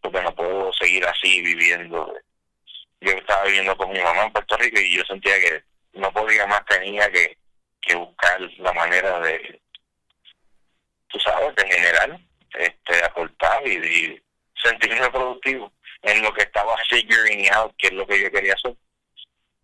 porque 0.00 0.22
no 0.22 0.34
puedo 0.34 0.72
seguir 0.74 1.04
así 1.06 1.42
viviendo. 1.42 2.14
Yo 3.00 3.12
estaba 3.12 3.44
viviendo 3.44 3.76
con 3.76 3.90
mi 3.90 4.00
mamá 4.00 4.24
en 4.24 4.32
Puerto 4.32 4.56
Rico 4.56 4.78
y 4.80 4.96
yo 4.96 5.04
sentía 5.04 5.38
que 5.40 5.62
no 5.94 6.12
podía 6.12 6.46
más, 6.46 6.64
tenía 6.66 7.10
que, 7.10 7.36
que 7.80 7.94
buscar 7.94 8.40
la 8.58 8.72
manera 8.72 9.18
de, 9.20 9.60
tú 11.08 11.18
sabes, 11.18 11.54
de 11.56 11.66
generar, 11.66 12.18
este, 12.54 13.04
aportar 13.04 13.66
y, 13.66 13.72
y 13.72 14.22
sentirme 14.62 15.10
productivo 15.10 15.72
en 16.02 16.22
lo 16.22 16.32
que 16.32 16.42
estaba 16.42 16.76
figuring 16.88 17.48
out, 17.52 17.74
que 17.76 17.88
es 17.88 17.92
lo 17.92 18.06
que 18.06 18.22
yo 18.22 18.30
quería 18.30 18.54
hacer. 18.54 18.74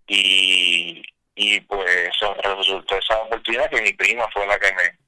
Y, 0.07 1.03
y 1.35 1.61
pues 1.61 2.13
resultó 2.43 2.97
esa 2.97 3.19
oportunidad 3.23 3.71
que 3.71 3.83
mi 3.83 3.93
prima 3.95 4.29
fue 4.33 4.47
la 4.47 4.59
que 4.59 4.73
me 4.73 5.05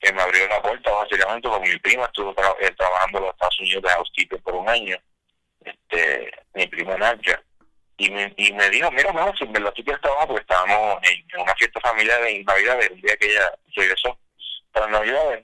que 0.00 0.12
me 0.12 0.20
abrió 0.20 0.46
la 0.48 0.60
puerta 0.60 0.90
básicamente 0.90 1.48
porque 1.48 1.70
mi 1.70 1.78
prima 1.78 2.04
estuvo 2.04 2.30
eh, 2.60 2.70
trabajando 2.76 3.18
en 3.18 3.24
los 3.24 3.32
Estados 3.32 3.60
Unidos 3.60 3.82
de 3.82 3.88
housekeeper 3.88 4.42
por 4.42 4.54
un 4.54 4.68
año, 4.68 4.98
este 5.64 6.30
mi 6.52 6.66
prima 6.66 6.96
Nadia, 6.98 7.42
y 7.96 8.10
me, 8.10 8.32
y 8.36 8.52
me 8.52 8.68
dijo, 8.70 8.90
mira, 8.90 9.12
mamá, 9.12 9.32
si 9.38 9.46
me 9.46 9.60
lo 9.60 9.72
quieres 9.72 10.00
trabajar, 10.00 10.26
porque 10.26 10.42
estábamos 10.42 10.98
en, 11.02 11.40
una 11.40 11.54
fiesta 11.54 11.80
familiar 11.80 12.20
de 12.22 12.44
Navidad, 12.44 12.82
el 12.82 13.00
día 13.00 13.16
que 13.16 13.30
ella 13.30 13.52
regresó 13.74 14.18
para 14.72 14.88
Navidad, 14.88 15.40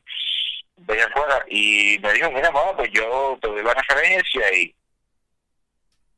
de 0.76 0.94
allá 0.94 1.06
afuera, 1.06 1.44
y 1.48 1.98
me 2.02 2.12
dijo, 2.12 2.30
mira, 2.30 2.50
mamá, 2.50 2.76
pues 2.76 2.90
yo 2.92 3.38
te 3.40 3.48
doy 3.48 3.62
la 3.62 3.74
referencia 3.74 4.52
y 4.54 4.74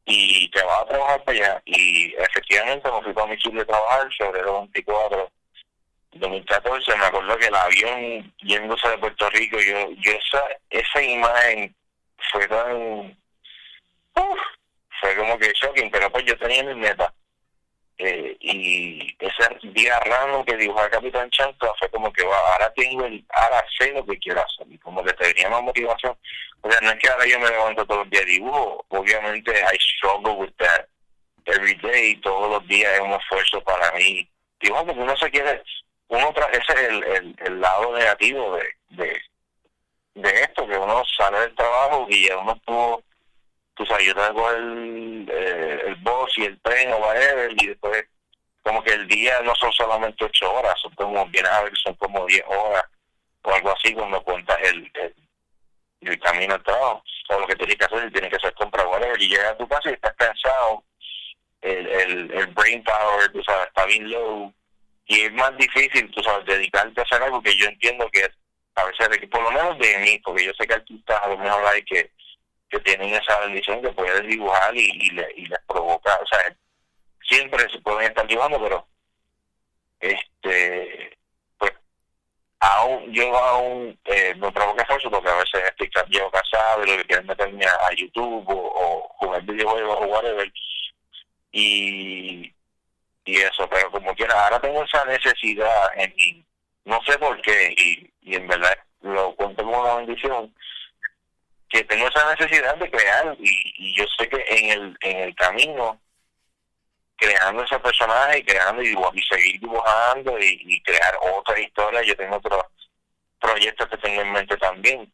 y 0.04 0.50
te 0.50 0.62
vas 0.62 0.82
a 0.82 0.86
trabajar 0.86 1.24
para 1.24 1.38
allá. 1.38 1.62
Y 1.64 2.14
efectivamente 2.14 2.90
me 2.90 3.02
fui 3.02 3.12
para 3.12 3.26
mi 3.26 3.36
de 3.36 3.64
trabajar 3.64 4.08
el 4.18 4.44
24 4.44 5.30
2014 6.14 6.96
me 6.96 7.04
acuerdo 7.06 7.38
que 7.38 7.46
el 7.46 7.54
avión 7.54 8.34
yéndose 8.42 8.88
de 8.88 8.98
Puerto 8.98 9.30
Rico, 9.30 9.58
yo, 9.58 9.90
yo 9.92 10.12
esa, 10.12 10.42
esa 10.70 11.02
imagen 11.02 11.74
fue 12.30 12.46
tan, 12.48 13.18
fue 15.00 15.16
como 15.16 15.38
que 15.38 15.52
shocking, 15.54 15.90
pero 15.90 16.10
pues 16.10 16.24
yo 16.24 16.36
tenía 16.38 16.62
mi 16.64 16.74
meta. 16.74 17.11
Eh, 18.04 18.36
y 18.40 19.16
ese 19.20 19.68
día 19.74 20.00
raro 20.00 20.44
que 20.44 20.56
dibujó 20.56 20.82
el 20.82 20.90
Capitán 20.90 21.30
Chanto 21.30 21.72
fue 21.78 21.88
como 21.90 22.12
que 22.12 22.24
ahora 22.24 22.72
tengo 22.74 23.04
el, 23.04 23.24
ahora 23.28 23.64
sé 23.78 23.92
lo 23.92 24.04
que 24.04 24.18
quiero 24.18 24.40
hacer 24.40 24.66
y 24.68 24.76
como 24.78 25.04
que 25.04 25.12
tenía 25.12 25.48
más 25.48 25.62
motivación. 25.62 26.18
O 26.62 26.70
sea, 26.70 26.80
no 26.80 26.90
es 26.90 26.98
que 26.98 27.08
ahora 27.08 27.26
yo 27.26 27.38
me 27.38 27.48
levanto 27.48 27.86
todos 27.86 28.00
los 28.00 28.10
días 28.10 28.26
dibujo, 28.26 28.84
obviamente 28.88 29.52
I 29.52 29.78
struggle 29.78 30.32
with 30.32 30.50
that 30.58 30.86
every 31.44 31.74
day, 31.76 32.16
todos 32.16 32.50
los 32.50 32.66
días 32.66 32.92
es 32.92 33.00
un 33.02 33.12
esfuerzo 33.12 33.60
para 33.62 33.92
mí. 33.92 34.28
Dibujo 34.58 34.84
porque 34.84 35.00
uno 35.00 35.16
se 35.16 35.30
quiere, 35.30 35.62
uno 36.08 36.34
ese 36.50 36.72
es 36.72 36.88
el, 36.88 37.36
el, 37.38 37.60
lado 37.60 37.96
negativo 37.96 38.58
de, 38.88 39.22
de, 40.14 40.42
esto, 40.42 40.66
que 40.66 40.76
uno 40.76 41.04
sale 41.16 41.38
del 41.38 41.54
trabajo 41.54 42.06
y 42.08 42.26
ya 42.26 42.36
uno 42.36 42.60
tuvo, 42.66 43.04
tú 43.74 43.86
sabes, 43.86 44.06
yo 44.06 44.14
tengo 44.14 44.50
el, 44.50 45.28
eh, 45.30 45.82
el 45.86 45.94
bus 45.96 46.32
y 46.36 46.44
el 46.44 46.60
tren 46.60 46.92
o 46.92 46.98
whatever, 46.98 47.52
y 47.52 47.66
después 47.66 48.04
como 48.62 48.82
que 48.82 48.92
el 48.92 49.08
día 49.08 49.40
no 49.40 49.54
son 49.56 49.72
solamente 49.72 50.24
ocho 50.24 50.52
horas, 50.52 50.74
son 50.80 50.94
como, 50.94 51.26
vienes 51.26 51.50
a 51.50 51.62
ver, 51.62 51.72
son 51.76 51.94
como 51.94 52.26
diez 52.26 52.44
horas 52.46 52.84
o 53.42 53.52
algo 53.52 53.72
así 53.72 53.92
cuando 53.92 54.22
cuentas 54.22 54.56
el, 54.62 54.90
el, 56.00 56.20
camino 56.20 56.54
al 56.54 56.62
o 56.68 57.40
lo 57.40 57.46
que 57.46 57.56
tienes 57.56 57.76
que 57.76 57.84
hacer, 57.84 58.12
tienes 58.12 58.30
que 58.30 58.36
hacer 58.36 58.54
compra, 58.54 58.86
whatever, 58.86 59.20
y 59.20 59.28
llegas 59.28 59.52
a 59.52 59.56
tu 59.56 59.66
casa 59.66 59.90
y 59.90 59.94
estás 59.94 60.14
cansado, 60.14 60.84
el, 61.60 61.86
el, 61.86 62.30
el 62.32 62.46
brain 62.48 62.82
power, 62.84 63.32
tú 63.32 63.42
sabes, 63.42 63.68
está 63.68 63.84
bien 63.86 64.10
low, 64.10 64.52
y 65.06 65.22
es 65.22 65.32
más 65.32 65.56
difícil, 65.56 66.10
tú 66.10 66.22
sabes, 66.22 66.46
dedicarte 66.46 67.00
a 67.00 67.04
hacer 67.04 67.22
algo 67.22 67.42
que 67.42 67.56
yo 67.56 67.66
entiendo 67.66 68.08
que 68.10 68.28
a 68.74 68.84
veces, 68.84 69.28
por 69.30 69.42
lo 69.42 69.50
menos 69.50 69.78
de 69.78 69.98
mí, 69.98 70.18
porque 70.24 70.44
yo 70.44 70.52
sé 70.54 70.66
que 70.66 70.74
artistas 70.74 71.20
a 71.22 71.28
lo 71.28 71.38
mejor 71.38 71.66
hay 71.66 71.82
que, 71.82 72.10
que 72.72 72.80
tienen 72.80 73.14
esa 73.14 73.38
bendición 73.40 73.82
que 73.82 73.90
pueden 73.90 74.26
dibujar 74.26 74.74
y, 74.74 74.80
y, 74.80 75.10
le, 75.10 75.28
y 75.36 75.46
les 75.46 75.60
provoca, 75.68 76.18
o 76.22 76.26
sea, 76.26 76.56
siempre 77.28 77.68
se 77.70 77.78
pueden 77.80 78.08
estar 78.08 78.26
dibujando, 78.26 78.60
pero 78.62 78.86
este 80.00 81.18
pues 81.58 81.72
aún 82.60 83.12
yo 83.12 83.36
aún 83.36 83.98
eh, 84.06 84.34
me 84.36 84.50
provoca 84.50 84.82
esfuerzo 84.82 85.10
porque 85.10 85.28
a 85.28 85.36
veces 85.36 85.62
estoy 85.64 85.90
casado 85.90 86.82
y 86.82 86.90
lo 86.90 86.96
que 86.96 87.04
quieren 87.04 87.26
meterme 87.26 87.64
a, 87.66 87.92
YouTube 87.94 88.48
o, 88.48 88.54
o 88.54 89.08
jugar 89.18 89.42
videojuegos 89.42 89.98
o 90.00 90.04
whatever. 90.06 90.50
Y 91.52 92.52
y 93.24 93.36
eso, 93.36 93.68
pero 93.68 93.90
como 93.90 94.14
quiera, 94.14 94.44
ahora 94.44 94.60
tengo 94.60 94.82
esa 94.82 95.04
necesidad 95.04 95.90
en 95.96 96.12
mí, 96.16 96.44
no 96.84 97.00
sé 97.06 97.16
por 97.18 97.40
qué, 97.42 97.72
y, 97.76 98.10
y 98.22 98.34
en 98.34 98.48
verdad 98.48 98.76
lo 99.02 99.34
cuento 99.36 99.62
como 99.62 99.80
una 99.80 99.96
bendición, 99.96 100.52
que 101.72 101.84
tengo 101.84 102.06
esa 102.06 102.34
necesidad 102.34 102.76
de 102.76 102.90
crear, 102.90 103.34
y, 103.40 103.94
yo 103.96 104.04
sé 104.18 104.28
que 104.28 104.44
en 104.46 104.70
el, 104.70 104.98
en 105.00 105.16
el 105.20 105.34
camino, 105.34 105.98
creando 107.16 107.64
ese 107.64 107.78
personaje, 107.78 108.40
y 108.40 108.44
creando 108.44 108.82
y, 108.82 108.88
y 108.90 109.22
seguir 109.22 109.58
dibujando 109.58 110.38
y, 110.38 110.82
crear 110.82 111.16
otra 111.34 111.58
historia, 111.58 112.02
yo 112.02 112.14
tengo 112.14 112.36
otros 112.36 112.62
proyectos 113.40 113.88
que 113.88 113.96
tengo 113.96 114.20
en 114.20 114.32
mente 114.32 114.56
también, 114.58 115.10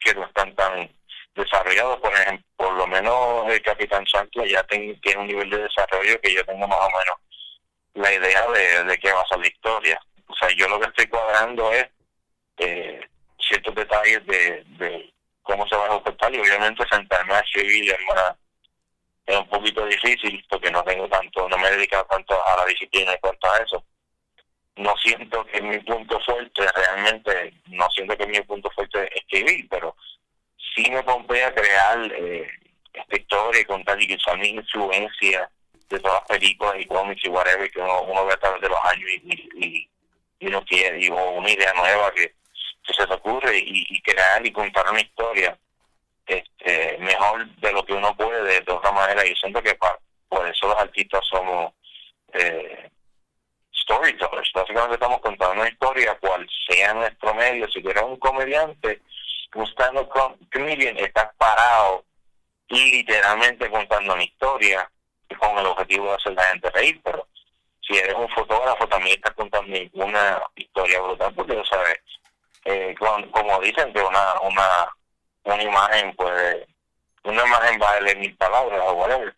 que 0.00 0.14
no 0.14 0.24
están 0.24 0.54
tan 0.54 0.90
desarrollados, 1.34 2.00
por 2.00 2.12
ejemplo, 2.14 2.46
por 2.56 2.72
lo 2.72 2.86
menos 2.86 3.52
el 3.52 3.60
Capitán 3.60 4.06
Santos 4.06 4.48
ya 4.48 4.62
tiene 4.64 4.98
un 5.18 5.26
nivel 5.26 5.50
de 5.50 5.58
desarrollo 5.58 6.18
que 6.22 6.34
yo 6.34 6.42
tengo 6.46 6.66
más 6.66 6.78
o 6.78 6.88
menos 6.88 7.16
la 7.92 8.12
idea 8.14 8.46
de, 8.50 8.84
de 8.84 8.98
qué 8.98 9.12
va 9.12 9.20
a 9.20 9.26
ser 9.26 9.38
la 9.40 9.46
historia. 9.46 10.00
O 10.26 10.34
sea, 10.34 10.48
yo 10.56 10.68
lo 10.68 10.80
que 10.80 10.86
estoy 10.86 11.06
cuadrando 11.08 11.70
es 11.72 11.86
eh, 12.58 13.00
ciertos 13.38 13.74
detalles 13.74 14.24
de, 14.26 14.64
de 14.78 15.12
cómo 15.46 15.66
se 15.68 15.76
va 15.76 15.84
a 15.84 15.88
ejecutar 15.88 16.34
y 16.34 16.40
obviamente 16.40 16.84
sentarme 16.90 17.34
a 17.34 17.40
escribir 17.40 17.92
es, 17.92 17.98
es 19.26 19.36
un 19.38 19.48
poquito 19.48 19.86
difícil 19.86 20.44
porque 20.50 20.70
no 20.70 20.82
tengo 20.82 21.08
tanto, 21.08 21.48
no 21.48 21.56
me 21.56 21.68
he 21.68 21.76
dedicado 21.76 22.04
tanto 22.10 22.34
a 22.46 22.56
la 22.56 22.64
disciplina 22.66 23.12
en 23.12 23.18
cuanto 23.18 23.50
a 23.50 23.58
eso. 23.58 23.84
No 24.76 24.94
siento 24.96 25.44
que 25.46 25.62
mi 25.62 25.78
punto 25.78 26.20
fuerte, 26.20 26.66
realmente, 26.74 27.54
no 27.68 27.88
siento 27.90 28.16
que 28.16 28.26
mi 28.26 28.40
punto 28.42 28.70
fuerte 28.70 29.04
es 29.04 29.22
escribir, 29.22 29.66
pero 29.70 29.96
sí 30.74 30.90
me 30.90 31.04
compré 31.04 31.44
a 31.44 31.54
crear 31.54 32.12
eh, 32.12 32.48
esta 32.92 33.16
historia 33.16 33.60
y 33.60 33.64
contar 33.64 34.02
y 34.02 34.08
que 34.08 34.18
son 34.18 34.40
mi 34.40 34.48
influencia 34.48 35.48
de 35.88 36.00
todas 36.00 36.20
las 36.20 36.38
películas 36.38 36.74
y 36.78 36.86
cómics 36.86 37.24
y 37.24 37.28
whatever 37.28 37.70
que 37.70 37.80
uno, 37.80 38.26
ve 38.26 38.32
a 38.32 38.36
través 38.36 38.60
de 38.60 38.68
los 38.68 38.84
años 38.84 39.10
y, 39.10 39.88
y 40.40 40.46
uno 40.46 40.62
quiere, 40.64 41.08
o 41.10 41.30
una 41.30 41.50
idea 41.50 41.72
nueva 41.72 42.12
que, 42.12 42.34
se 42.92 43.06
te 43.06 43.14
ocurre 43.14 43.58
y, 43.58 44.00
crear 44.02 44.44
y 44.44 44.52
contar 44.52 44.88
una 44.90 45.00
historia 45.00 45.58
este 46.26 46.98
mejor 46.98 47.46
de 47.56 47.72
lo 47.72 47.84
que 47.84 47.92
uno 47.92 48.16
puede 48.16 48.60
de 48.60 48.72
otra 48.72 48.92
manera. 48.92 49.24
Y 49.24 49.34
siento 49.36 49.62
que 49.62 49.78
por 50.28 50.46
eso 50.48 50.68
los 50.68 50.76
artistas 50.76 51.24
somos 51.26 51.72
eh, 52.32 52.90
storytellers. 53.72 54.50
Básicamente 54.52 54.94
estamos 54.94 55.20
contando 55.20 55.60
una 55.60 55.70
historia, 55.70 56.18
cual 56.18 56.46
sea 56.68 56.94
nuestro 56.94 57.34
medio. 57.34 57.68
Si 57.70 57.80
tú 57.80 57.90
eres 57.90 58.02
un 58.02 58.16
comediante, 58.16 59.00
un 59.54 59.66
stand-up 59.66 60.10
estás 60.96 61.30
parado 61.38 62.04
literalmente 62.68 63.70
contando 63.70 64.14
una 64.14 64.24
historia 64.24 64.90
con 65.38 65.58
el 65.58 65.66
objetivo 65.66 66.08
de 66.08 66.14
hacer 66.14 66.32
la 66.34 66.44
gente 66.44 66.70
reír, 66.70 67.00
pero 67.02 67.26
si 67.80 67.96
eres 67.96 68.14
un 68.14 68.28
fotógrafo 68.30 68.86
también 68.88 69.16
estás 69.16 69.34
contando 69.34 69.76
una 69.92 70.42
historia 70.56 71.00
brutal 71.00 71.32
porque 71.34 71.62
sabes 71.64 72.00
eh, 72.66 72.94
como, 72.98 73.60
dicen 73.60 73.92
que 73.92 74.00
una 74.00 74.40
una 74.42 74.88
una 75.44 75.62
imagen 75.62 76.14
puede 76.16 76.66
una 77.22 77.46
imagen 77.46 77.78
vale 77.78 78.16
mil 78.16 78.36
palabras 78.36 78.80
o 78.82 78.92
whatever. 78.94 79.34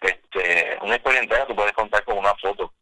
Este 0.00 0.78
una 0.82 0.96
historia 0.96 1.20
entera 1.20 1.46
tú 1.46 1.54
puedes 1.54 1.72
contar 1.72 2.04
con 2.04 2.18
una 2.18 2.34
foto 2.34 2.72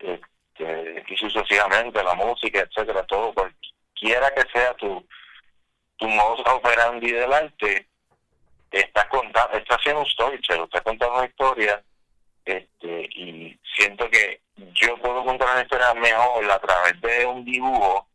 este, 0.00 1.04
y 1.06 1.16
sucesivamente 1.16 2.02
la 2.02 2.14
música 2.14 2.60
etcétera 2.60 3.04
todo 3.06 3.32
cualquiera 3.32 4.34
que 4.34 4.42
sea 4.52 4.74
tu 4.74 5.06
tu 5.96 6.08
modo 6.08 6.42
operandi 6.52 7.12
del 7.12 7.32
arte 7.32 7.86
estás 8.72 9.06
contando 9.06 9.56
estás 9.56 9.78
haciendo 9.78 10.00
un 10.00 10.06
storytelling 10.06 10.64
estás 10.64 10.82
contando 10.82 11.14
una 11.14 11.26
historia 11.26 11.80
este 12.44 13.08
y 13.14 13.56
siento 13.76 14.10
que 14.10 14.40
yo 14.56 14.96
puedo 14.98 15.24
contar 15.24 15.48
una 15.52 15.62
historia 15.62 15.94
mejor 15.94 16.50
a 16.50 16.58
través 16.58 17.00
de 17.00 17.24
un 17.24 17.44
dibujo 17.44 18.08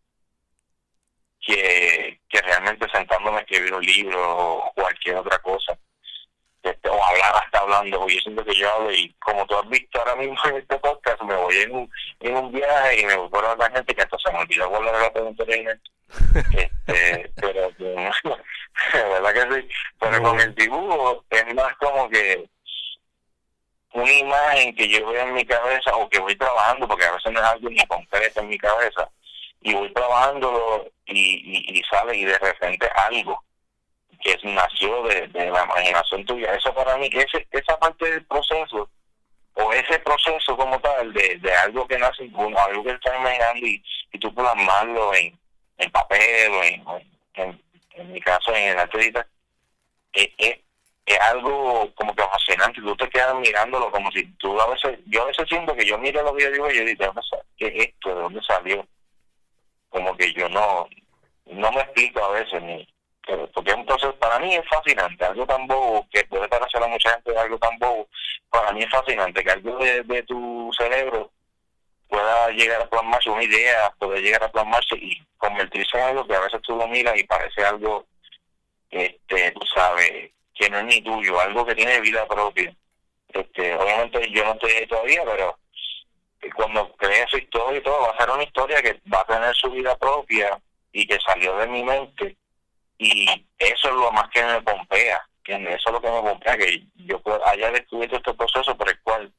que, 1.42 2.20
que 2.30 2.42
realmente 2.42 2.88
sentándome 2.92 3.38
a 3.38 3.42
escribir 3.42 3.74
un 3.74 3.84
libro 3.84 4.38
o 4.38 4.74
cualquier 4.74 5.18
otra 5.18 5.38
cosa 5.40 5.78
este, 6.64 6.90
o 6.90 7.04
hablar 7.04 7.34
hasta 7.44 7.60
hablando 7.60 8.08
yo 8.08 8.20
siento 8.20 8.46
que 8.46 8.54
yo 8.54 8.72
hablo 8.72 8.92
y 8.92 9.12
como 9.20 9.46
tú 9.48 9.58
has 9.58 9.68
visto 9.70 10.00
ahora 10.00 10.16
mismo 10.16 10.38
en 10.46 10.58
este 10.58 10.78
podcast 10.78 11.22
me 11.24 11.36
voy 11.36 11.56
en 11.58 11.72
un, 11.76 11.92
en 12.20 12.36
un 12.36 12.52
viaje 12.52 13.02
y 13.02 13.06
me 13.06 13.16
voy 13.16 13.30
por 13.30 13.44
otra 13.44 13.72
gente 13.72 13.96
que 13.96 14.02
hasta 14.02 14.18
se 14.20 14.32
me 14.32 14.40
olvidó 14.40 14.70
volver 14.70 14.96
a 14.96 15.02
la 15.02 15.14
pregunta 15.14 15.44
este, 16.54 17.32
pero 17.36 17.72
verdad 18.94 19.34
que 19.34 19.62
sí. 19.62 19.68
Pero 20.00 20.22
con 20.22 20.40
el 20.40 20.56
dibujo 20.56 21.24
es 21.30 21.54
más 21.54 21.76
como 21.78 22.10
que 22.10 22.50
una 23.94 24.12
imagen 24.12 24.76
que 24.76 24.88
yo 24.88 25.06
veo 25.10 25.24
en 25.24 25.34
mi 25.34 25.46
cabeza 25.46 25.96
o 25.96 26.10
que 26.10 26.20
voy 26.20 26.36
trabajando, 26.36 26.88
porque 26.88 27.06
a 27.06 27.12
veces 27.12 27.32
no 27.32 27.40
es 27.40 27.46
algo 27.46 27.70
ni 27.70 27.86
concreto 27.88 28.40
en 28.40 28.48
mi 28.48 28.58
cabeza, 28.58 29.10
y 29.62 29.74
voy 29.74 29.94
trabajando 29.94 30.92
y, 31.06 31.78
y, 31.80 31.84
sale 31.84 32.18
y 32.18 32.26
de 32.26 32.38
repente 32.40 32.90
algo 32.96 33.44
que 34.22 34.38
nació 34.44 35.04
de, 35.04 35.28
la 35.28 35.64
imaginación 35.64 36.26
tuya. 36.26 36.54
Eso 36.54 36.74
para 36.74 36.98
mí, 36.98 37.10
ese, 37.12 37.48
esa 37.52 37.78
parte 37.78 38.10
del 38.10 38.26
proceso, 38.26 38.90
o 39.54 39.74
ese 39.74 40.00
proceso 40.00 40.56
como 40.56 40.80
tal, 40.80 41.14
de, 41.14 41.38
de 41.40 41.54
algo 41.54 41.88
que 41.88 41.98
nace 41.98 42.24
en 42.24 42.58
algo 42.58 42.84
que 42.84 42.92
estás 42.92 43.20
imaginando 43.20 43.68
y, 43.68 43.84
y 44.12 44.20
tú 44.20 44.34
plasmarlo 44.34 45.14
en, 45.14 45.38
en 45.78 45.92
papel 45.92 46.52
o 46.52 46.64
en, 46.64 47.62
en, 47.96 48.12
mi 48.12 48.22
caso 48.22 48.54
en 48.56 48.70
el 48.70 48.80
arte 48.80 49.14
es, 50.14 50.30
es, 50.38 50.60
es 51.06 51.20
algo 51.20 51.94
como 51.96 52.16
que 52.16 52.24
fascinante, 52.24 52.82
tú 52.82 52.96
te 52.96 53.10
quedas 53.10 53.36
mirándolo 53.36 53.92
como 53.92 54.12
si 54.12 54.26
tú 54.34 54.60
a 54.60 54.68
veces, 54.68 55.00
yo 55.08 55.24
a 55.24 55.26
veces 55.26 55.48
siento 55.48 55.76
que 55.76 55.86
yo 55.86 55.98
miro 55.98 56.24
los 56.24 56.36
videos 56.36 56.74
y 56.74 56.78
yo 56.78 56.86
digo, 56.86 57.14
¿qué 57.58 57.68
es 57.68 57.88
esto? 57.88 58.16
¿De 58.16 58.22
dónde 58.22 58.42
salió? 58.44 58.86
Como 59.92 60.18
que 60.18 60.34
yo 60.34 60.50
no, 60.50 60.88
no 61.46 61.72
me 61.72 61.82
explico 61.82 62.24
a 62.24 62.32
veces 62.32 62.62
ni, 62.64 62.88
porque 63.54 63.72
entonces 63.72 64.14
para 64.14 64.40
mí 64.40 64.56
es 64.56 64.68
fascinante, 64.68 65.24
algo 65.24 65.46
tan 65.46 65.68
bobo 65.68 66.08
que 66.12 66.24
puede 66.26 66.48
parecer 66.48 66.82
a 66.84 66.88
mucha 66.88 67.12
gente 67.12 67.38
algo 67.38 67.58
tan 67.60 67.78
bobo, 67.78 68.08
para 68.50 68.72
mí 68.72 68.82
es 68.82 68.90
fascinante 68.90 69.44
que 69.44 69.52
algo 69.52 69.78
de, 69.78 70.02
de 70.04 70.24
tu 70.24 70.72
cerebro 70.78 71.32
pueda 72.08 72.50
llegar 72.50 72.82
a 72.82 72.90
plasmarse 72.90 73.30
una 73.30 73.44
idea, 73.44 73.94
puede 73.98 74.22
llegar 74.22 74.44
a 74.44 74.52
plasmarse 74.52 74.96
y 74.96 75.18
convertirse 75.38 75.98
en 75.98 76.04
algo 76.04 76.28
que 76.28 76.36
a 76.36 76.42
veces 76.42 76.62
tú 76.62 76.76
lo 76.76 76.88
miras 76.88 77.18
y 77.18 77.24
parece 77.24 77.64
algo, 77.64 78.06
este, 78.90 79.52
tú 79.52 79.62
sabes, 79.74 80.32
que 80.54 80.70
no 80.70 80.80
es 80.80 80.86
ni 80.86 81.02
tuyo, 81.02 81.40
algo 81.40 81.66
que 81.66 81.76
tiene 81.76 82.02
vida 82.02 82.28
propia. 82.28 82.76
Este, 83.30 83.76
obviamente 83.76 84.30
yo 84.30 84.44
no 84.44 84.54
estoy 84.54 84.72
ahí 84.72 84.88
todavía, 84.88 85.22
pero 85.26 85.58
su 87.32 87.38
historia 87.38 87.80
y 87.80 87.84
todo, 87.84 88.02
va 88.02 88.10
a 88.10 88.18
ser 88.18 88.30
una 88.30 88.44
historia 88.44 88.82
que 88.82 89.00
va 89.12 89.22
a 89.22 89.26
tener 89.26 89.56
su 89.56 89.72
vida 89.72 89.98
propia 89.98 90.60
y 90.92 91.08
que 91.08 91.18
salió 91.20 91.56
de 91.58 91.68
mi 91.68 91.84
mente. 91.84 92.36
Y 92.98 93.26
eso 93.58 93.88
es 93.88 93.96
lo 93.96 94.12
más 94.12 94.30
que 94.30 94.44
me 94.44 94.62
pompea, 94.62 95.26
que 95.44 95.56
eso 95.56 95.90
es 95.90 95.92
lo 95.92 96.02
que 96.02 96.12
me 96.12 96.22
pompea, 96.22 96.58
que 96.58 96.84
yo 96.96 97.22
haya 97.48 97.72
descubierto 97.72 98.18
este 98.18 98.34
proceso 98.34 98.78
por 98.78 98.90
el 98.90 99.00
cual 99.02 99.32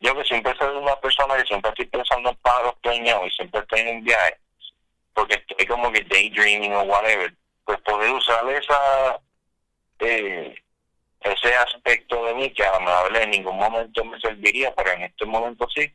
yo 0.00 0.14
que 0.14 0.24
siempre 0.24 0.54
soy 0.58 0.76
una 0.76 0.96
persona 1.00 1.36
que 1.36 1.46
siempre 1.46 1.70
estoy 1.70 1.86
pensando 1.86 2.30
en 2.30 2.36
pájaros 2.36 2.74
peñados 2.82 3.28
y 3.28 3.30
siempre 3.30 3.60
estoy 3.60 3.80
en 3.80 3.96
un 3.96 4.04
viaje, 4.04 4.36
porque 5.14 5.36
estoy 5.36 5.66
como 5.66 5.90
que 5.90 6.02
daydreaming 6.02 6.74
o 6.74 6.82
whatever, 6.82 7.32
pues 7.64 7.80
poder 7.80 8.12
usar 8.12 8.46
esa 8.50 9.20
eh, 10.00 10.54
ese 11.20 11.54
aspecto 11.54 12.24
de 12.26 12.34
mí 12.34 12.50
que 12.50 12.62
a 12.62 12.72
lo 12.72 12.80
mejor 12.80 13.16
en 13.16 13.30
ningún 13.30 13.56
momento 13.56 14.04
me 14.04 14.20
serviría, 14.20 14.74
pero 14.74 14.92
en 14.92 15.02
este 15.04 15.24
momento 15.24 15.66
sí, 15.74 15.90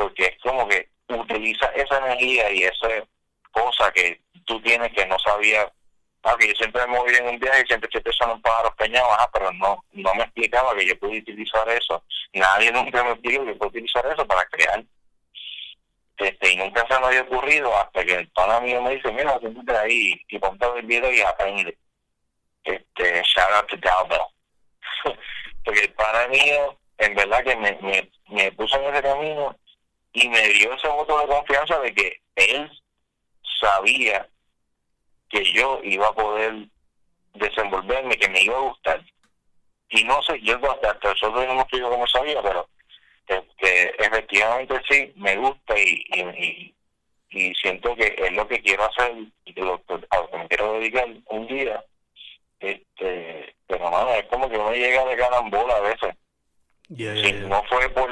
porque 0.00 0.24
es 0.24 0.38
como 0.42 0.66
que 0.66 0.88
utiliza 1.08 1.66
esa 1.74 1.98
energía 1.98 2.50
y 2.50 2.62
esa 2.62 2.88
cosa 3.50 3.92
que 3.92 4.22
tú 4.46 4.58
tienes 4.62 4.90
que 4.94 5.04
no 5.04 5.18
sabía 5.18 5.70
que 6.38 6.48
yo 6.48 6.54
siempre 6.54 6.86
me 6.86 6.96
moví 6.96 7.14
en 7.14 7.28
un 7.28 7.38
viaje 7.38 7.62
y 7.62 7.66
siempre 7.66 7.86
estoy 7.86 8.00
pensando 8.00 8.34
en 8.36 8.40
pájaros 8.40 8.72
peñados, 8.78 9.10
pero 9.30 9.52
no, 9.52 9.84
no 9.92 10.14
me 10.14 10.22
explicaba 10.22 10.74
que 10.74 10.86
yo 10.86 10.98
podía 10.98 11.20
utilizar 11.20 11.68
eso. 11.68 12.02
Nadie 12.32 12.72
nunca 12.72 13.04
me 13.04 13.10
explicó 13.10 13.44
que 13.44 13.52
yo 13.52 13.58
puedo 13.58 13.68
utilizar 13.68 14.06
eso 14.06 14.26
para 14.26 14.44
crear. 14.46 14.82
Este, 16.16 16.52
y 16.52 16.56
nunca 16.56 16.86
se 16.88 16.98
me 16.98 17.06
había 17.06 17.22
ocurrido 17.22 17.76
hasta 17.76 18.02
que 18.02 18.14
el 18.14 18.28
pana 18.28 18.60
mío 18.60 18.80
me 18.80 18.94
dice, 18.96 19.12
mira, 19.12 19.38
siéntate 19.38 19.78
ahí 19.78 20.22
y 20.28 20.38
ponte 20.38 20.66
el 20.76 20.86
video 20.86 21.12
y 21.12 21.20
aprende 21.20 21.76
este, 22.64 23.22
shout 23.22 23.52
out 23.52 23.68
to 23.68 23.76
Dalbell. 23.76 24.24
Porque 25.64 25.80
el 25.80 25.92
pana 25.92 26.26
mío, 26.28 26.78
en 26.98 27.14
verdad 27.14 27.44
que 27.44 27.56
me, 27.56 27.78
me, 27.82 28.10
me 28.28 28.52
puso 28.52 28.78
en 28.78 28.94
ese 28.94 29.02
camino 29.02 29.56
y 30.12 30.28
me 30.28 30.48
dio 30.48 30.72
ese 30.74 30.88
voto 30.88 31.18
de 31.20 31.26
confianza 31.26 31.78
de 31.80 31.94
que 31.94 32.20
él 32.36 32.70
sabía 33.60 34.28
que 35.28 35.44
yo 35.52 35.80
iba 35.84 36.08
a 36.08 36.14
poder 36.14 36.66
desenvolverme, 37.34 38.16
que 38.16 38.28
me 38.28 38.42
iba 38.42 38.56
a 38.56 38.60
gustar. 38.60 39.04
Y 39.90 40.04
no 40.04 40.22
sé, 40.22 40.40
yo 40.42 40.56
hasta, 40.70 40.94
nosotros 41.02 41.46
no 41.46 41.52
hemos 41.52 41.66
pedido 41.66 41.90
como 41.90 42.06
sabía, 42.06 42.42
pero 42.42 42.68
este, 43.26 44.04
efectivamente 44.04 44.80
sí, 44.88 45.12
me 45.16 45.36
gusta 45.36 45.78
y, 45.78 46.04
y, 46.14 46.74
y, 47.30 47.54
siento 47.54 47.94
que 47.94 48.14
es 48.16 48.32
lo 48.32 48.46
que 48.48 48.60
quiero 48.60 48.84
hacer 48.84 49.12
y 49.44 49.54
que 49.54 49.60
lo, 49.60 49.82
a 50.10 50.16
lo 50.16 50.30
que 50.30 50.38
me 50.38 50.48
quiero 50.48 50.72
dedicar 50.74 51.08
un 51.26 51.46
día. 51.46 51.84
Este 52.58 53.54
pero 53.70 53.88
mano 53.88 54.12
es 54.14 54.24
como 54.26 54.50
que 54.50 54.58
uno 54.58 54.72
llega 54.72 55.04
de 55.04 55.16
carambola 55.16 55.76
a 55.76 55.80
veces. 55.80 56.14
Si 56.88 57.32
no 57.46 57.62
fue 57.64 57.88
por 57.90 58.10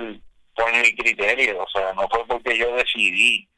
por 0.59 0.73
mi 0.73 0.95
criterio 0.97 1.63
o 1.63 1.69
sea 1.69 1.93
no 1.93 2.09
fue 2.09 2.27
porque 2.27 2.59
yo 2.59 2.75
decidí. 2.75 3.49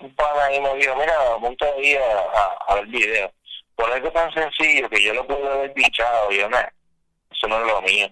Un 0.00 0.14
pana 0.14 0.44
ahí 0.44 0.60
me 0.60 0.74
dijo 0.76 0.94
mira 0.94 1.36
monta 1.38 1.66
ahí 1.76 1.96
a, 1.96 2.52
a, 2.68 2.74
ver 2.76 2.86
video. 2.86 3.32
Por 3.74 3.90
algo 3.90 4.10
tan 4.12 4.32
sencillo 4.32 4.88
que 4.88 5.02
yo 5.02 5.14
lo 5.14 5.26
pude 5.26 5.46
haber 5.48 5.74
dichado 5.74 6.30
yo 6.30 6.48
no 6.48 6.58
eso 6.58 7.48
no 7.48 7.60
es 7.60 7.66
lo 7.66 7.82
mío. 7.82 8.08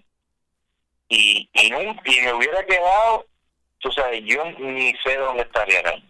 Y 1.09 1.49
y, 1.53 1.71
no, 1.71 1.81
y 1.81 2.21
me 2.21 2.33
hubiera 2.33 2.65
quedado 2.67 3.27
tú 3.79 3.93
sabes 3.93 4.23
yo 4.25 4.45
ni 4.59 4.93
sé 5.05 5.17
dónde 5.17 5.43
estaría 5.43 5.79
ahora 5.79 6.03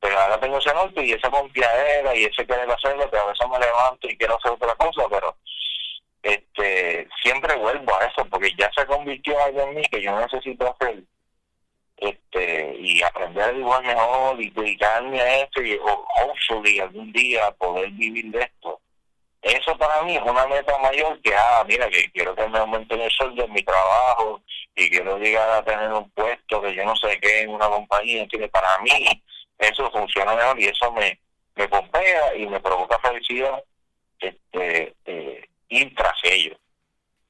pero 0.00 0.18
ahora 0.18 0.40
tengo 0.40 0.58
ese 0.58 0.72
norte 0.72 1.04
y 1.04 1.12
esa 1.12 1.28
confiadera 1.28 2.14
y 2.14 2.24
ese 2.24 2.46
querer 2.46 2.70
hacerlo, 2.70 3.10
que 3.10 3.18
a 3.18 3.24
veces 3.24 3.48
me 3.50 3.58
levanto 3.58 4.08
y 4.08 4.16
quiero 4.16 4.36
hacer 4.36 4.52
otra 4.52 4.74
cosa, 4.76 5.02
pero 5.10 5.36
este 6.28 7.08
siempre 7.22 7.56
vuelvo 7.56 7.94
a 7.96 8.04
eso 8.04 8.24
porque 8.30 8.52
ya 8.58 8.70
se 8.76 8.86
convirtió 8.86 9.42
algo 9.42 9.62
en 9.62 9.74
mí 9.76 9.82
que 9.90 10.02
yo 10.02 10.18
necesito 10.18 10.70
hacer 10.70 11.02
este 11.96 12.76
y 12.78 13.02
aprender 13.02 13.48
a 13.48 13.80
mejor 13.80 14.40
y 14.40 14.50
dedicarme 14.50 15.20
a 15.20 15.42
esto 15.42 15.62
y 15.62 15.78
hopefully 16.22 16.80
algún 16.80 17.12
día 17.12 17.50
poder 17.52 17.90
vivir 17.90 18.30
de 18.30 18.40
esto. 18.42 18.80
Eso 19.40 19.76
para 19.78 20.02
mí 20.02 20.16
es 20.16 20.22
una 20.22 20.46
meta 20.46 20.76
mayor 20.78 21.20
que 21.22 21.34
ah 21.34 21.64
mira 21.66 21.88
que 21.88 22.10
quiero 22.12 22.34
que 22.34 22.46
me 22.48 22.58
aumenten 22.58 23.00
el 23.00 23.10
sueldo 23.10 23.44
en 23.44 23.52
mi 23.52 23.62
trabajo 23.62 24.42
y 24.74 24.90
quiero 24.90 25.18
llegar 25.18 25.48
a 25.50 25.64
tener 25.64 25.90
un 25.92 26.10
puesto 26.10 26.60
que 26.60 26.74
yo 26.74 26.84
no 26.84 26.94
sé 26.96 27.18
qué 27.20 27.42
en 27.42 27.50
una 27.50 27.68
compañía 27.68 28.26
que 28.28 28.48
para 28.48 28.78
mí 28.80 29.22
eso 29.58 29.90
funciona 29.90 30.34
mejor 30.34 30.60
y 30.60 30.66
eso 30.66 30.92
me, 30.92 31.18
me 31.54 31.68
pompea 31.68 32.36
y 32.36 32.46
me 32.46 32.60
provoca 32.60 32.98
felicidad 32.98 33.62
este, 34.20 34.94
eh, 35.06 35.48
ir 35.68 35.94
tras 35.94 36.16
ello. 36.22 36.56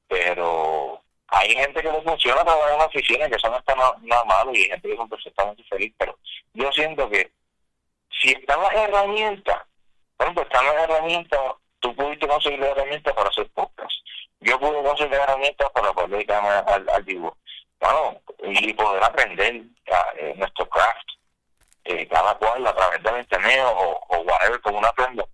Pero 0.07 1.01
hay 1.27 1.55
gente 1.55 1.81
que 1.81 1.91
no 1.91 2.01
funciona 2.01 2.43
trabajar 2.43 2.69
en 2.69 2.75
una 2.75 2.85
oficina, 2.85 3.29
que 3.29 3.35
eso 3.35 3.49
no 3.49 3.57
está 3.57 3.75
nada, 3.75 4.25
malo 4.25 4.51
y 4.53 4.63
hay 4.63 4.69
gente 4.69 4.89
que 4.89 4.95
son 4.95 5.09
perfectamente 5.09 5.63
feliz, 5.69 5.93
pero 5.97 6.17
yo 6.53 6.71
siento 6.71 7.09
que 7.09 7.31
si 8.21 8.31
están 8.31 8.61
las 8.61 8.73
herramientas, 8.73 9.61
por 10.17 10.25
ejemplo, 10.25 10.43
están 10.43 10.65
las 10.65 10.75
herramientas, 10.75 11.39
tú 11.79 11.95
pudiste 11.95 12.27
conseguir 12.27 12.61
herramientas 12.63 13.13
para 13.13 13.29
hacer 13.29 13.47
podcast. 13.51 13.93
Yo 14.41 14.59
pude 14.59 14.83
conseguir 14.83 15.13
herramientas 15.13 15.69
para 15.71 15.93
poder 15.93 16.09
dedicarme 16.09 16.49
al, 16.49 16.89
al 16.89 17.05
dibujo. 17.05 17.37
Bueno, 17.79 18.19
y 18.43 18.73
poder 18.73 19.03
aprender 19.03 19.61
eh, 20.17 20.33
nuestro 20.35 20.67
craft, 20.67 21.07
eh, 21.85 22.07
cada 22.07 22.35
cual 22.35 22.65
a 22.67 22.75
través 22.75 23.01
del 23.03 23.19
internet 23.19 23.61
o, 23.65 23.99
o 24.09 24.17
whatever, 24.21 24.59
como 24.61 24.79
una 24.79 24.89
aprenda. 24.89 25.25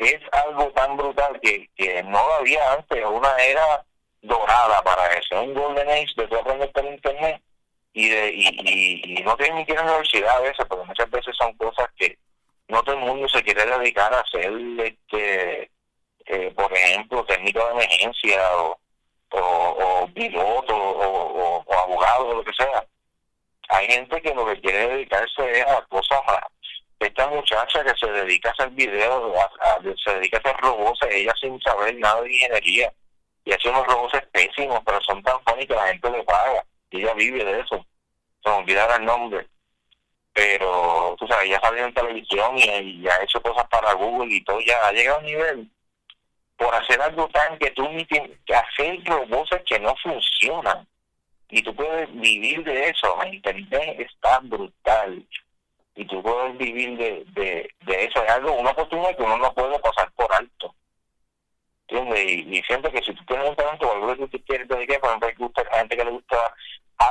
Es 0.00 0.20
algo 0.32 0.70
tan 0.72 0.96
brutal 0.96 1.38
que, 1.42 1.68
que 1.76 2.02
no 2.04 2.18
había 2.38 2.72
antes, 2.72 3.04
una 3.04 3.36
era 3.36 3.84
dorada 4.22 4.82
para 4.82 5.06
eso, 5.14 5.42
un 5.42 5.52
golden 5.52 5.88
age 5.90 6.12
de 6.16 6.26
tú 6.26 6.36
aprender 6.36 6.72
por 6.72 6.84
internet 6.86 7.42
y, 7.92 8.08
de, 8.08 8.30
y, 8.32 9.18
y, 9.18 9.22
no 9.22 9.36
tienes 9.36 9.56
ni 9.56 9.66
que 9.66 9.74
la 9.74 9.82
universidad 9.82 10.38
a 10.38 10.40
veces, 10.40 10.64
porque 10.66 10.86
muchas 10.86 11.10
veces 11.10 11.36
son 11.36 11.54
cosas 11.58 11.86
que 11.96 12.16
no 12.68 12.82
todo 12.82 12.94
el 12.94 13.02
mundo 13.02 13.28
se 13.28 13.42
quiere 13.42 13.66
dedicar 13.66 14.12
a 14.14 14.20
hacer, 14.20 14.50
este 14.78 15.70
eh, 16.26 16.52
por 16.54 16.72
ejemplo, 16.72 17.24
técnico 17.24 17.58
de 17.58 17.72
emergencia 17.72 18.40
o, 18.56 18.78
o, 19.32 20.08
piloto 20.14 20.76
o, 20.76 21.64
o, 21.66 21.74
abogado 21.78 22.28
o 22.28 22.34
lo 22.34 22.44
que 22.44 22.52
sea. 22.52 22.86
Hay 23.68 23.86
gente 23.86 24.22
que 24.22 24.34
lo 24.34 24.46
que 24.46 24.60
quiere 24.60 24.88
dedicarse 24.88 25.60
es 25.60 25.66
a 25.66 25.82
cosas 25.88 26.20
esta 27.10 27.28
muchacha 27.28 27.84
que 27.84 27.94
se 27.98 28.10
dedica 28.10 28.48
a 28.48 28.52
hacer 28.52 28.70
videos, 28.70 29.34
se 30.04 30.14
dedica 30.14 30.38
a 30.38 30.40
hacer 30.40 30.56
robots, 30.60 31.00
ella 31.10 31.32
sin 31.40 31.60
saber 31.60 31.94
nada 31.96 32.22
de 32.22 32.32
ingeniería 32.32 32.92
y 33.44 33.52
hace 33.52 33.68
unos 33.68 33.86
robots 33.86 34.20
pésimos, 34.32 34.80
pero 34.84 35.00
son 35.02 35.22
tan 35.22 35.38
funny 35.44 35.66
que 35.66 35.74
la 35.74 35.88
gente 35.88 36.10
le 36.10 36.22
paga 36.24 36.64
y 36.90 37.02
ella 37.02 37.14
vive 37.14 37.44
de 37.44 37.60
eso. 37.60 37.84
Se 38.42 38.50
me 38.50 38.56
olvidara 38.56 38.96
el 38.96 39.04
nombre. 39.04 39.46
Pero, 40.32 41.16
tú 41.18 41.26
sabes, 41.26 41.50
ya 41.50 41.60
salió 41.60 41.84
en 41.84 41.94
televisión 41.94 42.56
y, 42.56 43.06
ha 43.08 43.22
hecho 43.22 43.42
cosas 43.42 43.66
para 43.68 43.92
Google 43.94 44.32
y 44.32 44.44
todo, 44.44 44.60
ya 44.60 44.86
ha 44.86 44.92
llegado 44.92 45.18
a 45.18 45.20
un 45.20 45.26
nivel 45.26 45.70
por 46.56 46.74
hacer 46.74 47.00
algo 47.00 47.28
tan 47.28 47.58
que 47.58 47.70
tú 47.70 47.88
ni 47.88 48.04
tienes 48.04 48.38
que 48.46 48.54
hacer 48.54 49.02
robots 49.04 49.50
que 49.66 49.78
no 49.80 49.94
funcionan. 50.02 50.86
Y 51.48 51.62
tú 51.62 51.74
puedes 51.74 52.12
vivir 52.14 52.62
de 52.62 52.90
eso. 52.90 53.16
La 53.18 53.28
internet 53.28 53.98
está 53.98 54.38
brutal. 54.40 55.26
Y 55.94 56.04
tú 56.06 56.22
puedes 56.22 56.56
vivir 56.56 56.96
de, 56.96 57.24
de, 57.32 57.70
de 57.86 58.04
eso. 58.04 58.22
Es 58.22 58.30
algo, 58.30 58.52
una 58.52 58.70
oportunidad 58.70 59.16
que 59.16 59.22
uno 59.22 59.38
no 59.38 59.52
puede 59.52 59.78
pasar 59.80 60.10
por 60.12 60.32
alto. 60.32 60.74
Y, 61.90 62.62
siento 62.62 62.90
que 62.90 63.02
si 63.02 63.12
tú 63.14 63.24
tienes 63.24 63.48
un 63.48 63.56
talento 63.56 63.88
o 63.88 63.92
algo 63.92 64.16
que 64.16 64.38
tú 64.38 64.44
quieres 64.44 64.68
dedicar, 64.68 65.00
por 65.00 65.08
ejemplo, 65.08 65.28
hay 65.28 65.34
gusta, 65.34 65.64
gente 65.72 65.96
que 65.96 66.04
le 66.04 66.10
gusta 66.10 66.54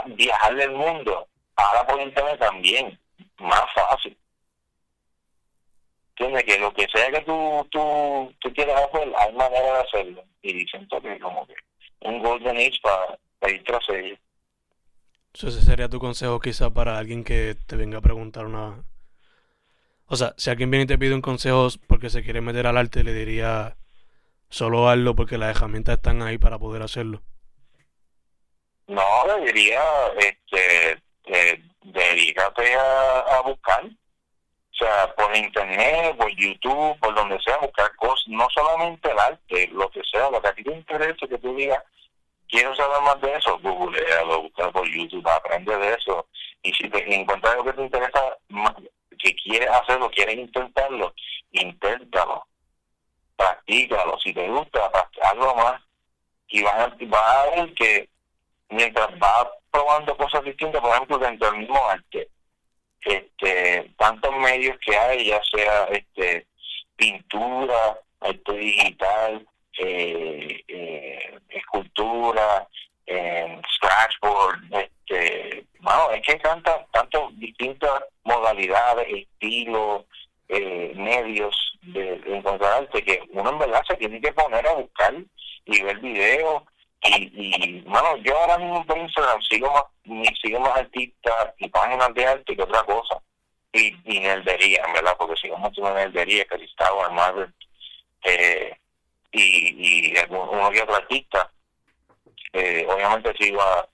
viajar 0.05 0.55
del 0.55 0.71
mundo, 0.71 1.27
ahora 1.55 1.86
por 1.86 1.99
internet 1.99 2.39
también, 2.39 2.97
más 3.39 3.65
fácil. 3.73 4.17
¿Entiendes? 6.11 6.43
Que 6.43 6.59
lo 6.59 6.73
que 6.73 6.88
sea 6.93 7.11
que 7.11 7.21
tú, 7.21 7.67
tú, 7.71 8.34
tú 8.39 8.53
quieras 8.53 8.82
hacer, 8.82 9.11
hay 9.17 9.34
manera 9.34 9.73
de 9.73 9.80
hacerlo. 9.80 10.23
Y 10.41 10.65
siento 10.67 11.01
que 11.01 11.19
como 11.19 11.45
que 11.45 11.55
un 12.01 12.19
golden 12.19 12.57
age 12.57 12.80
para, 12.82 13.17
para 13.39 13.53
ir 13.53 13.63
tras 13.63 13.86
ello. 15.34 15.49
ese 15.49 15.61
sería 15.61 15.89
tu 15.89 15.99
consejo 15.99 16.39
quizá 16.39 16.69
para 16.69 16.97
alguien 16.97 17.23
que 17.23 17.55
te 17.67 17.75
venga 17.75 17.99
a 17.99 18.01
preguntar 18.01 18.45
una... 18.45 18.84
O 20.05 20.15
sea, 20.15 20.34
si 20.38 20.49
alguien 20.49 20.71
viene 20.71 20.86
y 20.86 20.88
te 20.88 20.97
pide 20.97 21.13
un 21.13 21.21
consejo 21.21 21.67
porque 21.88 22.09
se 22.09 22.23
quiere 22.23 22.41
meter 22.41 22.65
al 22.67 22.77
arte, 22.77 23.03
le 23.03 23.13
diría 23.13 23.75
Solo 24.49 24.89
hazlo 24.89 25.15
porque 25.15 25.38
las 25.38 25.55
herramientas 25.55 25.97
están 25.97 26.23
ahí 26.23 26.38
para 26.39 26.57
poder 26.57 26.82
hacerlo. 26.82 27.21
No, 28.88 29.03
debería, 29.27 29.84
este, 30.17 31.03
eh, 31.25 31.63
dedícate 31.84 32.73
a, 32.73 33.41
buscar. 33.45 33.86
O 33.86 34.75
sea, 34.75 35.13
por 35.13 35.36
internet, 35.38 36.15
por 36.17 36.32
YouTube, 36.36 36.97
por 36.99 37.13
donde 37.13 37.39
sea, 37.41 37.57
buscar 37.57 37.95
cosas, 37.97 38.27
no 38.27 38.47
solamente 38.49 39.11
el 39.11 39.19
arte, 39.19 39.67
lo 39.71 39.89
que 39.91 40.01
sea, 40.09 40.32
lo 40.32 40.41
que 40.41 40.47
a 40.47 40.53
ti 40.53 40.63
te 40.63 40.71
interese, 40.71 41.27
que 41.27 41.38
tú 41.38 41.55
digas, 41.55 41.84
quiero 42.49 42.75
saber 42.75 43.01
más 43.01 43.21
de 43.21 43.33
eso, 43.35 43.57
googlealo, 43.59 44.41
buscar 44.43 44.71
por 44.71 44.87
YouTube, 44.89 45.27
aprende 45.27 45.77
de 45.77 45.93
eso. 45.93 46.27
Y 46.63 46.73
si 46.73 46.89
te 46.89 47.15
encuentras 47.15 47.53
algo 47.53 47.65
que 47.65 47.73
te 47.73 47.83
interesa, 47.83 48.37
que 49.17 49.35
quieres 49.35 49.69
hacerlo, 49.69 50.09
quieres 50.11 50.35
intentarlo, 50.35 51.13
inténtalo 51.51 52.45
practícalo, 53.39 54.19
si 54.19 54.33
te 54.33 54.47
gusta, 54.49 54.91
algo 55.31 55.55
más. 55.55 55.81
Y 56.49 56.61
vas 56.61 56.75
a, 56.75 56.97
va 57.05 57.41
a 57.41 57.49
ver 57.51 57.73
que 57.73 58.09
mientras 58.69 59.17
vas 59.17 59.47
probando 59.71 60.17
cosas 60.17 60.43
distintas, 60.43 60.81
por 60.81 60.91
ejemplo, 60.91 61.17
dentro 61.17 61.49
del 61.49 61.61
mismo 61.61 61.79
arte, 61.87 62.27
este, 63.01 63.93
tantos 63.97 64.35
medios 64.35 64.77
que 64.85 64.97
hay, 64.97 65.27
ya 65.27 65.41
sea 65.51 65.85
este 65.85 66.47
pintura, 66.97 67.97
arte 68.19 68.53
digital, 68.53 69.47
escultura, 71.49 72.67
eh, 73.05 73.61
scratchboard, 73.75 74.59
este, 74.71 75.65
bueno, 75.80 76.11
es 76.11 76.21
que 76.21 76.34
hay 76.34 76.39
tantas, 76.39 76.89
tantas 76.91 77.21
distintas 77.39 78.03
modalidades, 78.23 79.07
estilos, 79.09 80.05
eh, 80.47 80.93
medios 80.95 81.55
de, 81.82 82.21
encontrar 82.27 82.84
arte 82.84 83.03
que 83.03 83.21
uno 83.32 83.51
en 83.51 83.59
verdad 83.59 83.84
se 83.88 83.95
tiene 83.95 84.19
que 84.21 84.32
poner 84.34 84.67
a 84.67 84.73
buscar 84.73 85.13
y 85.65 85.82
ver 85.82 85.99
videos. 85.99 86.63
Y, 87.01 87.32
y 87.34 87.82
bueno, 87.82 88.17
yo 88.17 88.38
ahora 88.38 88.57
mismo 88.57 88.86
en 88.89 89.01
Instagram 89.03 89.41
sigo 89.43 89.71
más, 89.71 89.84
sigo 90.41 90.59
más 90.59 90.77
artistas 90.77 91.53
y 91.57 91.69
páginas 91.69 92.13
de 92.13 92.25
arte 92.25 92.55
que 92.55 92.63
otra 92.63 92.84
cosa. 92.84 93.21
Y, 93.71 93.95
y 94.05 94.19
nerdería, 94.19 94.84
en 94.86 94.93
verdad, 94.93 95.15
porque 95.17 95.39
sigo 95.39 95.57
mucho 95.57 95.88
en 95.88 95.95
nerdería, 95.95 96.45
que 96.45 96.63
Star 96.65 96.91
Marvel 97.11 97.53
eh, 98.23 98.75
y, 99.32 100.11
y 100.11 100.13
uno 100.30 100.71
que 100.71 100.82
otro 100.82 100.95
artista 100.95 101.51
eh, 102.53 102.86
obviamente 102.89 103.34
sigo 103.39 103.61
a, 103.61 103.88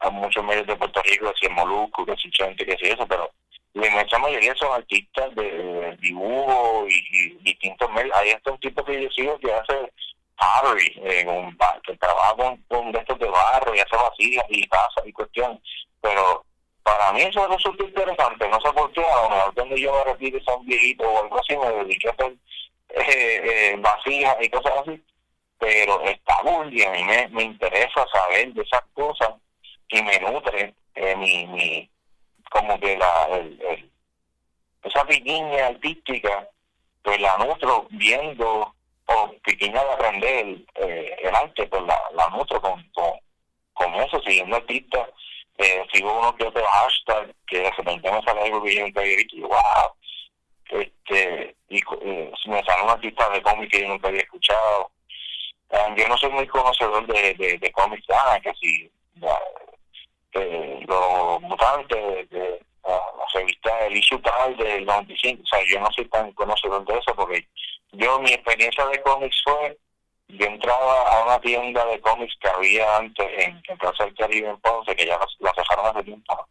a 0.00 0.10
muchos 0.10 0.44
medios 0.44 0.66
de 0.66 0.76
Puerto 0.76 1.00
Rico, 1.02 1.28
así 1.28 1.46
en 1.46 1.54
Moluco, 1.54 2.04
que 2.04 2.16
si 2.16 2.30
Chente, 2.30 2.66
que 2.66 2.76
si 2.76 2.86
eso, 2.86 3.06
pero 3.06 3.30
la 3.74 3.88
inmensa 3.88 4.18
mayoría 4.18 4.54
son 4.54 4.72
artistas 4.72 5.34
de, 5.34 5.96
dibujo 6.00 6.86
y, 6.88 7.36
distintos 7.42 7.90
medios. 7.92 8.16
Hay 8.16 8.34
un 8.46 8.58
tipo 8.58 8.84
que 8.84 9.02
yo 9.02 9.10
sigo 9.10 9.38
que 9.38 9.52
hace 9.52 9.90
pottery, 10.36 11.00
eh, 11.04 11.26
que 11.84 11.96
trabaja 11.96 12.34
con, 12.36 12.56
con 12.68 12.94
estos 12.94 13.18
de 13.18 13.28
barro 13.28 13.74
y 13.74 13.80
hace 13.80 13.96
vacías 13.96 14.44
y 14.48 14.66
pasas 14.66 15.06
y 15.06 15.12
cuestiones. 15.12 15.60
Pero 16.00 16.44
para 16.82 17.12
mí 17.12 17.22
eso 17.22 17.46
resulta 17.48 17.84
interesante. 17.84 18.48
No 18.48 18.60
sé 18.60 18.72
por 18.72 18.92
qué, 18.92 19.04
a 19.04 19.22
lo 19.22 19.30
mejor 19.30 19.54
cuando 19.54 19.76
yo 19.76 19.92
me 19.92 20.12
repito 20.12 20.38
son 20.44 20.64
viejitos 20.66 21.06
o 21.06 21.22
algo 21.22 21.40
así, 21.40 21.56
me 21.56 21.84
dediqué 21.84 22.08
a 22.08 22.12
hacer 22.12 22.34
eh, 22.96 23.72
eh, 23.72 23.76
vasijas 23.78 24.36
y 24.40 24.48
cosas 24.48 24.72
así. 24.78 25.02
Pero 25.58 26.02
está 26.02 26.42
muy 26.42 26.78
y 26.78 26.84
a 26.84 26.90
mí 26.90 27.04
me, 27.04 27.28
me 27.28 27.42
interesa 27.44 28.06
saber 28.12 28.52
de 28.52 28.62
esas 28.62 28.82
cosas 28.92 29.30
y 29.88 30.02
me 30.02 30.18
nutre 30.20 30.74
eh, 30.94 31.16
mi, 31.16 31.46
mi 31.46 31.90
como 32.50 32.78
que 32.78 32.96
la 32.96 33.28
el, 33.32 33.90
esa 34.82 35.04
pequeña 35.06 35.66
artística 35.66 36.48
pues 37.02 37.20
la 37.20 37.36
nutro 37.38 37.86
viendo 37.90 38.74
o 39.06 39.34
pequeña 39.44 39.82
de 39.82 39.92
aprender 39.92 40.46
eh, 40.76 41.16
el 41.22 41.34
arte 41.34 41.66
pues 41.66 41.82
la, 41.82 42.00
la 42.14 42.28
nutro 42.30 42.60
con, 42.60 42.82
con, 43.72 43.94
eso 43.96 44.20
siguiendo 44.20 44.56
artistas 44.56 45.08
eh, 45.58 45.84
sigo 45.92 46.18
uno 46.18 46.34
que 46.36 46.44
otro 46.44 46.64
hashtag 46.64 47.34
que 47.46 47.58
de 47.58 47.70
repente 47.70 48.10
me 48.10 48.22
sale 48.22 48.42
algo 48.42 48.62
que 48.62 48.74
yo 48.74 48.82
nunca 48.82 49.00
había 49.00 49.16
visto 49.16 49.36
y 49.36 49.40
wow 49.40 49.94
este 50.70 51.43
eh, 52.04 52.32
me 52.46 52.62
sale 52.64 52.82
un 52.82 52.90
artista 52.90 53.28
de 53.30 53.42
cómic 53.42 53.70
que 53.70 53.80
yo 53.80 53.88
nunca 53.88 54.08
había 54.08 54.22
escuchado 54.22 54.90
um, 55.70 55.94
yo 55.96 56.08
no 56.08 56.16
soy 56.16 56.30
muy 56.30 56.46
conocedor 56.46 57.06
de, 57.06 57.34
de, 57.34 57.58
de 57.58 57.72
cómics 57.72 58.06
ah, 58.10 58.38
que 58.42 58.52
si 58.54 58.90
los 60.34 61.40
mutantes, 61.42 62.30
de, 62.30 62.60
la, 62.84 63.00
revista 63.32 63.86
El 63.86 63.96
Issue 63.96 64.20
Tal 64.20 64.56
del 64.56 64.84
95. 64.84 65.42
O 65.42 65.46
sea, 65.46 65.60
yo 65.66 65.80
no 65.80 65.90
soy 65.92 66.08
tan 66.08 66.32
conocedor 66.32 66.84
de 66.84 66.98
eso 66.98 67.14
porque 67.14 67.46
yo, 67.92 68.18
mi 68.20 68.32
experiencia 68.32 68.86
de 68.86 69.00
cómics 69.02 69.40
fue, 69.44 69.78
yo 70.28 70.46
entraba 70.46 71.02
a 71.02 71.24
una 71.24 71.40
tienda 71.40 71.84
de 71.86 72.00
cómics 72.00 72.34
que 72.40 72.48
había 72.48 72.96
antes 72.96 73.26
en, 73.38 73.62
en 73.68 73.78
Plaza 73.78 74.04
del 74.04 74.14
Caribe 74.14 74.48
en 74.48 74.60
Ponce, 74.60 74.96
que 74.96 75.06
ya 75.06 75.18
la, 75.38 75.52
dejaron 75.56 75.86
hace 75.86 76.04
tiempo. 76.04 76.48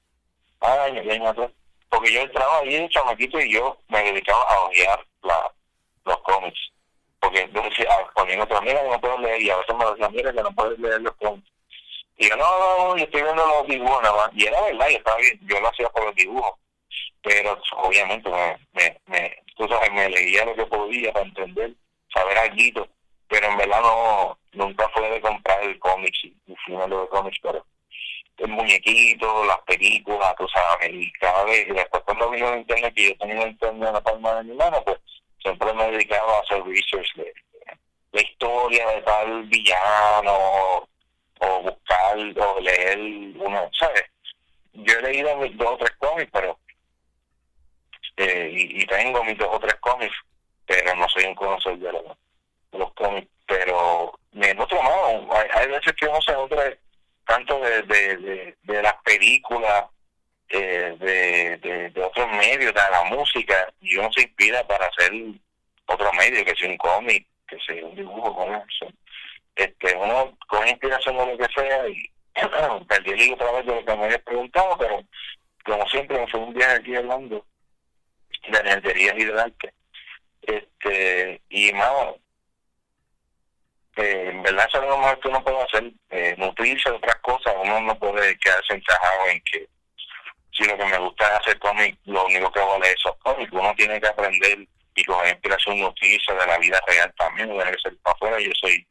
Años, 0.62 1.06
años 1.08 1.51
Porque 1.94 2.12
yo 2.12 2.22
entraba 2.22 2.58
allí 2.58 2.76
de 2.76 2.89
chamaquito 2.89 3.39
y 3.39 3.54
yo 3.54 3.78
me 3.88 4.02
dedicaba 4.02 4.41
a 4.50 4.62
odiar 4.62 5.06
la, 5.22 5.52
los 6.06 6.18
cómics. 6.22 6.60
Porque 7.20 7.48
yo 7.54 7.62
decía, 7.62 7.88
poniendo 8.16 8.46
otra, 8.46 8.62
mira, 8.62 8.82
no 8.82 9.00
puedo 9.00 9.20
leer, 9.20 9.39
y 9.39 9.52
a 9.52 9.58
veces 9.58 9.76
me 9.76 9.86
decía, 9.86 10.10
mira, 10.10 10.34
que 10.34 10.41
no 10.41 10.52
puedes 10.54 10.80
leer 10.80 11.02
los 11.02 11.16
cómics. 11.18 11.48
Y 12.18 12.30
yo, 12.30 12.36
no, 12.36 12.46
no, 12.46 12.98
yo 12.98 13.04
estoy 13.04 13.22
viendo 13.22 13.46
los 13.46 13.68
dibujos 13.68 14.02
nada 14.02 14.16
más. 14.16 14.30
Y 14.34 14.48
era 14.48 14.60
verdad, 14.62 14.89
y 14.89 14.96
estaba 14.96 15.18
bien, 15.18 15.39
yo 15.44 15.60
lo 15.60 15.68
hacía 15.68 15.88
por 15.89 16.06
los 16.06 16.16
dibujos. 16.16 16.54
Pero 17.22 17.62
obviamente 17.78 18.28
me, 18.28 18.58
me, 18.72 19.02
me, 19.06 19.38
tú 19.56 19.68
sabes, 19.68 19.91
me 19.94 20.10
leía 20.10 20.46
lo 20.46 20.56
que 20.56 20.66
podía 20.66 21.14
para 21.14 21.26
entender, 21.26 21.74
saber 22.12 22.38
algo 22.39 22.88
pero 23.28 23.48
en 23.48 23.58
verdad 23.58 23.82
no, 23.82 24.39
nunca 24.54 24.89
fue 24.89 25.10
de 25.12 25.22
comprar 25.22 25.64
el 25.64 25.78
cómic, 25.78 26.14
y 26.24 26.34
lo 26.68 27.02
de 27.02 27.08
cómics, 27.10 27.38
pero 27.41 27.64
el 28.38 28.48
muñequito, 28.50 29.46
las 29.46 29.60
películas, 29.62 30.36
tú 30.38 30.48
sabes, 30.48 30.90
y 30.92 31.12
cada 31.14 31.44
vez, 31.46 31.68
y 31.68 31.74
después 31.74 32.04
cuando 32.04 32.30
vino 32.32 32.50
el 32.50 32.60
internet, 32.60 32.94
que 32.96 33.10
yo 33.10 33.18
tenía 33.18 33.48
internet 33.48 33.88
en 33.88 33.94
la 33.94 34.02
palma 34.02 34.36
de 34.36 34.44
mi 34.44 34.56
mano, 34.56 34.84
pues 34.84 35.00
siempre 35.42 35.74
me 35.74 35.92
dedicaba 35.92 36.38
a 36.38 36.42
hacer 36.42 36.64
research 36.64 37.16
de, 37.16 37.34
la 38.12 38.22
historia 38.22 38.88
de 38.90 39.02
tal 39.02 39.44
villano, 39.44 40.88
o 41.40 41.62
buscar, 41.62 42.18
o 42.18 42.60
leer 42.60 43.00
uno, 43.00 43.70
¿sabes? 43.78 44.04
Yo 44.74 44.94
he 45.00 45.02
leído 45.02 45.36
dos 45.54 45.74
o 45.74 45.78
tres 45.78 45.92
cómics, 45.98 46.32
pero, 46.32 46.60
eh, 48.18 48.50
y, 48.52 48.86
tengo 48.88 49.24
mis 49.24 49.38
dos 49.38 49.50
o 49.52 49.60
tres 49.60 49.76
cómics, 49.76 50.16
pero 50.66 50.96
no 50.96 51.08
soy 51.10 51.26
un 51.26 51.36
conocedor 51.36 52.18
de 52.72 52.80
los, 52.80 52.94
cómics, 52.94 53.28
pero 53.46 54.18
me 54.32 54.52
otro 54.52 54.82
modo, 54.82 55.36
hay, 55.36 55.48
hay 55.54 55.68
veces 55.68 55.94
que 55.94 56.08
uno 56.08 56.22
se 56.22 56.34
nutre 56.34 56.80
tanto 57.26 57.60
de, 57.60 57.82
de, 57.84 58.56
de, 58.62 58.82
las 58.82 58.96
películas, 59.04 59.86
eh, 60.50 60.96
de, 61.00 61.92
de, 61.92 62.02
otros 62.02 62.28
medios, 62.32 62.74
de 62.74 62.82
la 62.92 63.04
música, 63.06 63.72
y 63.82 63.98
uno 63.98 64.12
se 64.12 64.24
inspira 64.24 64.66
para 64.68 64.88
hacer 64.88 65.12
otro 65.86 66.14
medio, 66.14 66.46
que 66.46 66.56
sea 66.56 66.70
un 66.70 66.78
cómic, 66.78 67.26
que 67.48 67.58
sea 67.66 67.86
un 67.86 67.96
dibujo 67.96 68.36
con 68.36 68.54
eso. 68.56 68.88
Este, 69.56 69.96
uno 69.96 70.38
con 70.48 70.68
inspiración 70.68 71.18
de 71.18 71.26
lo 71.28 71.38
que 71.38 71.54
sea 71.54 71.88
y 71.88 72.10
perdí 72.88 73.12
el 73.12 73.22
hilo 73.22 73.36
otra 73.36 73.52
vez 73.52 73.66
de 73.66 73.76
lo 73.76 73.86
que 73.86 73.96
me 73.96 74.06
habías 74.06 74.22
preguntado, 74.22 74.78
pero 74.78 75.04
como 75.64 75.88
siempre 75.90 76.26
fue 76.28 76.40
un 76.40 76.54
viaje 76.54 76.76
aquí 76.76 76.96
hablando 76.96 77.46
de 78.48 78.58
energías 78.58 79.16
y 79.18 79.26
de 79.26 79.42
arte. 79.42 79.74
Este, 80.42 81.42
y 81.50 81.72
más, 83.96 84.30
en 84.30 84.44
verdad 84.44 84.66
eso 84.68 84.82
es 84.82 84.89
lo 84.89 84.98
mejor 84.98 85.20
que 85.20 85.28
uno 85.28 85.44
puede 85.44 85.62
hacer, 85.62 85.91
eh, 86.10 86.36
nutrirse 86.38 86.89
de 86.89 86.96
otras 86.98 87.16
cosas, 87.22 87.54
uno 87.62 87.82
no 87.82 87.98
puede 88.00 88.38
quedarse 88.38 88.74
encajado 88.74 89.28
en 89.30 89.41
que 89.41 89.68
si 90.52 90.66
lo 90.66 90.78
que 90.78 90.86
me 90.86 90.98
gusta 90.98 91.26
es 91.26 91.39
hacer 91.39 91.60
cómic, 91.60 91.98
lo 92.06 92.26
único 92.26 92.52
que 92.52 92.60
vale 92.60 92.88
es 92.88 92.96
esos 92.96 93.16
cómics, 93.18 93.52
uno 93.52 93.74
tiene 93.76 94.00
que 94.00 94.08
aprender 94.08 94.68
y 94.96 95.04
coger 95.06 95.34
inspiración 95.34 95.80
nutrirse 95.80 96.34
de 96.34 96.46
la 96.46 96.58
vida 96.60 96.80
real 96.88 97.14
también, 97.18 97.50
no 97.50 97.56
tiene 97.56 97.72
que 97.72 97.82
ser 97.82 97.98
para 98.04 98.14
afuera, 98.16 98.39
yo 98.39 98.52
soy 98.62 98.86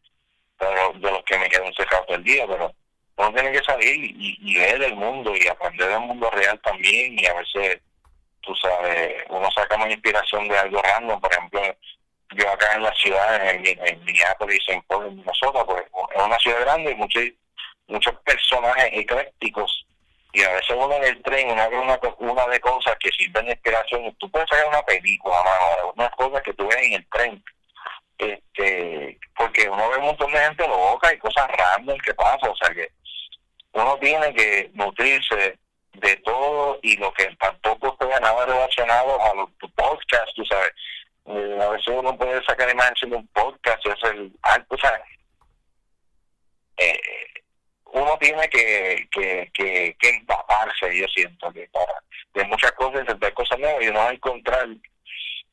de 0.59 1.11
los, 1.11 1.25
que 1.25 1.39
me 1.39 1.49
quedo 1.49 1.65
encerrado 1.65 2.05
todo 2.05 2.17
el 2.17 2.25
día, 2.25 2.47
pero 2.47 2.73
uno 3.17 3.33
tiene 3.33 3.53
que 3.53 3.65
salir 3.65 3.97
y, 3.97 4.39
y 4.41 4.59
ver 4.59 4.83
el 4.83 4.95
mundo 4.95 5.35
y 5.37 5.47
aprender 5.47 5.89
del 5.89 6.01
mundo 6.01 6.31
real 6.31 6.61
también 6.63 7.19
y 7.19 7.27
a 7.27 7.35
veces, 7.35 7.81
tú 8.41 8.55
sabes, 8.57 9.25
uno 9.29 9.51
saca 9.51 9.77
más 9.77 9.91
inspiración 9.91 10.49
de 10.49 10.59
algo 10.59 10.81
random, 10.83 11.21
por 11.21 11.33
ejemplo, 11.33 11.61
yo 12.35 12.51
acá 12.51 12.75
en 12.75 12.83
la 12.83 12.95
ciudad, 12.95 13.51
en, 13.51 13.67
en 13.67 14.05
Minneapolis, 14.05 14.63
en 14.69 14.83
Pueblo, 14.83 15.09
en 15.09 15.17
Minnesota, 15.17 15.65
pues 15.65 15.83
es 15.83 16.23
una 16.23 16.39
ciudad 16.39 16.61
grande 16.61 16.91
y 16.93 16.95
muchos, 16.95 17.23
muchos 17.87 18.15
personajes 18.21 18.91
eclécticos. 18.93 19.87
Y 20.35 20.43
a 20.43 20.51
veces 20.53 20.75
uno 20.77 20.95
en 20.97 21.05
el 21.05 21.23
tren, 21.23 21.51
una, 21.51 21.69
una, 21.69 22.01
una 22.19 22.47
de 22.47 22.61
cosas 22.61 22.97
que 22.99 23.11
sirven 23.11 23.45
de 23.47 23.53
inspiración, 23.53 24.15
tú 24.19 24.31
puedes 24.31 24.49
sacar 24.49 24.67
una 24.67 24.83
película, 24.83 25.37
mano, 25.43 25.93
unas 25.95 26.11
cosas 26.13 26.43
que 26.43 26.55
tú 26.55 26.67
ves 26.69 26.79
en 26.79 26.95
el 26.95 27.09
tren. 27.11 27.45
este 28.19 29.19
Porque 29.37 29.69
uno 29.69 29.91
ve 29.91 29.99
un 29.99 30.07
montón 30.07 30.33
de 30.33 30.39
gente 30.39 30.67
loca 30.67 31.13
y 31.13 31.19
cosas 31.19 31.51
random 31.51 31.99
que 31.99 32.15
pasan, 32.15 32.51
o 32.51 32.57
sea 32.57 32.71
que 32.75 32.89
uno 33.75 33.99
tiene 33.99 34.33
que 34.35 34.71
nutrirse 34.75 35.59
de 35.93 36.17
todo 36.17 36.79
y 36.83 36.97
lo 36.97 37.13
que 37.13 37.27
tampoco 37.39 37.89
esté 37.89 38.21
nada 38.21 38.47
relacionado 38.47 39.21
a 39.23 39.35
los 39.35 39.51
podcasts, 39.75 40.35
tú 40.35 40.45
sabes 40.47 40.73
eh, 41.27 41.59
a 41.61 41.69
veces 41.69 41.89
uno 41.89 42.17
puede 42.17 42.43
sacar 42.45 42.71
imagen 42.71 43.11
de 43.11 43.17
un 43.17 43.27
podcast, 43.29 43.85
el 43.87 44.33
alto, 44.43 44.75
o 44.75 44.79
sea, 44.79 45.03
eh, 46.79 47.01
uno 47.93 48.17
tiene 48.19 48.49
que, 48.49 49.09
que, 49.13 49.51
que, 49.53 50.09
empaparse, 50.09 50.97
yo 50.97 51.07
siento, 51.09 51.53
que 51.53 51.69
para 51.73 52.03
de 52.35 52.45
muchas 52.45 52.73
cosas, 52.73 53.07
de 53.21 53.35
cosas 53.35 53.59
nuevas, 53.59 53.83
y 53.83 53.89
uno 53.89 54.01
va 54.01 54.09
a 54.09 54.15
encontrar, 54.15 54.67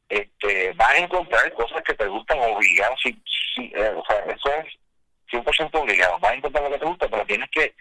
este, 0.07 0.73
vas 0.73 0.91
a 0.91 0.97
encontrar 0.97 1.53
cosas 1.53 1.83
que 1.83 1.93
te 1.93 2.07
gustan 2.07 2.39
obligadas, 2.39 2.97
si, 3.03 3.11
si, 3.53 3.71
eh, 3.75 3.93
o 3.95 4.03
sea, 4.05 4.19
eso 4.33 4.53
es 4.53 4.73
100% 5.31 5.69
obligado, 5.73 6.17
vas 6.19 6.31
a 6.31 6.35
encontrar 6.35 6.63
lo 6.63 6.71
que 6.71 6.79
te 6.79 6.85
gusta, 6.85 7.07
pero 7.09 7.25
tienes 7.25 7.49
que 7.51 7.75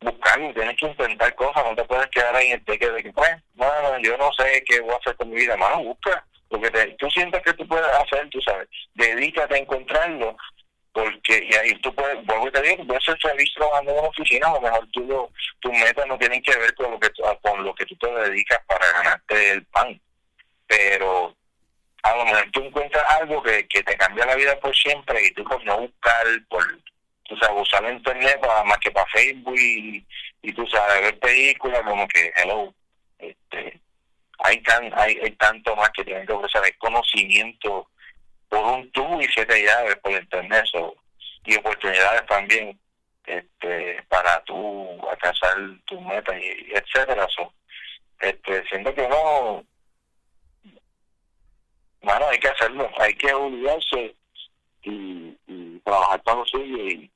buscarlo, 0.00 0.52
tienes 0.52 0.76
que 0.76 0.86
intentar 0.86 1.34
cosas, 1.36 1.64
no 1.64 1.74
te 1.76 1.84
puedes 1.84 2.08
quedar 2.08 2.34
ahí 2.34 2.48
en 2.48 2.52
el 2.54 2.64
de 2.64 2.78
que, 2.78 3.12
pues, 3.12 3.30
bueno, 3.54 3.98
yo 4.00 4.18
no 4.18 4.30
sé 4.32 4.62
qué 4.66 4.80
voy 4.80 4.92
a 4.92 4.96
hacer 4.96 5.16
con 5.16 5.30
mi 5.30 5.36
vida, 5.36 5.56
mano, 5.56 5.84
busca, 5.84 6.26
porque 6.52 6.96
tú 6.98 7.08
sientes 7.10 7.42
que 7.42 7.54
tú 7.54 7.66
puedes 7.66 7.86
hacer, 7.86 8.28
tú 8.28 8.38
sabes, 8.42 8.68
dedícate 8.92 9.54
a 9.54 9.58
encontrarlo, 9.58 10.36
porque 10.92 11.48
y 11.50 11.54
ahí 11.54 11.74
tú 11.80 11.94
puedes, 11.94 12.22
vuelvo 12.26 12.48
y 12.48 12.50
te 12.50 12.60
digo, 12.60 12.86
puedes 12.86 13.02
ser 13.04 13.18
feliz 13.22 13.50
trabajando 13.54 13.90
en 13.90 13.98
una 13.98 14.08
oficina, 14.08 14.48
a 14.48 14.52
lo 14.52 14.60
mejor 14.60 14.86
tú 14.92 15.30
tus 15.60 15.72
metas 15.72 16.06
no 16.06 16.18
tienen 16.18 16.42
que 16.42 16.54
ver 16.58 16.74
con 16.74 16.90
lo 16.90 17.00
que, 17.00 17.08
con 17.40 17.64
lo 17.64 17.74
que 17.74 17.86
tú 17.86 17.96
te 17.96 18.06
dedicas 18.12 18.60
para 18.66 18.86
ganarte 18.92 19.52
el 19.52 19.64
pan, 19.64 19.98
pero 20.66 21.34
a 22.02 22.16
lo 22.16 22.24
mejor 22.26 22.50
tú 22.50 22.64
encuentras 22.64 23.04
algo 23.18 23.42
que, 23.42 23.66
que 23.68 23.82
te 23.82 23.96
cambia 23.96 24.26
la 24.26 24.36
vida 24.36 24.60
por 24.60 24.76
siempre 24.76 25.24
y 25.24 25.32
tú 25.32 25.44
por 25.44 25.64
no 25.64 25.78
buscar, 25.78 26.26
por 26.50 26.62
tú 27.22 27.34
sabes, 27.38 27.62
usar 27.62 27.82
el 27.86 27.96
internet 27.96 28.38
para, 28.42 28.62
más 28.64 28.76
que 28.76 28.90
para 28.90 29.06
Facebook 29.06 29.58
y, 29.58 30.06
y 30.42 30.52
tú 30.52 30.66
sabes, 30.66 31.00
ver 31.00 31.18
películas 31.18 31.80
como 31.80 32.06
que, 32.08 32.30
hello, 32.36 32.74
este 33.18 33.81
hay, 34.44 34.62
tan, 34.62 34.92
hay, 34.94 35.18
hay 35.22 35.30
tanto 35.32 35.74
más 35.76 35.90
que 35.90 36.04
tienen 36.04 36.26
que 36.26 36.32
ofrecer, 36.32 36.62
hay 36.64 36.72
conocimiento 36.72 37.88
por 38.48 38.64
un 38.64 38.90
tubo 38.92 39.20
y 39.20 39.26
siete 39.32 39.64
llaves 39.64 39.96
por 39.96 40.12
internet 40.12 40.64
y 41.44 41.56
oportunidades 41.56 42.26
también 42.26 42.78
este 43.24 44.02
para 44.08 44.42
tú 44.44 45.00
alcanzar 45.08 45.56
tus 45.86 46.00
metas 46.02 46.36
y 46.38 46.72
etcétera 46.72 47.26
este 48.20 48.64
siento 48.68 48.94
que 48.94 49.08
no 49.08 49.64
bueno 52.02 52.28
hay 52.28 52.38
que 52.38 52.48
hacerlo 52.48 52.90
hay 52.98 53.14
que 53.14 53.32
obligarse 53.32 54.14
y, 54.82 55.32
trabajar 55.84 56.22
para 56.22 56.38
lo 56.38 56.46
suyo 56.46 56.76
y, 56.76 57.10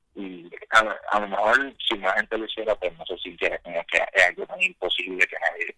a, 0.71 1.19
lo 1.19 1.27
mejor 1.27 1.73
si 1.87 1.95
más 1.99 2.15
gente 2.15 2.37
lo 2.37 2.45
hiciera 2.45 2.75
pues 2.75 2.97
no 2.97 3.05
se 3.05 3.17
sintiera 3.19 3.57
como 3.59 3.85
que 3.85 3.97
es 4.13 4.25
algo 4.25 4.45
imposible 4.59 5.25
que 5.27 5.35
nadie 5.39 5.75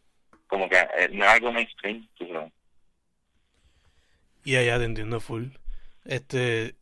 como 0.50 0.68
que 0.68 0.78
eh, 0.78 1.10
no 1.14 1.24
es 1.24 1.32
algo 1.32 1.54
mainstream. 1.54 2.10
Y 4.44 4.56
allá 4.56 4.80
te 4.80 4.86
entiendo 4.86 5.20
full. 5.22 5.46
Este, 6.06 6.76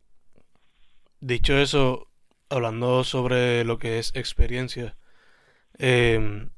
dicho 1.20 1.56
eso, 1.56 2.08
hablando 2.48 3.04
sobre 3.04 3.64
lo 3.64 3.78
que 3.78 3.98
es 3.98 4.16
experiencia, 4.16 4.96
eh, 5.78 6.48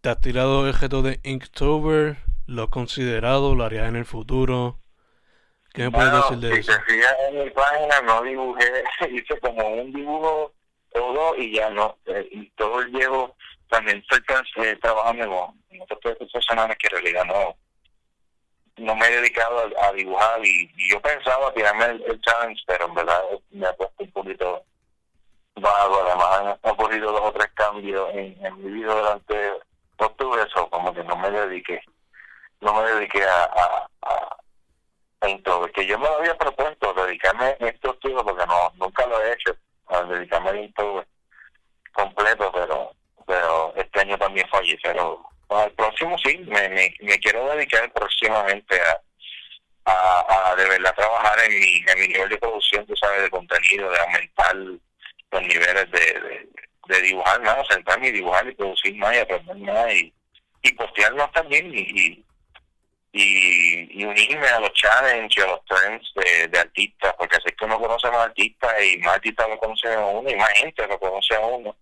¿te 0.00 0.08
has 0.08 0.20
tirado 0.20 0.66
el 0.66 0.74
reto 0.74 1.02
de 1.02 1.20
Inktober? 1.22 2.16
¿Lo 2.46 2.64
has 2.64 2.68
considerado? 2.70 3.54
¿Lo 3.54 3.64
harías 3.64 3.88
en 3.88 3.96
el 3.96 4.06
futuro? 4.06 4.80
¿Qué 5.74 5.82
me 5.84 5.90
puedes 5.90 6.12
decir 6.12 6.38
de 6.38 6.58
eso? 6.58 6.72
Si 6.72 6.78
te 6.78 6.84
fijas 6.84 7.16
en 7.28 7.44
mi 7.44 7.50
página, 7.50 8.00
no 8.02 8.22
dibujé, 8.22 8.84
hice 9.10 9.38
como 9.40 9.66
un 9.74 9.92
dibujo 9.92 10.54
todo 10.92 11.36
y 11.36 11.52
ya 11.52 11.68
no. 11.70 11.98
Eh, 12.06 12.28
y 12.30 12.50
todo 12.50 12.80
llevo 12.84 13.36
también 13.74 14.04
estoy 14.08 14.64
eh, 14.64 14.76
trabajando 14.80 15.52
en 15.70 15.80
que 16.78 16.86
en 16.86 16.90
realidad 16.90 17.24
no 17.24 17.56
no 18.76 18.94
me 18.96 19.06
he 19.06 19.20
dedicado 19.20 19.70
a, 19.80 19.92
dibujar 19.92 20.44
y, 20.44 20.68
yo 20.90 21.00
pensaba 21.00 21.52
tirarme 21.52 21.84
el, 21.86 22.20
challenge, 22.20 22.62
pero 22.66 22.86
en 22.86 22.94
verdad 22.94 23.22
me 23.50 23.66
ha 23.66 23.72
puesto 23.72 24.02
un 24.02 24.10
poquito 24.10 24.64
vago. 25.54 26.02
Además, 26.02 26.58
han 26.62 26.70
ocurrido 26.72 27.12
dos 27.12 27.20
o 27.22 27.32
tres 27.32 27.52
cambios 27.54 28.10
en, 28.14 28.62
mi 28.62 28.70
vida 28.72 28.94
durante 28.94 29.52
octubre, 29.98 30.42
eso 30.42 30.68
como 30.70 30.92
que 30.92 31.04
no 31.04 31.16
me 31.16 31.30
dediqué, 31.30 31.80
no 32.60 32.74
me 32.74 32.90
dediqué 32.90 33.24
a, 33.24 33.44
a, 33.44 33.88
a, 35.20 35.38
todo. 35.44 35.66
Que 35.68 35.86
yo 35.86 35.96
me 35.98 36.06
lo 36.06 36.16
había 36.16 36.36
propuesto 36.36 36.94
dedicarme 36.94 37.56
en 37.60 37.68
este 37.68 37.88
octubre 37.88 38.24
porque 38.24 38.46
no 38.46 38.72
nunca 38.74 39.06
lo 39.06 39.22
he 39.22 39.32
hecho, 39.32 39.56
a 39.86 40.02
dedicarme 40.02 40.50
a 40.50 40.72
todo 40.74 41.04
completo, 41.92 42.50
pero 42.52 42.94
pero 43.26 43.72
este 43.76 44.00
año 44.00 44.18
también 44.18 44.48
fallé, 44.48 44.78
pero 44.82 45.24
al 45.48 45.70
próximo 45.72 46.16
sí, 46.18 46.38
me, 46.46 46.68
me, 46.68 47.18
quiero 47.18 47.48
dedicar 47.54 47.90
próximamente 47.92 48.80
a, 49.86 50.50
a, 50.50 50.56
de 50.56 50.68
verdad 50.68 50.94
trabajar 50.94 51.38
en 51.44 51.58
mi, 51.58 51.84
en 51.86 52.00
mi 52.00 52.08
nivel 52.08 52.28
de 52.28 52.38
producción, 52.38 52.86
tú 52.86 52.96
sabes, 52.96 53.22
de 53.22 53.30
contenido, 53.30 53.90
de 53.90 54.00
aumentar 54.00 54.54
los 54.56 55.42
niveles 55.42 55.90
de, 55.90 56.48
de, 56.88 57.02
dibujar 57.02 57.40
más, 57.42 57.66
sentarme 57.68 58.08
y 58.08 58.12
dibujar 58.12 58.46
y 58.48 58.54
producir 58.54 58.94
más 58.96 59.14
y 59.14 59.18
aprender 59.18 59.56
más 59.56 59.92
y, 59.92 60.12
y 60.62 60.72
postearnos 60.72 61.30
también 61.32 61.72
y, 61.74 62.24
y, 63.12 64.00
y, 64.00 64.04
unirme 64.04 64.48
a 64.48 64.60
los 64.60 64.72
challenges, 64.72 65.44
a 65.44 65.48
los 65.48 65.64
trends 65.66 66.12
de, 66.14 66.48
de 66.48 66.58
artistas, 66.58 67.14
porque 67.18 67.36
así 67.36 67.46
es 67.48 67.56
que 67.56 67.64
uno 67.64 67.78
conoce 67.78 68.08
más 68.08 68.26
artistas 68.26 68.72
y 68.82 68.98
más 68.98 69.14
artistas 69.14 69.48
lo 69.48 69.58
conocen 69.58 69.92
a 69.92 70.06
uno 70.06 70.30
y 70.30 70.36
más 70.36 70.50
gente 70.54 70.86
lo 70.86 70.98
conoce 70.98 71.34
a 71.36 71.40
uno 71.40 71.76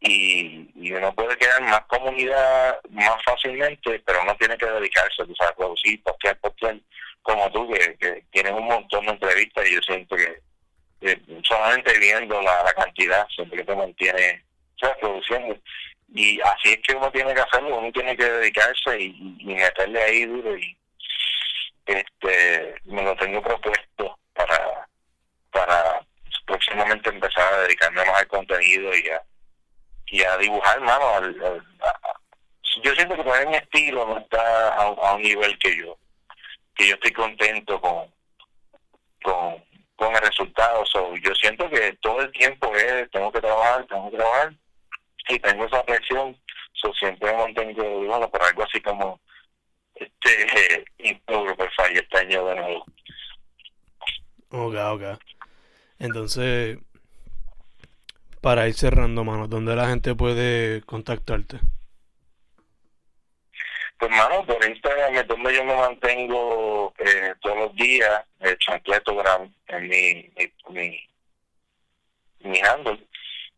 y, 0.00 0.70
y 0.76 0.92
uno 0.92 1.12
puede 1.14 1.36
crear 1.36 1.60
más 1.62 1.84
comunidad 1.86 2.78
más 2.90 3.22
fácilmente, 3.24 4.00
pero 4.04 4.24
no 4.24 4.36
tiene 4.36 4.56
que 4.56 4.66
dedicarse 4.66 5.22
a 5.22 5.54
producir, 5.54 6.02
postear, 6.02 6.38
postear, 6.38 6.76
como 7.22 7.50
tú, 7.50 7.68
que, 7.70 7.96
que 7.96 8.24
tienes 8.30 8.52
un 8.52 8.66
montón 8.66 9.06
de 9.06 9.12
entrevistas 9.12 9.66
y 9.66 9.74
yo 9.74 9.80
siento 9.82 10.16
que 10.16 10.40
eh, 11.00 11.20
solamente 11.42 11.98
viendo 11.98 12.40
la, 12.40 12.72
cantidad, 12.76 13.26
siempre 13.28 13.58
que 13.58 13.64
te 13.64 13.76
mantiene 13.76 14.44
produciendo. 15.00 15.58
Y 16.14 16.40
así 16.40 16.70
es 16.70 16.78
que 16.82 16.94
uno 16.94 17.10
tiene 17.10 17.34
que 17.34 17.40
hacerlo, 17.40 17.76
uno 17.78 17.92
tiene 17.92 18.16
que 18.16 18.24
dedicarse 18.24 18.98
y, 18.98 19.36
y 19.40 19.54
meterle 19.54 20.02
ahí 20.02 20.24
duro 20.24 20.56
y 20.56 20.76
este 21.84 22.74
me 22.84 23.02
lo 23.02 23.16
tengo 23.16 23.42
propuesto 23.42 24.18
para 24.34 24.88
para 25.50 26.00
próximamente 26.46 27.10
empezar 27.10 27.52
a 27.52 27.60
dedicarme 27.62 28.04
más 28.04 28.20
al 28.20 28.28
contenido 28.28 28.90
y 28.96 29.08
a, 29.08 29.22
y 30.10 30.22
a 30.22 30.36
dibujar, 30.38 30.80
mano. 30.80 31.20
yo 32.82 32.94
siento 32.94 33.16
que 33.16 33.24
todavía 33.24 33.50
mi 33.50 33.56
estilo 33.56 34.06
no 34.06 34.18
está 34.18 34.74
a, 34.74 35.14
un 35.14 35.22
nivel 35.22 35.58
que 35.58 35.76
yo 35.76 35.98
que 36.74 36.88
yo 36.88 36.94
estoy 36.94 37.12
contento 37.12 37.80
con 37.80 38.06
con, 39.22 39.62
con 39.96 40.14
el 40.14 40.22
resultado. 40.22 40.84
yo 41.20 41.34
siento 41.34 41.68
que 41.68 41.92
todo 42.00 42.20
el 42.20 42.32
tiempo 42.32 42.74
es, 42.74 43.10
tengo 43.10 43.32
que 43.32 43.40
trabajar, 43.40 43.84
tengo 43.86 44.10
que 44.10 44.16
trabajar 44.16 44.54
y 45.28 45.38
tengo 45.40 45.66
esa 45.66 45.82
presión. 45.82 46.38
So, 46.72 46.94
siempre 46.94 47.32
me 47.32 47.38
mantengo, 47.38 47.82
bueno, 48.06 48.30
por 48.30 48.40
algo 48.40 48.62
así 48.62 48.80
como 48.80 49.20
este 49.96 50.84
impuro 50.98 51.56
por 51.56 51.68
este 51.92 52.18
año 52.18 52.46
de 52.46 52.54
nuevo. 52.54 52.84
Ok, 54.92 55.02
ok. 55.02 55.18
Entonces, 55.98 56.78
para 58.40 58.68
ir 58.68 58.74
cerrando, 58.74 59.24
mano, 59.24 59.48
¿dónde 59.48 59.74
la 59.74 59.88
gente 59.88 60.14
puede 60.14 60.82
contactarte? 60.82 61.58
Pues, 63.98 64.10
mano, 64.12 64.46
por 64.46 64.64
Instagram 64.64 65.16
es 65.16 65.26
donde 65.26 65.54
yo 65.54 65.64
me 65.64 65.74
mantengo 65.74 66.94
eh, 66.98 67.34
todos 67.40 67.58
los 67.58 67.74
días, 67.74 68.24
el 68.38 68.56
chancletogram 68.58 69.52
en 69.66 69.88
mi, 69.88 70.30
mi, 70.70 71.08
mi, 72.40 72.60
handle. 72.60 73.04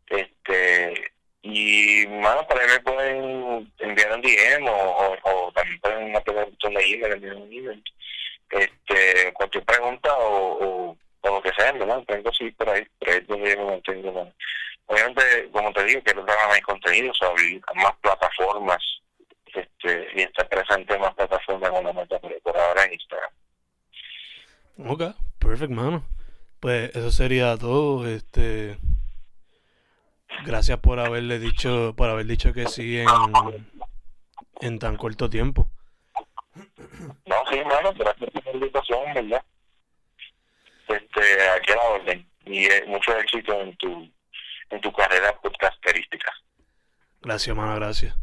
Este, 0.08 1.12
y, 1.42 2.06
mano, 2.06 2.46
para 2.46 2.62
ahí 2.62 2.68
me 2.68 2.80
pueden 2.80 3.72
enviar 3.78 4.14
un 4.14 4.22
DM 4.22 4.66
o, 4.66 5.52
también 5.54 5.80
pueden 5.80 6.12
mantener 6.12 6.46
un 6.46 6.72
email, 6.72 7.12
enviar 7.12 7.36
un 7.36 7.52
email. 7.52 7.84
Este, 8.48 9.32
cualquier 9.34 9.64
pregunta 9.64 10.12
o 10.16 10.90
o 10.90 10.96
lo 11.22 11.42
que 11.42 11.52
sea, 11.52 11.72
¿verdad? 11.72 12.02
Tengo 12.06 12.32
sí 12.32 12.50
por 12.52 12.68
ahí, 12.68 12.86
ahí 13.06 13.20
donde 13.28 13.54
yo 13.54 13.64
me 13.64 13.70
mantengo. 13.72 14.32
Obviamente, 14.86 15.50
como 15.52 15.72
te 15.72 15.84
digo, 15.84 16.00
quiero 16.04 16.24
trabajar 16.24 16.50
más 16.50 16.60
contenidos, 16.62 17.18
abrir 17.22 17.62
más 17.74 17.94
plataformas 18.00 18.82
este, 19.46 20.08
y 20.16 20.22
estar 20.22 20.48
presente 20.48 20.94
en 20.94 21.00
más 21.00 21.14
plataformas 21.14 21.70
con 21.70 21.84
la 21.84 21.92
meta 21.92 22.18
por 22.18 22.58
ahora 22.58 22.84
en 22.84 22.92
Instagram. 22.94 23.30
Ok, 24.88 25.02
perfect, 25.38 25.70
mano. 25.70 26.04
Pues 26.58 26.94
eso 26.96 27.10
sería 27.10 27.56
todo. 27.56 28.08
Este, 28.08 28.78
gracias 30.44 30.78
por 30.80 30.98
haberle 30.98 31.38
dicho, 31.38 31.94
por 31.96 32.10
haber 32.10 32.26
dicho 32.26 32.52
que 32.52 32.66
sí 32.66 32.98
en, 32.98 33.06
en 34.60 34.78
tan 34.78 34.96
corto 34.96 35.30
tiempo. 35.30 35.68
No, 36.54 37.36
sí, 37.50 37.58
mano, 37.64 37.92
gracias 37.94 38.30
por 38.30 38.44
la 38.44 38.52
invitación, 38.52 39.14
¿verdad? 39.14 39.44
Este, 40.94 41.48
aquí 41.50 41.72
a 41.72 41.76
la 41.76 41.82
orden 41.82 42.30
y 42.44 42.64
eh, 42.64 42.84
mucho 42.86 43.16
éxito 43.18 43.60
en 43.60 43.76
tu, 43.76 44.10
en 44.70 44.80
tu 44.80 44.92
carrera 44.92 45.34
podcasterística. 45.40 46.32
Gracias, 47.22 47.54
mano, 47.56 47.74
gracias. 47.76 48.14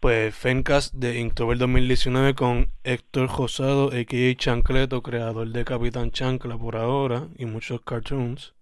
Pues 0.00 0.34
Fencast 0.34 0.94
de 0.94 1.18
Inktober 1.18 1.58
2019 1.58 2.34
con 2.34 2.72
Héctor 2.84 3.28
Josado, 3.28 3.88
a.k.a. 3.88 4.34
Chancleto, 4.34 5.02
creador 5.02 5.48
de 5.48 5.64
Capitán 5.64 6.10
Chancla 6.10 6.56
por 6.56 6.76
ahora 6.76 7.28
y 7.36 7.44
muchos 7.44 7.82
cartoons. 7.82 8.54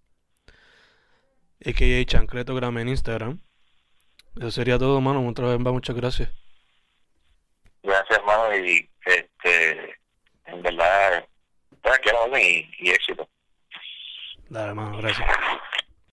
A.k.a. 1.65 2.05
Chancleto 2.05 2.55
Gram 2.55 2.77
en 2.79 2.89
Instagram. 2.89 3.41
Eso 4.37 4.51
sería 4.51 4.79
todo, 4.79 5.01
mano. 5.01 5.27
Otra 5.29 5.47
vez, 5.47 5.59
muchas 5.59 5.97
gracias. 5.97 6.29
Gracias, 7.83 8.19
hermano, 8.19 8.57
y 8.57 8.91
este, 9.05 9.97
en 10.47 10.63
verdad, 10.63 11.25
que 12.03 12.41
y, 12.41 12.71
y 12.81 12.91
éxito. 12.91 13.29
Dale, 14.49 14.69
hermano, 14.69 14.97
gracias. 14.99 15.27